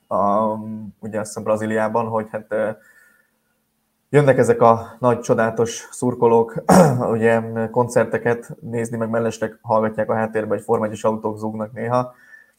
a, 0.07 0.55
ugye 0.99 1.18
azt 1.18 1.26
hiszem 1.26 1.43
Brazíliában, 1.43 2.07
hogy 2.07 2.28
hát 2.31 2.55
jönnek 4.09 4.39
ezek 4.39 4.61
a 4.61 4.97
nagy 4.99 5.20
csodálatos 5.20 5.89
szurkolók, 5.91 6.62
ugye 7.14 7.43
koncerteket 7.70 8.57
nézni, 8.61 8.97
meg 8.97 9.11
mellesleg 9.11 9.59
hallgatják 9.62 10.11
a 10.11 10.14
háttérben, 10.14 10.57
hogy 10.57 10.64
Forma 10.64 10.89
autók 11.03 11.39
zúgnak 11.39 11.72
néha, 11.72 12.14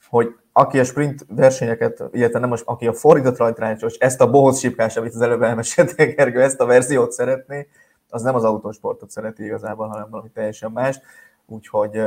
hogy 0.10 0.36
aki 0.54 0.80
a 0.80 0.84
sprint 0.84 1.26
versenyeket, 1.30 2.04
illetve 2.12 2.40
nem 2.40 2.50
most, 2.50 2.64
aki 2.66 2.88
a 2.88 2.94
fordított 2.94 3.38
rajtráncsos, 3.38 3.96
ezt 3.96 4.22
a 4.22 4.30
bohóc 4.30 4.60
sípkás, 4.60 4.98
amit 4.98 5.14
az 5.14 5.22
előbb 5.22 5.42
elmesélte 5.42 6.06
Gergő, 6.06 6.42
ezt 6.42 6.62
a 6.62 6.66
verziót 6.66 7.12
szeretné, 7.12 7.68
az 8.10 8.22
nem 8.22 8.36
az 8.36 8.44
autósportot 8.44 9.10
szereti 9.10 9.44
igazából, 9.44 9.88
hanem 9.88 10.10
valami 10.10 10.30
teljesen 10.30 10.72
más. 10.72 11.00
Úgyhogy 11.46 11.98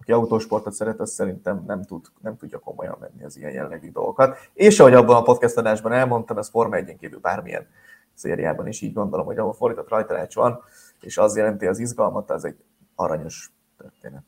aki 0.00 0.12
autósportot 0.12 0.72
szeret, 0.72 1.00
az 1.00 1.10
szerintem 1.10 1.64
nem, 1.66 1.82
tud, 1.82 2.06
nem 2.20 2.36
tudja 2.36 2.58
komolyan 2.58 2.96
venni 3.00 3.24
az 3.24 3.36
ilyen 3.36 3.52
jellegű 3.52 3.90
dolgokat. 3.90 4.36
És 4.52 4.80
ahogy 4.80 4.94
abban 4.94 5.16
a 5.16 5.22
podcast 5.22 5.56
adásban 5.56 5.92
elmondtam, 5.92 6.38
ez 6.38 6.48
Forma 6.48 6.76
1 6.76 6.96
kívül 6.96 7.18
bármilyen 7.20 7.66
szériában 8.14 8.66
is 8.66 8.80
így 8.80 8.92
gondolom, 8.92 9.26
hogy 9.26 9.38
ahol 9.38 9.52
fordított 9.52 9.88
rajtrács 9.88 10.34
van, 10.34 10.60
és 11.00 11.18
az 11.18 11.36
jelenti 11.36 11.66
az 11.66 11.78
izgalmat, 11.78 12.30
az 12.30 12.44
egy 12.44 12.56
aranyos 12.94 13.52
történet. 13.76 14.22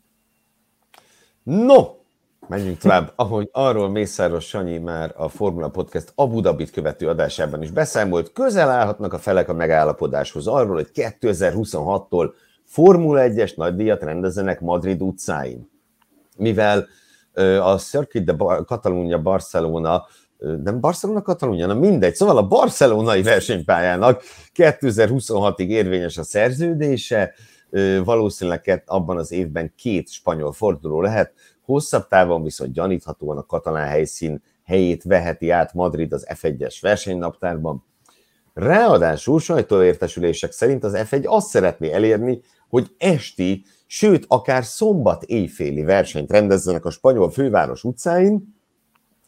No, 1.42 1.84
Menjünk 2.48 2.78
tovább, 2.78 3.12
ahogy 3.16 3.48
arról 3.52 3.88
Mészáros 3.88 4.46
Sanyi 4.46 4.78
már 4.78 5.14
a 5.16 5.28
Formula 5.28 5.68
Podcast 5.68 6.12
Abu 6.14 6.40
Dhabit 6.40 6.70
követő 6.70 7.08
adásában 7.08 7.62
is 7.62 7.70
beszámolt, 7.70 8.32
közel 8.32 8.68
állhatnak 8.68 9.12
a 9.12 9.18
felek 9.18 9.48
a 9.48 9.54
megállapodáshoz 9.54 10.46
arról, 10.46 10.74
hogy 10.74 10.90
2026-tól 10.94 12.32
Formula 12.64 13.22
1-es 13.24 13.56
nagydíjat 13.56 14.02
rendezenek 14.02 14.60
Madrid 14.60 15.02
utcáin. 15.02 15.70
Mivel 16.36 16.86
a 17.62 17.78
Circuit 17.78 18.24
de 18.24 18.36
Catalunya 18.64 19.18
Barcelona 19.18 20.06
nem 20.62 20.80
Barcelona, 20.80 21.22
Katalónia, 21.22 21.66
na 21.66 21.74
mindegy, 21.74 22.14
szóval 22.14 22.36
a 22.36 22.46
barcelonai 22.46 23.22
versenypályának 23.22 24.22
2026-ig 24.54 25.66
érvényes 25.66 26.18
a 26.18 26.22
szerződése, 26.22 27.34
valószínűleg 28.04 28.82
abban 28.86 29.18
az 29.18 29.32
évben 29.32 29.72
két 29.76 30.08
spanyol 30.08 30.52
forduló 30.52 31.00
lehet, 31.00 31.32
Hosszabb 31.70 32.08
távon 32.08 32.42
viszont 32.42 32.72
gyaníthatóan 32.72 33.36
a 33.36 33.46
katalán 33.46 33.86
helyszín 33.86 34.42
helyét 34.64 35.02
veheti 35.02 35.50
át 35.50 35.74
Madrid 35.74 36.12
az 36.12 36.26
F1-es 36.30 36.76
versenynaptárban. 36.80 37.84
Ráadásul 38.54 39.40
sajtóértesülések 39.40 40.52
szerint 40.52 40.84
az 40.84 40.92
F1 40.96 41.26
azt 41.26 41.48
szeretné 41.48 41.92
elérni, 41.92 42.40
hogy 42.68 42.94
esti, 42.98 43.64
sőt 43.86 44.24
akár 44.28 44.64
szombat 44.64 45.22
éjféli 45.22 45.82
versenyt 45.82 46.30
rendezzenek 46.30 46.84
a 46.84 46.90
spanyol 46.90 47.30
főváros 47.30 47.84
utcáin, 47.84 48.56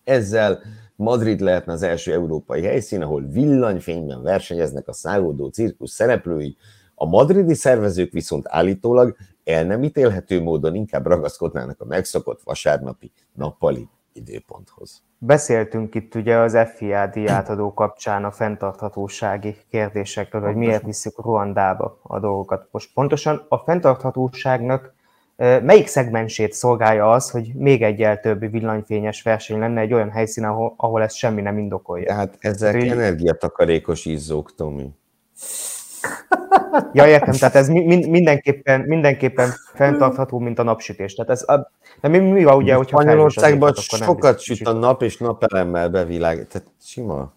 ezzel 0.04 0.62
Madrid 0.96 1.40
lehetne 1.40 1.72
az 1.72 1.82
első 1.82 2.12
európai 2.12 2.62
helyszín, 2.62 3.02
ahol 3.02 3.26
villanyfényben 3.26 4.22
versenyeznek 4.22 4.88
a 4.88 4.92
szállódó 4.92 5.48
cirkusz 5.48 5.92
szereplői, 5.92 6.56
a 6.94 7.06
madridi 7.06 7.54
szervezők 7.54 8.12
viszont 8.12 8.44
állítólag 8.48 9.16
el 9.44 9.64
nem 9.64 9.82
ítélhető 9.82 10.42
módon 10.42 10.74
inkább 10.74 11.06
ragaszkodnának 11.06 11.80
a 11.80 11.84
megszokott 11.84 12.40
vasárnapi 12.44 13.12
nappali 13.32 13.88
időponthoz. 14.12 15.02
Beszéltünk 15.18 15.94
itt 15.94 16.14
ugye 16.14 16.36
az 16.36 16.58
FIA 16.76 17.10
átadó 17.26 17.74
kapcsán 17.74 18.24
a 18.24 18.30
fenntarthatósági 18.30 19.56
kérdésekről, 19.70 20.42
hogy 20.42 20.54
miért 20.54 20.84
visszük 20.84 21.22
Ruandába 21.22 21.98
a 22.02 22.20
dolgokat. 22.20 22.68
Most 22.70 22.90
pontosan 22.94 23.46
a 23.48 23.56
fenntarthatóságnak 23.56 24.94
melyik 25.36 25.86
szegmensét 25.86 26.52
szolgálja 26.52 27.10
az, 27.10 27.30
hogy 27.30 27.54
még 27.54 27.82
egyel 27.82 28.20
több 28.20 28.50
villanyfényes 28.50 29.22
verseny 29.22 29.58
lenne 29.58 29.80
egy 29.80 29.92
olyan 29.92 30.10
helyszín, 30.10 30.44
ahol, 30.44 30.74
ahol 30.76 31.02
ez 31.02 31.14
semmi 31.14 31.40
nem 31.40 31.58
indokolja? 31.58 32.06
Tehát 32.06 32.36
ezek 32.40 32.72
Ré... 32.72 32.88
energiatakarékos 32.88 34.04
izzók, 34.04 34.54
Tomi. 34.54 34.90
Ja, 36.92 37.06
értem, 37.06 37.34
tehát 37.34 37.54
ez 37.54 37.68
mindenképpen, 37.68 38.80
mindenképpen 38.80 39.50
fenntartható, 39.74 40.38
mint 40.38 40.58
a 40.58 40.62
napsütés. 40.62 41.14
Tehát 41.14 41.30
ez, 41.30 41.48
a, 41.48 41.70
de 42.00 42.08
mi, 42.08 42.18
mi 42.18 42.44
van 42.44 42.56
ugye, 42.56 42.74
hogyha 42.74 43.00
Spanyolországban 43.00 43.74
sokat 43.74 44.40
süt 44.40 44.66
a 44.66 44.72
nap, 44.72 45.02
és 45.02 45.16
napelemmel 45.16 45.88
bevilág. 45.88 46.46
Tehát 46.46 46.68
sima. 46.82 47.32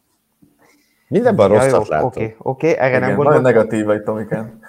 Mindenben 1.08 1.52
ja, 1.52 1.58
rosszat 1.58 1.88
látom. 1.88 2.08
Oké, 2.08 2.24
okay, 2.24 2.36
okay, 2.38 2.70
erre 2.70 2.88
Igen, 2.88 3.00
nem 3.00 3.16
gondoltam. 3.16 3.42
Nagyon 3.42 3.56
negatív 3.56 3.86
vagy, 3.86 4.04
Tomikán. 4.04 4.60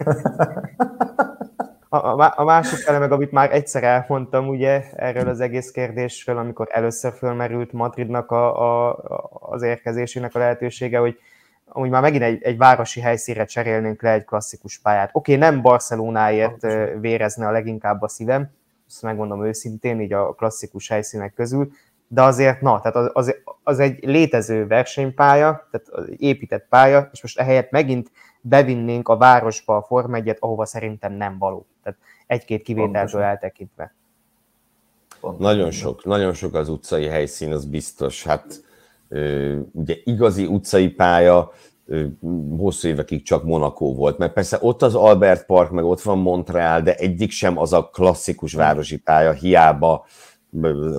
A, 1.89 1.97
a, 1.97 2.33
a 2.37 2.45
másik 2.45 2.79
fele 2.79 2.99
meg, 2.99 3.12
amit 3.12 3.33
már 3.33 3.53
egyszer 3.53 3.85
elmondtam 3.85 4.49
ugye 4.49 4.83
erről 4.97 5.29
az 5.29 5.41
egész 5.41 5.71
kérdésről, 5.71 6.39
amikor 6.39 6.69
először 6.71 7.12
fölmerült 7.12 7.73
Madridnak 7.73 8.31
a, 8.31 8.89
a, 8.89 8.99
az 9.31 9.62
érkezésének 9.62 10.35
a 10.35 10.39
lehetősége, 10.39 10.99
hogy 10.99 11.19
amúgy 11.69 11.91
már 11.91 12.03
megint 12.03 12.23
egy, 12.23 12.43
egy 12.43 12.57
városi 12.57 13.01
helyszínre 13.01 13.45
cserélnénk 13.45 14.03
le 14.03 14.12
egy 14.12 14.25
klasszikus 14.25 14.79
pályát. 14.79 15.11
Oké, 15.12 15.35
okay, 15.35 15.49
nem 15.49 15.62
Barcelonáért 15.62 16.67
vérezne 17.01 17.47
a 17.47 17.51
leginkább 17.51 18.03
a 18.03 18.09
szívem, 18.09 18.51
ezt 18.89 19.03
megmondom 19.03 19.45
őszintén, 19.45 20.01
így 20.01 20.12
a 20.12 20.33
klasszikus 20.33 20.89
helyszínek 20.89 21.35
közül, 21.35 21.71
de 22.09 22.23
azért, 22.23 22.61
na, 22.61 22.81
tehát 22.81 22.97
az, 22.97 23.11
az, 23.12 23.35
az 23.62 23.79
egy 23.79 24.05
létező 24.05 24.67
versenypálya, 24.67 25.69
tehát 25.71 26.11
épített 26.17 26.67
pálya, 26.69 27.09
és 27.12 27.23
most 27.23 27.39
ehelyett 27.39 27.71
megint 27.71 28.11
bevinnénk 28.41 29.09
a 29.09 29.17
városba 29.17 29.77
a 29.77 29.83
Form 29.83 30.14
1 30.14 30.37
ahova 30.41 30.67
szerintem 30.67 31.12
nem 31.12 31.39
való. 31.39 31.67
Tehát 31.83 31.99
egy-két 32.27 32.62
kivételtől 32.62 33.21
eltekintve. 33.21 33.95
Pontosan. 35.21 35.57
Nagyon 35.57 35.71
sok, 35.71 36.05
nagyon 36.05 36.33
sok 36.33 36.55
az 36.55 36.69
utcai 36.69 37.07
helyszín, 37.07 37.53
az 37.53 37.64
biztos. 37.64 38.25
Hát 38.25 38.64
ugye 39.73 39.97
igazi 40.05 40.47
utcai 40.47 40.89
pálya 40.89 41.51
hosszú 42.57 42.89
évekig 42.89 43.23
csak 43.23 43.45
Monaco 43.45 43.95
volt, 43.95 44.19
mert 44.19 44.33
persze 44.33 44.59
ott 44.61 44.83
az 44.83 44.95
Albert 44.95 45.47
Park, 45.47 45.71
meg 45.71 45.85
ott 45.85 46.01
van 46.01 46.19
Montreal, 46.19 46.81
de 46.81 46.95
egyik 46.95 47.31
sem 47.31 47.59
az 47.59 47.73
a 47.73 47.89
klasszikus 47.89 48.53
városi 48.53 48.99
pálya, 48.99 49.33
hiába 49.33 50.07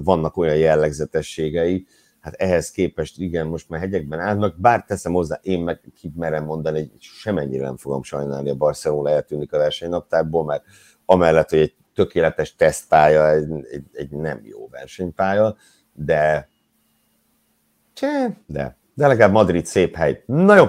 vannak 0.03 0.37
olyan 0.37 0.55
jellegzetességei. 0.55 1.85
Hát 2.19 2.33
ehhez 2.33 2.71
képest 2.71 3.19
igen, 3.19 3.47
most 3.47 3.69
már 3.69 3.79
hegyekben 3.79 4.19
állnak, 4.19 4.59
bár 4.59 4.85
teszem 4.85 5.13
hozzá, 5.13 5.39
én 5.41 5.59
meg 5.59 5.91
ki 5.95 6.11
merem 6.15 6.43
mondani, 6.43 6.79
hogy 6.79 6.89
semennyire 6.99 7.63
nem 7.63 7.77
fogom 7.77 8.03
sajnálni 8.03 8.49
a 8.49 8.55
Barcelona 8.55 9.09
eltűnik 9.09 9.53
a 9.53 9.57
versenynaptárból, 9.57 10.45
mert 10.45 10.63
amellett, 11.05 11.49
hogy 11.49 11.59
egy 11.59 11.75
tökéletes 11.93 12.55
tesztpálya, 12.55 13.29
egy, 13.31 13.51
egy, 13.71 13.83
egy 13.93 14.09
nem 14.09 14.41
jó 14.43 14.67
versenypálya, 14.67 15.55
de 15.93 16.49
Cseh, 17.97 18.31
de, 18.45 18.77
de 18.93 19.07
legalább 19.07 19.31
Madrid 19.31 19.65
szép 19.65 19.95
hely. 19.95 20.23
Na 20.25 20.55
jó, 20.55 20.65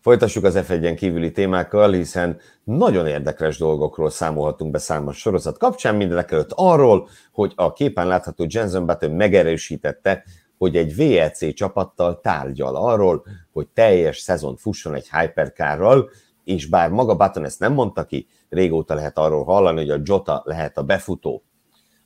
folytassuk 0.00 0.44
az 0.44 0.54
F1-en 0.56 0.94
kívüli 0.96 1.32
témákkal, 1.32 1.92
hiszen 1.92 2.38
nagyon 2.64 3.06
érdekes 3.06 3.58
dolgokról 3.58 4.10
számolhatunk 4.10 4.70
be 4.70 4.78
számos 4.78 5.18
sorozat 5.18 5.58
kapcsán, 5.58 5.94
mindenek 5.94 6.30
előtt 6.30 6.52
arról, 6.54 7.08
hogy 7.32 7.52
a 7.56 7.72
képen 7.72 8.06
látható 8.06 8.46
Jensen 8.48 8.86
Button 8.86 9.10
megerősítette, 9.10 10.24
hogy 10.58 10.76
egy 10.76 10.96
VLC 10.96 11.54
csapattal 11.54 12.20
tárgyal 12.20 12.76
arról, 12.76 13.24
hogy 13.52 13.68
teljes 13.68 14.18
szezon 14.18 14.56
fusson 14.56 14.94
egy 14.94 15.08
hypercarral, 15.10 16.10
és 16.44 16.66
bár 16.66 16.90
maga 16.90 17.16
Button 17.16 17.44
ezt 17.44 17.60
nem 17.60 17.72
mondta 17.72 18.04
ki, 18.04 18.26
régóta 18.48 18.94
lehet 18.94 19.18
arról 19.18 19.44
hallani, 19.44 19.78
hogy 19.78 19.90
a 19.90 20.02
Jota 20.04 20.42
lehet 20.44 20.78
a 20.78 20.82
befutó. 20.82 21.44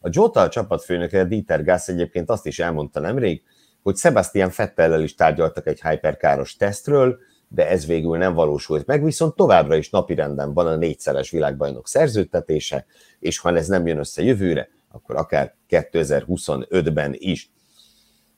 A 0.01 0.09
Jota 0.13 0.41
a 0.41 0.49
csapatfőnöke 0.49 1.25
Dieter 1.25 1.65
Gász 1.65 1.89
egyébként 1.89 2.31
azt 2.31 2.47
is 2.47 2.59
elmondta 2.59 3.01
nemrég, 3.01 3.43
hogy 3.83 3.97
Sebastian 3.97 4.51
Fettellel 4.51 5.03
is 5.03 5.15
tárgyaltak 5.15 5.67
egy 5.67 5.83
hyperkáros 5.83 6.57
tesztről, 6.57 7.19
de 7.49 7.69
ez 7.69 7.87
végül 7.87 8.17
nem 8.17 8.35
valósult 8.35 8.87
meg, 8.87 9.05
viszont 9.05 9.35
továbbra 9.35 9.77
is 9.77 9.91
napirenden 9.91 10.55
van 10.55 10.67
a 10.67 10.77
négyszeres 10.77 11.31
világbajnok 11.31 11.89
szerződtetése, 11.89 12.87
és 13.19 13.39
ha 13.39 13.57
ez 13.57 13.69
nem 13.69 13.87
jön 13.87 13.99
össze 13.99 14.23
jövőre, 14.23 14.69
akkor 14.91 15.17
akár 15.17 15.55
2025-ben 15.69 17.15
is. 17.15 17.51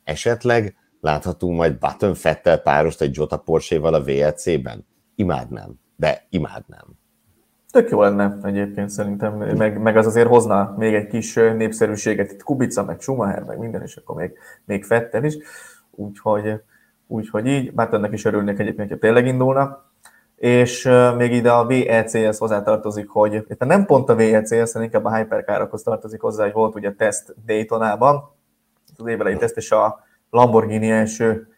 Esetleg 0.05 0.77
láthatunk 1.01 1.57
majd 1.57 1.79
Button 1.79 2.15
Fettel 2.15 2.59
párost 2.59 3.01
egy 3.01 3.17
Jota 3.17 3.39
Porsche-val 3.39 3.95
a 3.95 4.03
VLC-ben? 4.03 4.87
Imádnám, 5.15 5.81
de 5.97 6.27
imádnám. 6.31 7.00
Tök 7.71 7.91
jó 7.91 8.01
lenne 8.01 8.37
egyébként 8.43 8.89
szerintem, 8.89 9.35
meg, 9.35 9.81
meg 9.81 9.97
az 9.97 10.07
azért 10.07 10.29
hozna 10.29 10.75
még 10.79 10.95
egy 10.95 11.07
kis 11.07 11.35
népszerűséget, 11.35 12.33
itt 12.33 12.43
Kubica, 12.43 12.85
meg 12.85 13.01
Schumacher, 13.01 13.43
meg 13.43 13.59
minden, 13.59 13.83
és 13.83 13.97
akkor 13.97 14.17
még, 14.17 14.33
még 14.65 14.85
Fettel 14.85 15.25
is, 15.25 15.37
úgyhogy, 15.91 16.61
úgyhogy 17.07 17.47
így, 17.47 17.73
hát 17.77 17.93
ennek 17.95 18.13
is 18.13 18.25
örülnék 18.25 18.59
egyébként, 18.59 18.89
hogy 18.89 18.99
tényleg 18.99 19.27
indulna. 19.27 19.85
És 20.37 20.91
még 21.17 21.33
ide 21.33 21.53
a 21.53 21.67
VEC-hez 21.67 22.39
hozzátartozik, 22.39 23.09
hogy 23.09 23.35
itt 23.35 23.65
nem 23.65 23.87
pont 23.87 24.09
a 24.09 24.15
VEC-hez, 24.15 24.73
hanem 24.73 24.87
inkább 24.87 25.05
a 25.05 25.15
Hypercarokhoz 25.15 25.83
tartozik 25.83 26.21
hozzá, 26.21 26.43
hogy 26.43 26.53
volt 26.53 26.75
ugye 26.75 26.93
teszt 26.93 27.35
Daytonában, 27.47 28.31
az 28.97 29.07
évelei 29.07 29.37
teszt, 29.37 29.57
és 29.57 29.71
a 29.71 30.05
Lamborghini 30.31 30.91
első 30.91 31.49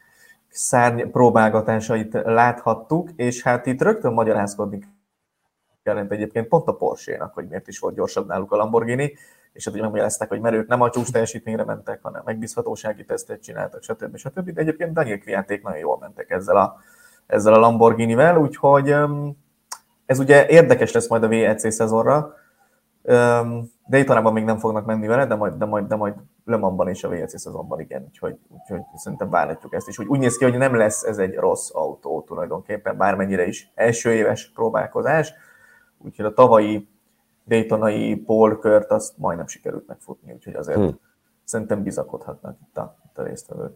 szárny 0.48 1.02
próbálgatásait 1.10 2.12
láthattuk, 2.24 3.10
és 3.16 3.42
hát 3.42 3.66
itt 3.66 3.82
rögtön 3.82 4.12
magyarázkodni 4.12 4.78
jelent 5.85 6.12
egyébként 6.12 6.49
pont 6.49 6.68
a 6.68 6.72
Porsche-nak, 6.72 7.35
hogy 7.35 7.49
miért 7.49 7.68
is 7.68 7.78
volt 7.78 7.95
gyorsabb 7.95 8.26
náluk 8.26 8.53
a 8.53 8.57
Lamborghini, 8.57 9.12
és 9.53 9.64
hát 9.64 9.74
ugye 9.74 9.83
megmagyarázták, 9.83 10.28
hogy 10.28 10.41
mert 10.41 10.66
nem 10.66 10.80
a 10.80 10.91
csúcs 10.91 11.12
teljesítményre 11.12 11.64
mentek, 11.64 12.03
hanem 12.03 12.22
megbízhatósági 12.24 13.05
tesztet 13.05 13.43
csináltak, 13.43 13.83
stb. 13.83 14.16
stb. 14.16 14.51
De 14.51 14.61
egyébként 14.61 14.93
Daniel 14.93 15.18
Kviaték 15.18 15.62
nagyon 15.62 15.78
jól 15.78 15.99
mentek 16.01 16.30
ezzel 16.30 16.57
a, 16.57 16.76
ezzel 17.26 17.55
a 17.55 17.59
Lamborghini-vel, 17.59 18.39
úgyhogy 18.39 18.95
ez 20.07 20.18
ugye 20.18 20.49
érdekes 20.49 20.93
lesz 20.93 21.09
majd 21.09 21.22
a 21.22 21.28
VEC 21.28 21.74
szezonra, 21.74 22.35
de 23.87 23.99
itt 23.99 24.33
még 24.33 24.45
nem 24.45 24.59
fognak 24.59 24.87
menni 24.87 25.07
vele, 25.07 25.26
de 25.26 25.35
majd, 25.35 25.55
de 25.55 25.64
majd, 25.64 25.87
de 25.87 25.97
majd 25.97 26.14
Le 26.45 26.57
Mansban 26.57 26.89
és 26.89 27.05
a 27.05 27.09
VLC 27.09 27.41
szezonban 27.41 27.80
igen, 27.80 28.05
úgyhogy, 28.09 28.37
úgyhogy 28.49 28.80
szerintem 28.95 29.30
várhatjuk 29.30 29.74
ezt 29.74 29.89
is. 29.89 29.99
Úgy, 29.99 30.07
úgy 30.07 30.18
néz 30.18 30.37
ki, 30.37 30.45
hogy 30.45 30.57
nem 30.57 30.76
lesz 30.76 31.03
ez 31.03 31.18
egy 31.18 31.35
rossz 31.35 31.70
autó 31.72 32.22
tulajdonképpen, 32.26 32.97
bármennyire 32.97 33.47
is 33.47 33.72
első 33.74 34.12
éves 34.12 34.51
próbálkozás, 34.55 35.33
úgyhogy 36.05 36.24
a 36.24 36.32
tavalyi 36.32 36.88
Daytonai 37.46 38.16
polkört 38.16 38.90
azt 38.90 39.18
majdnem 39.18 39.46
sikerült 39.46 39.86
megfutni, 39.86 40.32
úgyhogy 40.32 40.55
azért 40.55 40.78
hmm. 40.78 40.98
szerintem 41.44 41.82
bizakodhatnak 41.82 42.57
itt 42.68 42.76
a, 42.76 42.98
itt 43.07 43.18
a 43.18 43.22
résztvevők. 43.22 43.72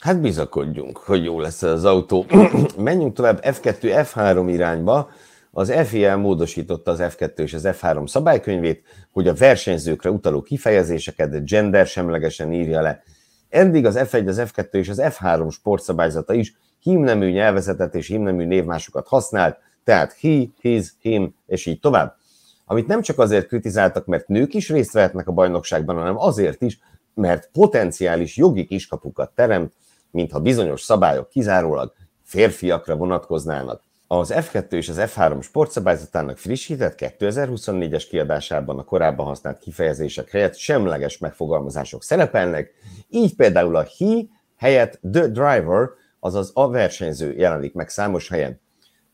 Hát 0.00 0.20
bizakodjunk, 0.20 0.96
hogy 0.96 1.24
jó 1.24 1.40
lesz 1.40 1.62
az 1.62 1.84
autó. 1.84 2.24
Menjünk 2.76 3.14
tovább 3.14 3.40
F2, 3.42 3.76
F3 3.82 4.46
irányba. 4.48 5.10
Az 5.50 5.72
FIA 5.86 6.16
módosította 6.16 6.90
az 6.90 6.98
F2 7.02 7.38
és 7.38 7.54
az 7.54 7.62
F3 7.66 8.08
szabálykönyvét, 8.08 8.84
hogy 9.12 9.28
a 9.28 9.34
versenyzőkre 9.34 10.10
utaló 10.10 10.42
kifejezéseket 10.42 11.46
gender 11.46 11.86
semlegesen 11.86 12.52
írja 12.52 12.80
le. 12.80 13.02
Eddig 13.48 13.86
az 13.86 13.98
F1, 13.98 14.26
az 14.26 14.42
F2 14.44 14.72
és 14.72 14.88
az 14.88 15.00
F3 15.02 15.52
sportszabályzata 15.52 16.34
is 16.34 16.56
hímnemű 16.78 17.30
nyelvezetet 17.30 17.94
és 17.94 18.06
hímnemű 18.06 18.44
névmásokat 18.44 19.08
használt, 19.08 19.58
tehát 19.86 20.16
he, 20.20 20.44
his, 20.60 20.92
him, 21.00 21.34
és 21.46 21.66
így 21.66 21.80
tovább. 21.80 22.16
Amit 22.64 22.86
nem 22.86 23.02
csak 23.02 23.18
azért 23.18 23.46
kritizáltak, 23.46 24.06
mert 24.06 24.28
nők 24.28 24.54
is 24.54 24.68
részt 24.68 24.92
vehetnek 24.92 25.28
a 25.28 25.32
bajnokságban, 25.32 25.96
hanem 25.96 26.18
azért 26.18 26.62
is, 26.62 26.78
mert 27.14 27.50
potenciális 27.52 28.36
jogi 28.36 28.64
kiskapukat 28.64 29.30
teremt, 29.34 29.72
mintha 30.10 30.40
bizonyos 30.40 30.82
szabályok 30.82 31.28
kizárólag 31.28 31.92
férfiakra 32.22 32.96
vonatkoznának. 32.96 33.82
Az 34.06 34.32
F2 34.34 34.72
és 34.72 34.88
az 34.88 34.96
F3 34.98 35.42
sportszabályzatának 35.42 36.38
frissített 36.38 36.94
2024-es 36.98 38.04
kiadásában 38.08 38.78
a 38.78 38.84
korábban 38.84 39.26
használt 39.26 39.58
kifejezések 39.58 40.30
helyett 40.30 40.56
semleges 40.56 41.18
megfogalmazások 41.18 42.02
szerepelnek, 42.02 42.74
így 43.08 43.34
például 43.34 43.76
a 43.76 43.86
he 43.98 44.22
helyett 44.56 45.00
the 45.12 45.26
driver, 45.26 45.88
azaz 46.20 46.50
a 46.54 46.68
versenyző 46.68 47.34
jelenik 47.36 47.74
meg 47.74 47.88
számos 47.88 48.28
helyen. 48.28 48.64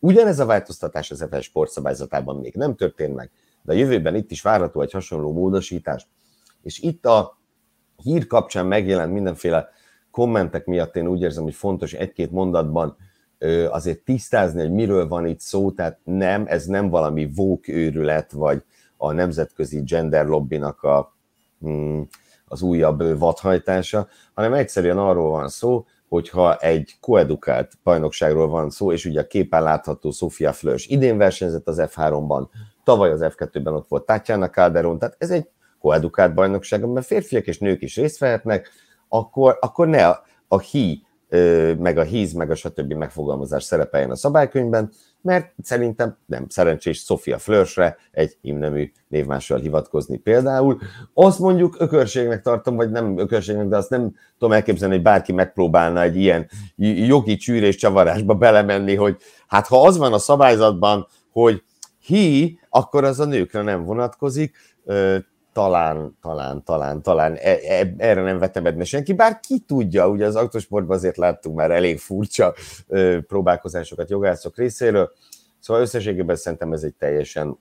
Ugyanez 0.04 0.38
a 0.38 0.46
változtatás 0.46 1.10
az 1.10 1.26
FS 1.30 1.44
sportszabályzatában 1.44 2.36
még 2.36 2.54
nem 2.54 2.74
történt 2.74 3.14
meg, 3.14 3.30
de 3.62 3.72
a 3.72 3.76
jövőben 3.76 4.14
itt 4.14 4.30
is 4.30 4.42
várható 4.42 4.80
egy 4.80 4.92
hasonló 4.92 5.32
módosítás. 5.32 6.06
És 6.62 6.78
itt 6.78 7.06
a 7.06 7.38
hír 7.96 8.26
kapcsán 8.26 8.66
megjelent 8.66 9.12
mindenféle 9.12 9.68
kommentek 10.10 10.64
miatt 10.64 10.96
én 10.96 11.06
úgy 11.06 11.20
érzem, 11.20 11.42
hogy 11.42 11.54
fontos 11.54 11.92
egy-két 11.92 12.30
mondatban 12.30 12.96
azért 13.68 13.98
tisztázni, 13.98 14.60
hogy 14.60 14.72
miről 14.72 15.08
van 15.08 15.26
itt 15.26 15.40
szó, 15.40 15.70
tehát 15.70 15.98
nem, 16.04 16.44
ez 16.46 16.66
nem 16.66 16.88
valami 16.88 17.30
vók 17.34 17.68
őrület, 17.68 18.32
vagy 18.32 18.62
a 18.96 19.12
nemzetközi 19.12 19.80
gender 19.80 20.26
lobbynak 20.26 20.82
a, 20.82 21.14
hmm, 21.60 22.08
az 22.44 22.62
újabb 22.62 23.18
vadhajtása, 23.18 24.08
hanem 24.34 24.52
egyszerűen 24.52 24.98
arról 24.98 25.30
van 25.30 25.48
szó, 25.48 25.84
hogyha 26.12 26.56
egy 26.56 26.96
koedukált 27.00 27.72
bajnokságról 27.84 28.48
van 28.48 28.70
szó, 28.70 28.92
és 28.92 29.04
ugye 29.04 29.20
a 29.20 29.26
képen 29.26 29.62
látható 29.62 30.10
Sofia 30.10 30.52
Flörs 30.52 30.86
idén 30.86 31.16
versenyzett 31.16 31.68
az 31.68 31.82
F3-ban, 31.82 32.48
tavaly 32.84 33.10
az 33.10 33.20
F2-ben 33.22 33.74
ott 33.74 33.88
volt 33.88 34.06
Tatjana 34.06 34.50
Calderon, 34.50 34.98
tehát 34.98 35.16
ez 35.18 35.30
egy 35.30 35.48
koedukált 35.80 36.34
bajnokság, 36.34 36.82
amiben 36.82 37.02
férfiak 37.02 37.46
és 37.46 37.58
nők 37.58 37.82
is 37.82 37.96
részt 37.96 38.18
vehetnek, 38.18 38.70
akkor, 39.08 39.58
akkor 39.60 39.88
ne 39.88 40.08
a, 40.08 40.24
a 40.48 40.60
hi, 40.60 41.06
meg 41.78 41.98
a 41.98 42.02
híz, 42.02 42.32
meg 42.32 42.50
a 42.50 42.54
stb. 42.54 42.92
megfogalmazás 42.92 43.62
szerepeljen 43.64 44.10
a 44.10 44.16
szabálykönyvben, 44.16 44.90
mert 45.20 45.54
szerintem 45.62 46.16
nem 46.26 46.46
szerencsés 46.48 46.98
Sofia 46.98 47.38
Flörsre 47.38 47.96
egy 48.10 48.36
himnemű 48.40 48.92
névmással 49.08 49.58
hivatkozni 49.58 50.16
például. 50.16 50.78
Azt 51.14 51.38
mondjuk 51.38 51.76
ökörségnek 51.78 52.42
tartom, 52.42 52.76
vagy 52.76 52.90
nem 52.90 53.18
ökörségnek, 53.18 53.66
de 53.66 53.76
azt 53.76 53.90
nem 53.90 54.14
tudom 54.38 54.54
elképzelni, 54.54 54.94
hogy 54.94 55.02
bárki 55.02 55.32
megpróbálna 55.32 56.02
egy 56.02 56.16
ilyen 56.16 56.48
jogi 57.06 57.36
csűrés 57.36 57.76
csavarásba 57.76 58.34
belemenni, 58.34 58.94
hogy 58.94 59.16
hát 59.46 59.66
ha 59.66 59.82
az 59.86 59.96
van 59.96 60.12
a 60.12 60.18
szabályzatban, 60.18 61.06
hogy 61.30 61.62
hi, 61.98 62.58
akkor 62.68 63.04
az 63.04 63.20
a 63.20 63.24
nőkre 63.24 63.62
nem 63.62 63.84
vonatkozik, 63.84 64.56
talán, 65.52 66.18
talán, 66.20 66.64
talán, 66.64 67.02
talán 67.02 67.34
e, 67.34 67.58
e, 67.62 67.94
erre 67.96 68.22
nem 68.22 68.38
vetemedne 68.38 68.84
senki, 68.84 69.12
bár 69.12 69.40
ki 69.40 69.58
tudja, 69.58 70.08
ugye 70.08 70.26
az 70.26 70.36
autosportban 70.36 70.96
azért 70.96 71.16
láttunk 71.16 71.56
már 71.56 71.70
elég 71.70 71.98
furcsa 71.98 72.54
ö, 72.86 73.18
próbálkozásokat 73.26 74.10
jogászok 74.10 74.56
részéről, 74.56 75.12
szóval 75.58 75.82
összességében 75.82 76.36
szerintem 76.36 76.72
ez 76.72 76.82
egy 76.82 76.94
teljesen 76.94 77.58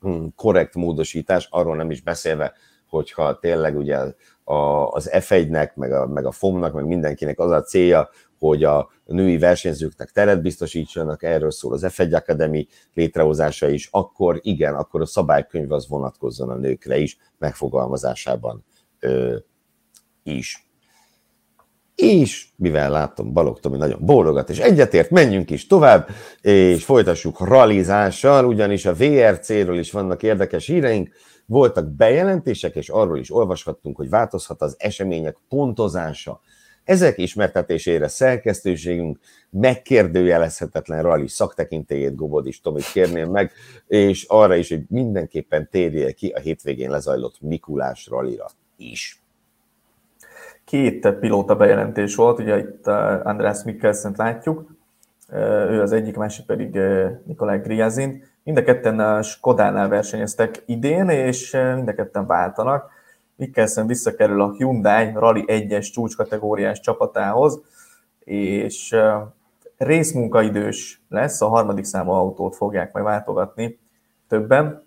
hm, 0.00 0.24
korrekt 0.36 0.74
módosítás, 0.74 1.48
arról 1.50 1.76
nem 1.76 1.90
is 1.90 2.02
beszélve, 2.02 2.52
hogyha 2.88 3.38
tényleg 3.38 3.76
ugye 3.76 3.98
a, 4.44 4.54
az 4.86 5.10
F1-nek, 5.12 5.74
meg 5.74 5.92
a, 5.92 6.06
meg 6.06 6.26
a 6.26 6.30
FOM-nak, 6.30 6.72
meg 6.72 6.84
mindenkinek 6.84 7.38
az 7.38 7.50
a 7.50 7.62
célja, 7.62 8.08
hogy 8.48 8.64
a 8.64 8.90
női 9.04 9.38
versenyzőknek 9.38 10.10
teret 10.10 10.42
biztosítsanak, 10.42 11.22
erről 11.22 11.50
szól 11.50 11.72
az 11.72 11.86
F1 11.88 12.14
Academy 12.14 12.66
létrehozása 12.94 13.68
is, 13.68 13.88
akkor 13.90 14.38
igen, 14.40 14.74
akkor 14.74 15.00
a 15.00 15.06
szabálykönyv 15.06 15.72
az 15.72 15.88
vonatkozzon 15.88 16.50
a 16.50 16.54
nőkre 16.54 16.98
is, 16.98 17.16
megfogalmazásában 17.38 18.64
ö, 19.00 19.36
is. 20.22 20.66
És 21.94 22.46
mivel 22.56 22.90
látom 22.90 23.32
Balog 23.32 23.60
Tomi 23.60 23.76
nagyon 23.76 23.98
bólogat, 24.04 24.50
és 24.50 24.58
egyetért, 24.58 25.10
menjünk 25.10 25.50
is 25.50 25.66
tovább, 25.66 26.08
és 26.40 26.84
folytassuk 26.84 27.40
ralizással, 27.40 28.46
ugyanis 28.46 28.86
a 28.86 28.94
VRC-ről 28.94 29.78
is 29.78 29.92
vannak 29.92 30.22
érdekes 30.22 30.66
híreink, 30.66 31.10
voltak 31.46 31.90
bejelentések, 31.90 32.74
és 32.74 32.88
arról 32.88 33.18
is 33.18 33.34
olvashattunk, 33.34 33.96
hogy 33.96 34.08
változhat 34.08 34.62
az 34.62 34.74
események 34.78 35.36
pontozása 35.48 36.40
ezek 36.84 37.18
ismertetésére 37.18 38.08
szerkesztőségünk 38.08 39.18
megkérdőjelezhetetlen 39.50 41.02
rally 41.02 41.26
szaktekintélyét 41.26 42.14
Gobodis 42.14 42.60
Tomit 42.60 42.92
kérném 42.92 43.30
meg, 43.30 43.52
és 43.86 44.24
arra 44.28 44.54
is, 44.54 44.68
hogy 44.68 44.82
mindenképpen 44.88 45.68
térje 45.70 46.12
ki 46.12 46.28
a 46.28 46.38
hétvégén 46.38 46.90
lezajlott 46.90 47.40
Mikulás 47.40 48.06
rallira 48.06 48.46
is. 48.76 49.22
Két 50.64 51.08
pilóta 51.08 51.56
bejelentés 51.56 52.14
volt, 52.14 52.38
ugye 52.38 52.58
itt 52.58 52.86
uh, 52.86 53.26
András 53.26 53.62
Mikkelsen 53.64 54.14
látjuk, 54.16 54.70
uh, 55.28 55.38
ő 55.70 55.80
az 55.80 55.92
egyik, 55.92 56.16
másik 56.16 56.46
pedig 56.46 56.74
uh, 56.74 57.10
Nikolaj 57.24 57.60
Griazin. 57.60 58.24
Mind 58.44 58.58
a 58.58 58.62
ketten 58.62 59.00
a 59.00 59.22
Skodánál 59.22 59.88
versenyeztek 59.88 60.62
idén, 60.66 61.08
és 61.08 61.50
mind 61.74 61.88
a 61.88 61.94
ketten 61.94 62.26
váltanak 62.26 62.90
Mikkelsen 63.36 63.86
visszakerül 63.86 64.40
a 64.40 64.52
Hyundai 64.52 65.12
Rally 65.14 65.44
1-es 65.46 65.92
csúcskategóriás 65.92 66.80
csapatához, 66.80 67.60
és 68.24 68.96
részmunkaidős 69.76 71.02
lesz, 71.08 71.40
a 71.40 71.48
harmadik 71.48 71.84
számú 71.84 72.10
autót 72.10 72.56
fogják 72.56 72.92
majd 72.92 73.04
váltogatni 73.04 73.78
többen. 74.28 74.86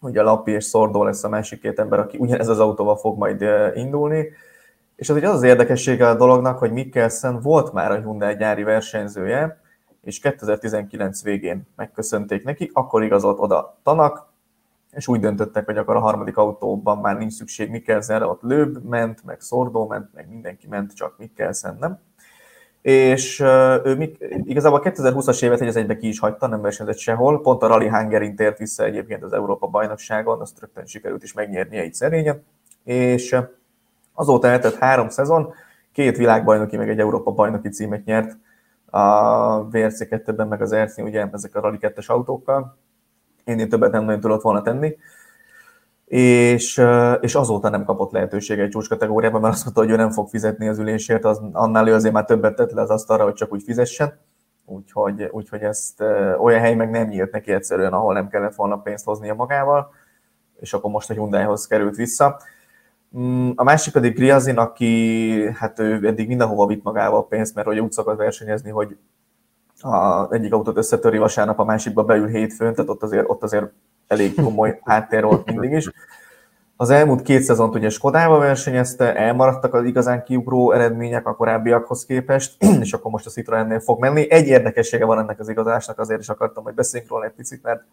Ugye 0.00 0.22
Lappi 0.22 0.50
és 0.50 0.64
Szordó 0.64 1.04
lesz 1.04 1.24
a 1.24 1.28
másik 1.28 1.60
két 1.60 1.78
ember, 1.78 1.98
aki 1.98 2.16
ugyanez 2.18 2.48
az 2.48 2.60
autóval 2.60 2.96
fog 2.96 3.18
majd 3.18 3.44
indulni. 3.74 4.28
És 4.96 5.10
az, 5.10 5.16
az 5.16 5.22
az 5.22 5.42
érdekessége 5.42 6.08
a 6.08 6.14
dolognak, 6.14 6.58
hogy 6.58 6.72
Mikkelsen 6.72 7.40
volt 7.40 7.72
már 7.72 7.90
a 7.90 8.00
Hyundai 8.00 8.36
gyári 8.36 8.62
versenyzője, 8.62 9.60
és 10.02 10.18
2019 10.18 11.22
végén 11.22 11.66
megköszönték 11.76 12.44
neki, 12.44 12.70
akkor 12.72 13.02
igazolt 13.02 13.38
oda 13.38 13.78
Tanak, 13.82 14.32
és 14.94 15.08
úgy 15.08 15.20
döntöttek, 15.20 15.64
hogy 15.64 15.76
akkor 15.76 15.96
a 15.96 16.00
harmadik 16.00 16.36
autóban 16.36 16.98
már 16.98 17.16
nincs 17.16 17.32
szükség 17.32 17.70
Mikkelsenre, 17.70 18.26
ott 18.26 18.42
Löb 18.42 18.84
ment, 18.88 19.24
meg 19.24 19.40
Szordó 19.40 19.86
ment, 19.86 20.14
meg 20.14 20.28
mindenki 20.28 20.66
ment, 20.68 20.94
csak 20.94 21.14
Mikkelsen 21.18 21.76
nem. 21.80 21.98
És 22.82 23.40
ő 23.84 24.16
igazából 24.42 24.78
a 24.78 24.82
2020-as 24.82 25.42
évet 25.42 25.60
egy 25.60 25.76
egybe 25.76 25.96
ki 25.96 26.08
is 26.08 26.18
hagyta, 26.18 26.46
nem 26.46 26.60
versenyzett 26.60 26.98
sehol, 26.98 27.40
pont 27.40 27.62
a 27.62 27.66
Rally 27.66 27.88
Hungarin 27.88 28.36
tért 28.36 28.58
vissza 28.58 28.84
egyébként 28.84 29.22
az 29.22 29.32
Európa 29.32 29.66
bajnokságon, 29.66 30.40
azt 30.40 30.60
rögtön 30.60 30.86
sikerült 30.86 31.22
is 31.22 31.32
megnyernie 31.32 31.84
így 31.84 31.94
szerénye, 31.94 32.40
és 32.84 33.36
azóta 34.14 34.48
eltett 34.48 34.74
három 34.74 35.08
szezon, 35.08 35.52
két 35.92 36.16
világbajnoki, 36.16 36.76
meg 36.76 36.88
egy 36.88 36.98
Európa 36.98 37.30
bajnoki 37.30 37.68
címet 37.68 38.04
nyert 38.04 38.36
a 38.86 39.68
VRC 39.68 39.98
2-ben, 40.00 40.48
meg 40.48 40.62
az 40.62 40.74
RC, 40.74 40.98
ugye 40.98 41.26
ezek 41.32 41.54
a 41.54 41.60
Rally 41.60 41.78
2-es 41.80 42.06
autókkal, 42.06 42.76
ennél 43.44 43.68
többet 43.68 43.92
nem 43.92 44.04
nagyon 44.04 44.20
tudott 44.20 44.42
volna 44.42 44.62
tenni. 44.62 44.96
És, 46.04 46.82
és 47.20 47.34
azóta 47.34 47.68
nem 47.68 47.84
kapott 47.84 48.12
lehetőséget 48.12 48.64
egy 48.64 48.70
csúcskategóriában, 48.70 49.40
mert 49.40 49.54
azt 49.54 49.64
mondta, 49.64 49.82
hogy 49.82 49.90
ő 49.90 49.96
nem 49.96 50.10
fog 50.10 50.28
fizetni 50.28 50.68
az 50.68 50.78
ülésért, 50.78 51.24
az, 51.24 51.40
annál 51.52 51.88
ő 51.88 51.94
azért 51.94 52.14
már 52.14 52.24
többet 52.24 52.54
tett 52.54 52.72
le 52.72 52.82
az 52.82 52.90
asztalra, 52.90 53.24
hogy 53.24 53.34
csak 53.34 53.52
úgy 53.52 53.62
fizessen. 53.62 54.18
Úgyhogy, 54.66 55.28
úgyhogy 55.30 55.60
ezt 55.62 56.00
olyan 56.38 56.60
hely 56.60 56.74
meg 56.74 56.90
nem 56.90 57.06
nyílt 57.08 57.32
neki 57.32 57.52
egyszerűen, 57.52 57.92
ahol 57.92 58.14
nem 58.14 58.28
kellett 58.28 58.54
volna 58.54 58.76
pénzt 58.76 59.04
hoznia 59.04 59.34
magával, 59.34 59.90
és 60.60 60.72
akkor 60.72 60.90
most 60.90 61.10
a 61.10 61.14
Hyundaihoz 61.14 61.66
került 61.66 61.96
vissza. 61.96 62.40
Mm, 63.18 63.50
a 63.54 63.62
másik 63.62 63.92
pedig 63.92 64.14
Griazin, 64.14 64.58
aki 64.58 65.30
hát 65.54 65.78
ő 65.78 66.06
eddig 66.06 66.28
mindenhova 66.28 66.66
vitt 66.66 66.82
magával 66.82 67.28
pénzt, 67.28 67.54
mert 67.54 67.66
hogy 67.66 67.78
úgy 67.78 67.92
szokott 67.92 68.16
versenyezni, 68.16 68.70
hogy 68.70 68.96
a 69.84 70.28
egyik 70.30 70.52
autót 70.52 70.76
összetöri 70.76 71.18
vasárnap, 71.18 71.58
a 71.58 71.64
másikba 71.64 72.04
beül 72.04 72.26
hétfőn, 72.26 72.74
tehát 72.74 72.90
ott 72.90 73.02
azért, 73.02 73.24
ott 73.28 73.42
azért 73.42 73.64
elég 74.06 74.34
komoly 74.34 74.78
háttér 74.84 75.24
volt 75.24 75.46
mindig 75.46 75.72
is. 75.72 75.90
Az 76.76 76.90
elmúlt 76.90 77.22
két 77.22 77.42
szezont 77.42 77.74
ugye 77.74 77.88
Skodával 77.88 78.38
versenyezte, 78.38 79.16
elmaradtak 79.16 79.74
az 79.74 79.84
igazán 79.84 80.24
kiugró 80.24 80.72
eredmények 80.72 81.26
a 81.26 81.36
korábbiakhoz 81.36 82.04
képest, 82.04 82.64
és 82.84 82.92
akkor 82.92 83.10
most 83.10 83.26
a 83.26 83.30
Citroennél 83.30 83.80
fog 83.80 84.00
menni. 84.00 84.30
Egy 84.30 84.46
érdekessége 84.46 85.04
van 85.04 85.18
ennek 85.18 85.40
az 85.40 85.48
igazásnak, 85.48 85.98
azért 85.98 86.20
is 86.20 86.28
akartam, 86.28 86.64
hogy 86.64 86.74
beszéljünk 86.74 87.12
róla 87.12 87.24
egy 87.24 87.32
picit, 87.32 87.62
mert 87.62 87.84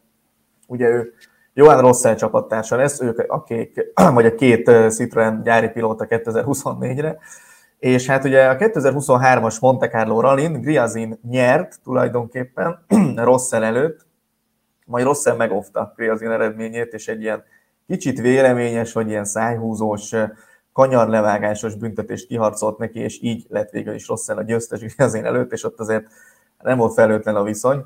ugye 0.68 0.88
ő 0.88 1.14
Johan 1.54 1.82
Rossell 1.82 2.16
csapattársa 2.16 2.76
lesz, 2.76 3.02
ők 3.02 3.20
akik, 3.28 3.92
vagy 4.14 4.26
a 4.26 4.36
két 4.36 4.72
Citroen 4.90 5.42
gyári 5.44 5.70
pilóta 5.70 6.06
2024-re, 6.10 7.18
és 7.82 8.08
hát 8.08 8.24
ugye 8.24 8.46
a 8.46 8.56
2023-as 8.56 9.62
Monte 9.62 9.88
Carlo 9.88 10.20
Rallin 10.20 10.62
Griazin 10.62 11.20
nyert 11.30 11.80
tulajdonképpen 11.84 12.86
Rossell 13.16 13.64
előtt, 13.64 14.06
majd 14.86 15.06
Rossell 15.06 15.36
megofta 15.36 15.94
Griazin 15.96 16.30
eredményét, 16.30 16.94
és 16.94 17.08
egy 17.08 17.22
ilyen 17.22 17.44
kicsit 17.88 18.20
véleményes, 18.20 18.94
vagy 18.94 19.10
ilyen 19.10 19.26
szájhúzós, 19.26 20.14
kanyarlevágásos 20.74 21.76
büntetést 21.76 22.28
kiharcolt 22.28 22.78
neki, 22.78 23.00
és 23.00 23.22
így 23.22 23.46
lett 23.50 23.70
végül 23.70 23.94
is 23.94 24.08
Rossell 24.08 24.38
a 24.38 24.44
győztes 24.44 24.80
Griazin 24.80 25.26
előtt, 25.26 25.52
és 25.52 25.64
ott 25.64 25.80
azért 25.80 26.06
nem 26.60 26.78
volt 26.78 26.94
felőtlen 26.94 27.36
a 27.36 27.44
viszony. 27.44 27.86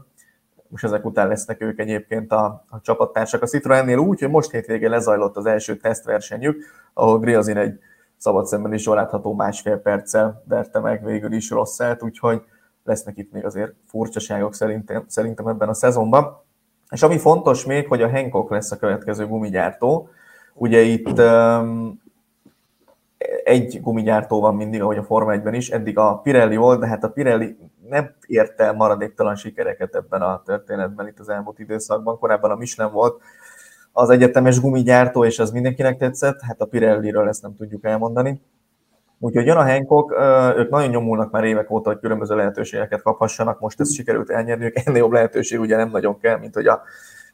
Most 0.68 0.84
ezek 0.84 1.06
után 1.06 1.28
lesznek 1.28 1.62
ők 1.62 1.80
egyébként 1.80 2.32
a, 2.32 2.66
a 2.70 2.82
csapattársak 2.82 3.42
a 3.42 3.46
Citroennél 3.46 3.98
úgy, 3.98 4.20
hogy 4.20 4.30
most 4.30 4.52
hétvégén 4.52 4.90
lezajlott 4.90 5.36
az 5.36 5.46
első 5.46 5.78
tesztversenyük, 5.78 6.64
ahol 6.94 7.20
Griazin 7.20 7.58
egy 7.58 7.80
szabad 8.18 8.46
szemben 8.46 8.74
is 8.74 8.86
jól 8.86 8.96
látható 8.96 9.34
másfél 9.34 9.78
perccel 9.78 10.44
verte 10.48 10.80
meg 10.80 11.06
végül 11.06 11.34
is 11.34 11.50
Rosszelt, 11.50 12.04
úgyhogy 12.04 12.42
lesznek 12.84 13.18
itt 13.18 13.32
még 13.32 13.46
azért 13.46 13.74
furcsaságok 13.88 14.54
szerintem, 14.54 15.04
szerintem 15.08 15.48
ebben 15.48 15.70
a 15.70 15.74
szezonban. 15.74 16.44
És 16.90 17.04
ami 17.04 17.18
fontos 17.18 17.66
még, 17.66 17.88
hogy 17.88 18.02
a 18.02 18.10
Hancock 18.10 18.50
lesz 18.50 18.72
a 18.72 18.78
következő 18.78 19.28
gumigyártó. 19.28 20.10
Ugye 20.54 20.82
itt 20.82 21.20
um, 21.20 22.02
egy 23.44 23.82
gumigyártó 23.82 24.42
van 24.42 24.56
mindig, 24.56 24.82
ahogy 24.82 24.98
a 24.98 25.04
Forma 25.04 25.34
1-ben 25.36 25.54
is, 25.54 25.70
eddig 25.70 25.98
a 25.98 26.20
Pirelli 26.20 26.56
volt, 26.56 26.80
de 26.80 26.88
hát 26.88 27.04
a 27.04 27.10
Pirelli 27.10 27.58
nem 27.90 28.16
ért 28.28 28.74
maradéktalan 28.76 29.36
sikereket 29.36 29.96
ebben 29.96 30.22
a 30.22 30.42
történetben 30.46 31.08
itt 31.08 31.20
az 31.20 31.30
elmúlt 31.30 31.60
időszakban. 31.60 32.20
Korábban 32.20 32.52
a 32.52 32.56
Michelin 32.56 32.94
volt, 32.94 33.22
az 33.98 34.10
egyetemes 34.10 34.60
gumigyártó, 34.60 35.26
és 35.26 35.40
az 35.40 35.52
mindenkinek 35.52 35.98
tetszett, 35.98 36.42
hát 36.42 36.62
a 36.62 36.66
Pirelli-ről 36.66 37.28
ezt 37.28 37.42
nem 37.42 37.56
tudjuk 37.56 37.86
elmondani. 37.86 38.42
Úgyhogy 39.20 39.46
jön 39.46 39.58
a 39.58 39.64
Hancock, 39.64 40.12
ők 40.58 40.70
nagyon 40.70 40.90
nyomulnak 40.90 41.32
már 41.32 41.44
évek 41.44 41.72
óta, 41.72 41.90
hogy 41.90 42.00
különböző 42.00 42.36
lehetőségeket 42.36 43.02
kaphassanak, 43.02 43.60
most 43.60 43.80
ezt 43.80 43.94
sikerült 43.94 44.30
elnyerniük, 44.30 44.76
ennél 44.86 44.98
jobb 44.98 45.12
lehetőség 45.12 45.60
ugye 45.60 45.76
nem 45.76 45.90
nagyon 45.90 46.20
kell, 46.20 46.38
mint 46.38 46.54
hogy 46.54 46.68
a 46.68 46.82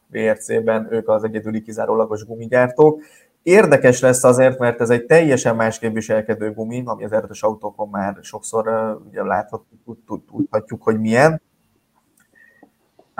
VRC-ben 0.07 0.87
ők 0.91 1.09
az 1.09 1.23
egyedüli 1.23 1.61
kizárólagos 1.61 2.25
gumigyártók. 2.25 3.01
Érdekes 3.43 3.99
lesz 3.99 4.23
azért, 4.23 4.59
mert 4.59 4.81
ez 4.81 4.89
egy 4.89 5.05
teljesen 5.05 5.55
másképp 5.55 5.93
viselkedő 5.93 6.53
gumi, 6.53 6.81
ami 6.85 7.03
az 7.03 7.11
erős 7.11 7.43
autókon 7.43 7.89
már 7.89 8.17
sokszor 8.21 8.97
ugye 9.09 9.23
láthatjuk, 9.23 9.97
tudhatjuk, 10.05 10.83
hogy 10.83 10.99
milyen. 10.99 11.41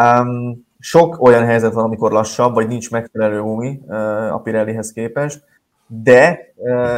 Um, 0.02 0.70
sok 0.84 1.22
olyan 1.22 1.46
helyzet 1.46 1.74
van, 1.74 1.84
amikor 1.84 2.12
lassabb, 2.12 2.54
vagy 2.54 2.68
nincs 2.68 2.92
megfelelő 2.92 3.42
gumi 3.42 3.82
a 4.32 4.40
Pirellihez 4.44 4.92
képest, 4.92 5.44
de 5.88 6.54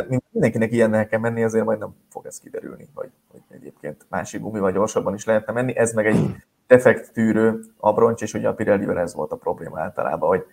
mindenkinek 0.07 0.71
ilyennel 0.71 1.07
kell 1.07 1.19
menni, 1.19 1.43
azért 1.43 1.65
majd 1.65 1.79
nem 1.79 1.95
fog 2.09 2.25
ez 2.25 2.39
kiderülni, 2.39 2.88
hogy, 2.93 3.09
hogy 3.31 3.41
egyébként 3.49 4.05
másik 4.09 4.41
gumi 4.41 4.59
vagy 4.59 4.73
gyorsabban 4.73 5.13
is 5.13 5.25
lehetne 5.25 5.53
menni. 5.53 5.77
Ez 5.77 5.93
meg 5.93 6.05
egy 6.05 6.36
defekt 6.67 7.11
tűrő 7.13 7.59
abroncs, 7.77 8.21
és 8.21 8.34
ugye 8.34 8.47
a 8.47 8.53
Pirellivel 8.53 8.99
ez 8.99 9.13
volt 9.15 9.31
a 9.31 9.36
probléma 9.36 9.79
általában, 9.79 10.29
hogy, 10.29 10.45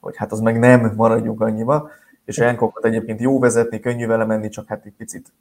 hogy 0.00 0.16
hát 0.16 0.32
az 0.32 0.40
meg 0.40 0.58
nem 0.58 0.92
maradjunk 0.96 1.40
annyiba, 1.40 1.90
és 2.24 2.38
Hancockot 2.38 2.84
egyébként 2.84 3.20
jó 3.20 3.38
vezetni, 3.38 3.80
könnyű 3.80 4.06
vele 4.06 4.24
menni, 4.24 4.48
csak 4.48 4.66
hát 4.68 4.84
egy 4.84 4.94
picit 4.96 5.32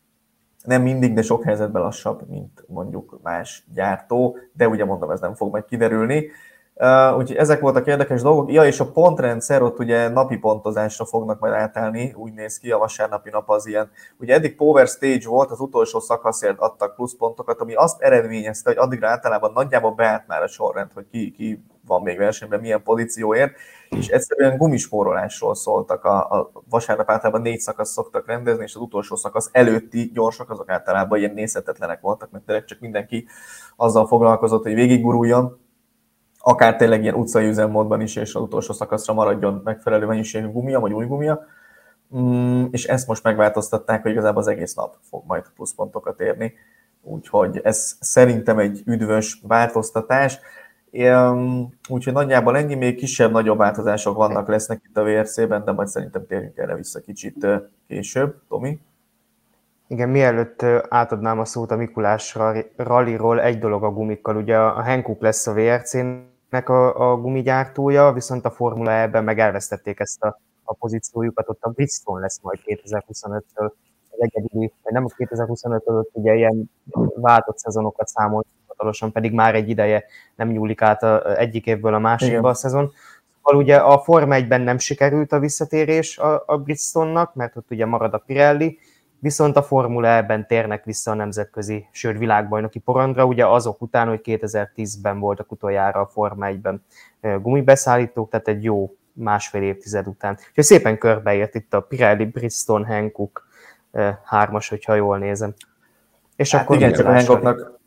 nem 0.64 0.82
mindig, 0.82 1.14
de 1.14 1.22
sok 1.22 1.44
helyzetben 1.44 1.82
lassabb, 1.82 2.30
mint 2.30 2.64
mondjuk 2.68 3.20
más 3.24 3.64
gyártó, 3.74 4.38
de 4.54 4.68
ugye 4.68 4.86
mondom, 4.86 5.12
ez 5.12 5.20
nem 5.20 5.36
fog 5.36 5.52
majd 5.52 5.66
kiderülni. 5.66 6.28
Uh, 6.76 7.18
úgyhogy 7.18 7.36
ezek 7.36 7.60
voltak 7.60 7.88
érdekes 7.88 8.22
dolgok. 8.22 8.52
Ja, 8.52 8.66
és 8.66 8.80
a 8.80 8.92
pontrendszer 8.92 9.62
ott 9.62 9.80
ugye 9.80 10.10
napi 10.10 10.38
pontozásra 10.38 11.06
fognak 11.06 11.40
majd 11.40 11.54
átállni, 11.54 12.14
úgy 12.18 12.34
néz 12.34 12.58
ki, 12.58 12.72
a 12.72 12.78
vasárnapi 12.78 13.30
nap 13.30 13.50
az 13.50 13.66
ilyen. 13.66 13.92
Ugye 14.20 14.34
eddig 14.34 14.56
Power 14.56 14.88
Stage 14.88 15.28
volt, 15.28 15.52
az 15.52 15.60
utolsó 15.60 16.00
szakaszért 16.00 16.60
adtak 16.60 16.96
pluszpontokat, 16.96 17.60
ami 17.62 17.74
azt 17.74 18.02
eredményezte, 18.02 18.70
hogy 18.70 18.80
addigra 18.80 19.08
általában 19.10 19.52
nagyjából 19.54 19.92
beállt 19.92 20.28
már 20.28 20.42
a 20.42 20.48
sorrend, 20.48 20.92
hogy 20.94 21.06
ki, 21.12 21.32
ki 21.32 21.64
van 21.88 22.02
még 22.02 22.18
versenyben, 22.18 22.60
milyen 22.60 22.84
pozícióért, 22.84 23.54
és 23.90 24.08
egyszerűen 24.08 24.58
gumispórolásról 24.58 25.56
szóltak. 25.56 26.04
A, 26.06 26.32
a 26.32 26.52
vasárnap 26.70 27.10
általában 27.10 27.42
négy 27.42 27.60
szakasz 27.60 27.92
szoktak 27.92 28.28
rendezni, 28.28 28.64
és 28.64 28.76
az 28.76 28.82
utolsó 28.82 29.16
szakasz 29.16 29.50
előtti 29.52 30.12
gyorsak, 30.14 30.50
azok 30.50 30.70
általában 30.70 31.20
ilyen 31.20 31.34
nézhetetlenek 31.34 32.02
voltak, 32.02 32.32
mert 32.32 32.46
tényleg 32.46 32.66
csak 32.66 32.80
mindenki 32.80 33.28
azzal 33.76 34.08
foglalkozott, 34.08 34.64
hogy 34.64 34.74
végigburuljon, 34.74 35.62
akár 36.46 36.76
tényleg 36.76 37.02
ilyen 37.02 37.16
utcai 37.16 37.48
üzemmódban 37.48 38.02
is, 38.02 38.16
és 38.16 38.36
az 38.36 38.42
utolsó 38.42 38.74
szakaszra 38.74 39.14
maradjon 39.14 39.62
megfelelő 39.64 40.06
mennyiségű 40.06 40.52
gumia, 40.52 40.80
vagy 40.80 40.94
új 40.94 41.06
gumia. 41.06 41.46
Mm, 42.18 42.66
és 42.72 42.86
ezt 42.86 43.08
most 43.08 43.24
megváltoztatták, 43.24 44.02
hogy 44.02 44.12
igazából 44.12 44.42
az 44.42 44.48
egész 44.48 44.74
nap 44.74 44.96
fog 45.10 45.24
majd 45.28 45.44
pluszpontokat 45.56 46.20
érni. 46.20 46.54
Úgyhogy 47.02 47.60
ez 47.64 47.98
szerintem 48.00 48.60
egy 48.60 48.82
üdvös 48.86 49.42
változtatás. 49.48 50.40
Úgyhogy 51.90 52.14
nagyjából 52.14 52.58
ennyi, 52.58 52.76
még 52.76 52.96
kisebb-nagyobb 52.96 53.58
változások 53.58 54.16
vannak, 54.16 54.48
lesznek 54.48 54.82
itt 54.86 54.98
a 54.98 55.04
VRC-ben, 55.04 55.64
de 55.66 55.72
majd 55.72 55.88
szerintem 55.88 56.26
térjünk 56.28 56.58
erre 56.58 56.76
vissza 56.76 57.00
kicsit 57.00 57.48
később. 57.88 58.36
Tomi? 58.50 58.80
Igen, 59.88 60.10
mielőtt 60.10 60.64
átadnám 60.90 61.40
a 61.40 61.46
szót 61.46 61.72
a 61.72 61.76
Mikulás 61.76 62.38
ralliról, 62.76 63.42
egy 63.42 63.60
dolog 63.60 63.84
a 63.84 63.92
gumikkal. 63.92 64.36
Ugye 64.36 64.58
a 64.58 64.82
Hankook 64.82 65.22
lesz 65.22 65.48
a 65.48 65.54
VRC-nek 66.54 66.70
a, 66.70 67.12
a 67.12 67.18
gumigyártója, 67.18 68.12
viszont 68.12 68.46
a 68.46 68.52
Formula 68.52 68.92
E-ben 68.92 69.24
meg 69.24 69.40
elvesztették 69.40 70.00
ezt 70.00 70.24
a, 70.24 70.40
a 70.64 70.74
pozíciójukat, 70.74 71.50
ott 71.50 71.64
a 71.64 71.70
Bridgestone 71.70 72.22
lesz 72.22 72.40
majd 72.42 72.60
2025-től 72.66 73.72
egy 74.10 74.32
egyedüli, 74.36 74.72
nem 74.84 75.08
2025 75.18 75.84
előtt 75.88 76.10
ugye 76.14 76.36
ilyen 76.36 76.72
váltott 77.16 77.58
szezonokat 77.58 78.08
számolt 78.08 78.46
hivatalosan, 78.62 79.12
pedig 79.12 79.34
már 79.34 79.56
egy 79.56 79.70
ideje 79.70 80.04
nem 80.36 80.50
nyúlik 80.50 80.82
át 80.82 81.04
a, 81.04 81.38
egyik 81.38 81.66
évből 81.66 81.94
a 81.94 82.00
másikba 82.00 82.38
Igen. 82.38 82.50
a 82.50 82.54
szezon. 82.54 82.92
Szóval 83.44 83.62
ugye 83.62 83.78
a 83.78 84.00
Forma 84.00 84.36
1-ben 84.40 84.62
nem 84.62 84.78
sikerült 84.78 85.32
a 85.32 85.40
visszatérés 85.40 86.18
a, 86.18 86.44
a 86.46 86.58
Bridgestone-nak, 86.58 87.34
mert 87.34 87.56
ott 87.56 87.72
ugye 87.72 87.86
marad 87.86 88.14
a 88.14 88.24
Pirelli, 88.26 88.78
viszont 89.24 89.58
a 89.58 89.64
Formula 89.64 90.08
E-ben 90.08 90.48
térnek 90.48 90.84
vissza 90.84 91.12
a 91.12 91.14
nemzetközi, 91.14 91.88
sőt 91.92 92.18
világbajnoki 92.18 92.80
porondra, 92.80 93.26
ugye 93.26 93.46
azok 93.46 93.82
után, 93.82 94.08
hogy 94.08 94.22
2010-ben 94.24 95.20
voltak 95.20 95.52
utoljára 95.52 96.00
a 96.00 96.06
Forma 96.06 96.48
1-ben 96.50 96.84
gumibeszállítók, 97.42 98.30
tehát 98.30 98.48
egy 98.48 98.64
jó 98.64 98.96
másfél 99.14 99.62
évtized 99.62 100.08
után. 100.08 100.38
Úgyhogy 100.48 100.64
szépen 100.64 100.98
körbeért 100.98 101.56
itt 101.56 101.74
a 101.74 101.80
Pirelli, 101.82 102.26
Bridgestone, 102.26 102.88
Hankook 102.88 103.48
hármas, 104.24 104.70
hogyha 104.70 104.96
jól 104.96 105.18
nézem. 105.18 105.54
És 106.36 106.52
hát 106.52 106.64
akkor 106.64 106.76
igen, 106.76 106.94
csak 106.94 107.06
a 107.06 107.14
Hankooknak, 107.14 107.80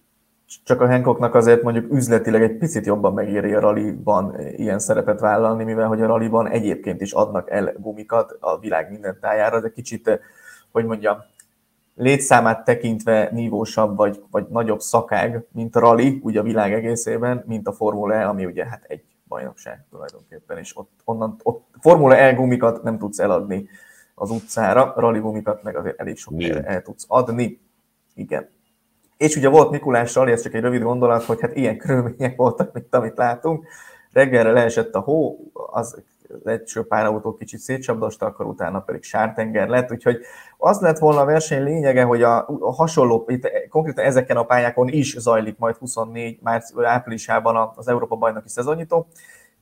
csak 0.64 0.80
a 0.80 0.86
Hankooknak 0.86 1.34
azért 1.34 1.62
mondjuk 1.62 1.92
üzletileg 1.92 2.42
egy 2.42 2.56
picit 2.56 2.86
jobban 2.86 3.14
megéri 3.14 3.54
a 3.54 3.60
rallyban 3.60 4.40
ilyen 4.56 4.78
szerepet 4.78 5.20
vállalni, 5.20 5.64
mivel 5.64 5.86
hogy 5.86 6.02
a 6.02 6.06
rallyban 6.06 6.48
egyébként 6.48 7.00
is 7.00 7.12
adnak 7.12 7.50
el 7.50 7.74
gumikat 7.78 8.36
a 8.40 8.58
világ 8.58 8.90
minden 8.90 9.18
tájára, 9.20 9.60
de 9.60 9.70
kicsit, 9.70 10.20
hogy 10.76 10.84
mondjam, 10.84 11.18
létszámát 11.94 12.64
tekintve 12.64 13.28
nívósabb 13.32 13.96
vagy, 13.96 14.22
vagy 14.30 14.46
nagyobb 14.48 14.80
szakág, 14.80 15.44
mint 15.52 15.76
a 15.76 15.80
rally, 15.80 16.20
ugye 16.22 16.40
a 16.40 16.42
világ 16.42 16.72
egészében, 16.72 17.42
mint 17.46 17.66
a 17.66 17.72
Formula 17.72 18.14
E, 18.14 18.28
ami 18.28 18.44
ugye 18.44 18.66
hát 18.66 18.84
egy 18.84 19.04
bajnokság 19.28 19.84
tulajdonképpen, 19.90 20.58
és 20.58 20.76
ott, 20.76 20.90
onnan, 21.04 21.36
ott 21.42 21.64
Formula 21.80 22.16
E 22.16 22.32
gumikat 22.32 22.82
nem 22.82 22.98
tudsz 22.98 23.18
eladni 23.18 23.68
az 24.14 24.30
utcára, 24.30 24.92
rally 24.96 25.18
gumikat 25.18 25.62
meg 25.62 25.76
azért 25.76 26.00
elég 26.00 26.16
sok 26.16 26.42
el 26.42 26.82
tudsz 26.82 27.04
adni. 27.08 27.60
Igen. 28.14 28.48
És 29.16 29.36
ugye 29.36 29.48
volt 29.48 29.70
Mikulással, 29.70 30.30
ez 30.30 30.42
csak 30.42 30.54
egy 30.54 30.60
rövid 30.60 30.82
gondolat, 30.82 31.24
hogy 31.24 31.40
hát 31.40 31.56
ilyen 31.56 31.76
körülmények 31.76 32.36
voltak, 32.36 32.72
mint 32.72 32.94
amit 32.94 33.16
látunk. 33.16 33.66
Reggelre 34.12 34.52
leesett 34.52 34.94
a 34.94 35.00
hó, 35.00 35.50
az 35.52 36.02
első 36.44 36.86
pár 36.86 37.06
autó 37.06 37.34
kicsit 37.34 37.60
szétcsapdosta, 37.60 38.26
akkor 38.26 38.46
utána 38.46 38.80
pedig 38.80 39.02
sártenger 39.02 39.68
lett, 39.68 39.92
úgyhogy 39.92 40.20
az 40.56 40.80
lett 40.80 40.98
volna 40.98 41.20
a 41.20 41.24
verseny 41.24 41.62
lényege, 41.62 42.02
hogy 42.02 42.22
a, 42.22 42.48
a 42.48 42.72
hasonló, 42.72 43.24
itt 43.28 43.48
konkrétan 43.68 44.04
ezeken 44.04 44.36
a 44.36 44.44
pályákon 44.44 44.88
is 44.88 45.16
zajlik 45.18 45.58
majd 45.58 45.76
24 45.76 46.38
márci, 46.42 46.74
áprilisában 46.82 47.72
az 47.76 47.88
Európa 47.88 48.16
bajnoki 48.16 48.48
szezonnyitó, 48.48 49.06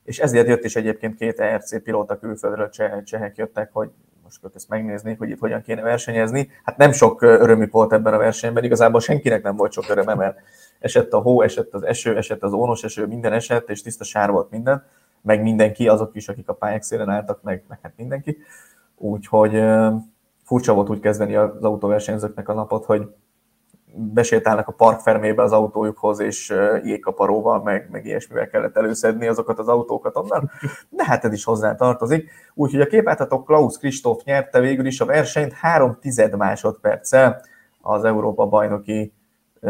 és 0.03 0.19
ezért 0.19 0.47
jött 0.47 0.63
is 0.63 0.75
egyébként 0.75 1.15
két 1.15 1.39
ERC 1.39 1.83
pilóta 1.83 2.19
külföldről, 2.19 2.69
csehek 3.03 3.37
jöttek, 3.37 3.69
hogy 3.73 3.89
most 4.25 4.43
ők 4.43 4.55
ezt 4.55 4.69
megnéznék, 4.69 5.17
hogy 5.17 5.29
itt 5.29 5.39
hogyan 5.39 5.61
kéne 5.61 5.81
versenyezni. 5.81 6.49
Hát 6.63 6.77
nem 6.77 6.91
sok 6.91 7.21
örömük 7.21 7.71
volt 7.71 7.93
ebben 7.93 8.13
a 8.13 8.17
versenyben, 8.17 8.63
igazából 8.63 8.99
senkinek 8.99 9.43
nem 9.43 9.55
volt 9.55 9.71
sok 9.71 9.89
öröme, 9.89 10.13
mert 10.13 10.37
esett 10.79 11.13
a 11.13 11.19
hó, 11.19 11.41
esett 11.41 11.73
az 11.73 11.83
eső, 11.83 12.17
esett 12.17 12.43
az 12.43 12.53
ónos 12.53 12.83
eső, 12.83 13.05
minden 13.05 13.33
esett, 13.33 13.69
és 13.69 13.81
tiszta 13.81 14.03
sár 14.03 14.31
volt 14.31 14.49
minden, 14.49 14.83
meg 15.25 15.41
mindenki, 15.41 15.87
azok 15.87 16.15
is, 16.15 16.27
akik 16.27 16.49
a 16.49 16.53
pályák 16.53 16.81
szélen 16.81 17.09
álltak, 17.09 17.41
meg, 17.41 17.63
meg 17.67 17.79
hát 17.81 17.93
mindenki. 17.97 18.37
Úgyhogy 18.97 19.63
furcsa 20.43 20.73
volt 20.73 20.89
úgy 20.89 20.99
kezdeni 20.99 21.35
az 21.35 21.63
autóversenyzőknek 21.63 22.49
a 22.49 22.53
napot, 22.53 22.85
hogy 22.85 23.07
besétálnak 23.95 24.67
a 24.67 24.71
park 24.71 24.99
fermébe 24.99 25.43
az 25.43 25.51
autójukhoz, 25.51 26.19
és 26.19 26.53
jégkaparóval, 26.83 27.63
meg, 27.63 27.87
meg 27.91 28.05
ilyesmivel 28.05 28.47
kellett 28.47 28.77
előszedni 28.77 29.27
azokat 29.27 29.59
az 29.59 29.67
autókat 29.67 30.15
onnan, 30.15 30.51
de 30.89 31.05
hát 31.05 31.25
ez 31.25 31.33
is 31.33 31.43
hozzá 31.43 31.75
tartozik. 31.75 32.29
Úgyhogy 32.53 32.81
a 32.81 32.87
képáltatók 32.87 33.45
Klaus 33.45 33.77
Kristóf 33.77 34.23
nyerte 34.23 34.59
végül 34.59 34.85
is 34.85 35.01
a 35.01 35.05
versenyt 35.05 35.53
három 35.53 35.97
tized 35.99 36.35
másodperccel 36.37 37.41
az 37.81 38.03
Európa 38.03 38.45
bajnoki 38.45 39.13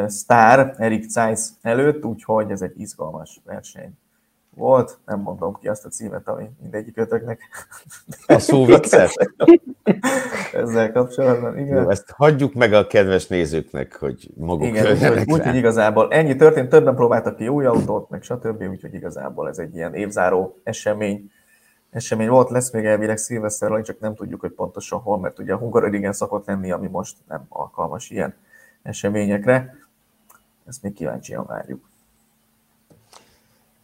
sztár 0.06 0.76
Erik 0.78 1.10
Zeiss 1.10 1.50
előtt, 1.62 2.06
úgyhogy 2.06 2.52
ez 2.52 2.62
egy 2.62 2.80
izgalmas 2.80 3.42
verseny 3.46 3.98
volt, 4.56 4.98
nem 5.06 5.20
mondom 5.20 5.58
ki 5.60 5.68
azt 5.68 5.86
a 5.86 5.90
címet, 5.90 6.28
ami 6.28 6.50
mindegyik 6.62 6.98
ötöknek. 6.98 7.40
A 8.28 8.40
szó 8.40 8.66
vicces? 8.66 9.14
Ezzel 10.54 10.92
kapcsolatban, 10.92 11.58
igen. 11.58 11.84
Jó, 11.84 11.90
ezt 11.90 12.10
hagyjuk 12.10 12.54
meg 12.54 12.74
a 12.74 12.88
kedves 12.88 13.28
nézőknek, 13.28 13.96
hogy 13.96 14.32
maguk 14.36 14.68
Igen, 14.68 14.92
úgyhogy 14.92 15.32
úgy, 15.32 15.48
úgy, 15.48 15.56
igazából 15.56 16.12
ennyi 16.12 16.36
történt, 16.36 16.70
többen 16.70 16.96
próbáltak 16.96 17.36
ki 17.36 17.48
új 17.48 17.66
autót, 17.66 18.10
meg 18.10 18.24
stb., 18.24 18.64
úgyhogy 18.70 18.94
igazából 18.94 19.50
ez 19.50 19.58
egy 19.58 19.76
ilyen 19.76 19.94
évzáró 19.94 20.60
esemény, 20.64 21.32
esemény 21.90 22.30
volt, 22.30 22.50
lesz 22.50 22.72
még 22.72 22.86
elvileg 22.86 23.18
szilveszterről, 23.18 23.82
csak 23.82 24.00
nem 24.00 24.16
tudjuk, 24.16 24.40
hogy 24.40 24.52
pontosan 24.52 25.00
hol, 25.00 25.20
mert 25.20 25.40
ugye 25.40 25.54
a 25.54 25.58
Hungaroringen 25.58 26.14
szokott 26.14 26.46
lenni, 26.46 26.72
ami 26.72 26.88
most 26.88 27.18
nem 27.28 27.46
alkalmas 27.50 28.10
ilyen 28.10 28.36
eseményekre. 28.84 29.76
Ezt 30.66 30.82
még 30.82 30.94
kíváncsian 30.94 31.46
várjuk. 31.46 31.94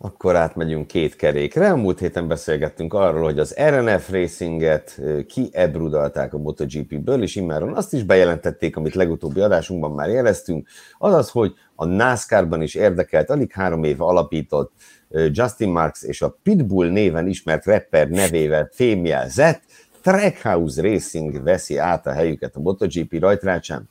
Akkor 0.04 0.36
átmegyünk 0.36 0.88
két 0.88 1.16
kerékre. 1.16 1.72
A 1.72 1.76
múlt 1.76 2.00
héten 2.00 2.28
beszélgettünk 2.28 2.94
arról, 2.94 3.24
hogy 3.24 3.40
az 3.40 3.56
RNF 3.70 4.10
Racinget 4.10 5.02
kiebrudalták 5.28 6.34
a 6.34 6.38
MotoGP-ből, 6.38 7.22
és 7.22 7.36
immáron 7.36 7.76
azt 7.76 7.94
is 7.94 8.04
bejelentették, 8.04 8.76
amit 8.76 8.96
legutóbbi 8.96 9.40
adásunkban 9.40 9.92
már 9.92 10.10
jeleztünk, 10.10 10.68
azaz, 10.98 11.30
hogy 11.30 11.54
a 11.76 11.86
NASCAR-ban 11.86 12.62
is 12.62 12.76
érdekelt, 12.76 13.30
alig 13.30 13.52
három 13.52 13.84
éve 13.84 14.04
alapított 14.04 14.72
Justin 15.10 15.70
Marks 15.70 16.04
és 16.04 16.22
a 16.22 16.38
Pitbull 16.44 16.90
néven 16.90 17.28
ismert 17.28 17.66
rapper 17.66 18.10
nevével 18.10 18.70
fémjelzett 18.72 19.62
Trackhouse 20.02 20.82
Racing 20.82 21.44
veszi 21.44 21.78
át 21.78 22.08
a 22.08 22.12
helyüket 22.12 22.56
a 22.56 22.60
MotoGP 22.60 23.20
rajtrácsán. 23.20 23.90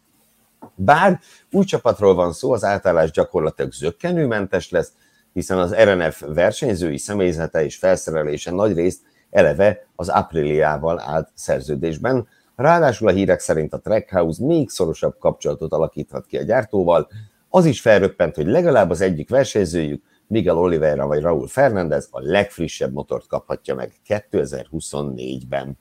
Bár 0.75 1.21
új 1.51 1.65
csapatról 1.65 2.15
van 2.15 2.33
szó, 2.33 2.53
az 2.53 2.65
átállás 2.65 3.11
gyakorlatilag 3.11 3.73
zöggenőmentes 3.73 4.71
lesz, 4.71 4.93
hiszen 5.33 5.59
az 5.59 5.75
RNF 5.75 6.23
versenyzői 6.27 6.99
személyzete 6.99 7.65
és 7.65 7.77
felszerelése 7.77 8.51
nagy 8.51 8.75
részt 8.75 9.03
eleve 9.31 9.87
az 9.97 10.09
Apriliával 10.09 11.01
állt 11.01 11.29
szerződésben, 11.35 12.27
Ráadásul 12.61 13.09
a 13.09 13.13
hírek 13.13 13.41
szerint 13.41 13.73
a 13.73 13.81
Trackhouse 13.81 14.45
még 14.45 14.69
szorosabb 14.69 15.19
kapcsolatot 15.19 15.73
alakíthat 15.73 16.27
ki 16.27 16.37
a 16.37 16.43
gyártóval, 16.43 17.09
az 17.49 17.65
is 17.65 17.81
felröppent, 17.81 18.35
hogy 18.35 18.47
legalább 18.47 18.91
az 18.91 19.01
egyik 19.01 19.29
versenyzőjük, 19.29 20.03
Miguel 20.27 20.59
Oliveira 20.59 21.07
vagy 21.07 21.23
Raúl 21.23 21.47
Fernández 21.47 22.09
a 22.11 22.21
legfrissebb 22.21 22.93
motort 22.93 23.27
kaphatja 23.27 23.75
meg 23.75 23.93
2024-ben. 24.09 25.79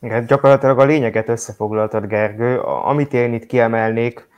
Igen, 0.00 0.26
gyakorlatilag 0.26 0.78
a 0.78 0.84
lényeget 0.84 1.28
összefoglaltad, 1.28 2.06
Gergő. 2.06 2.60
Amit 2.60 3.12
én 3.12 3.32
itt 3.32 3.46
kiemelnék, 3.46 4.28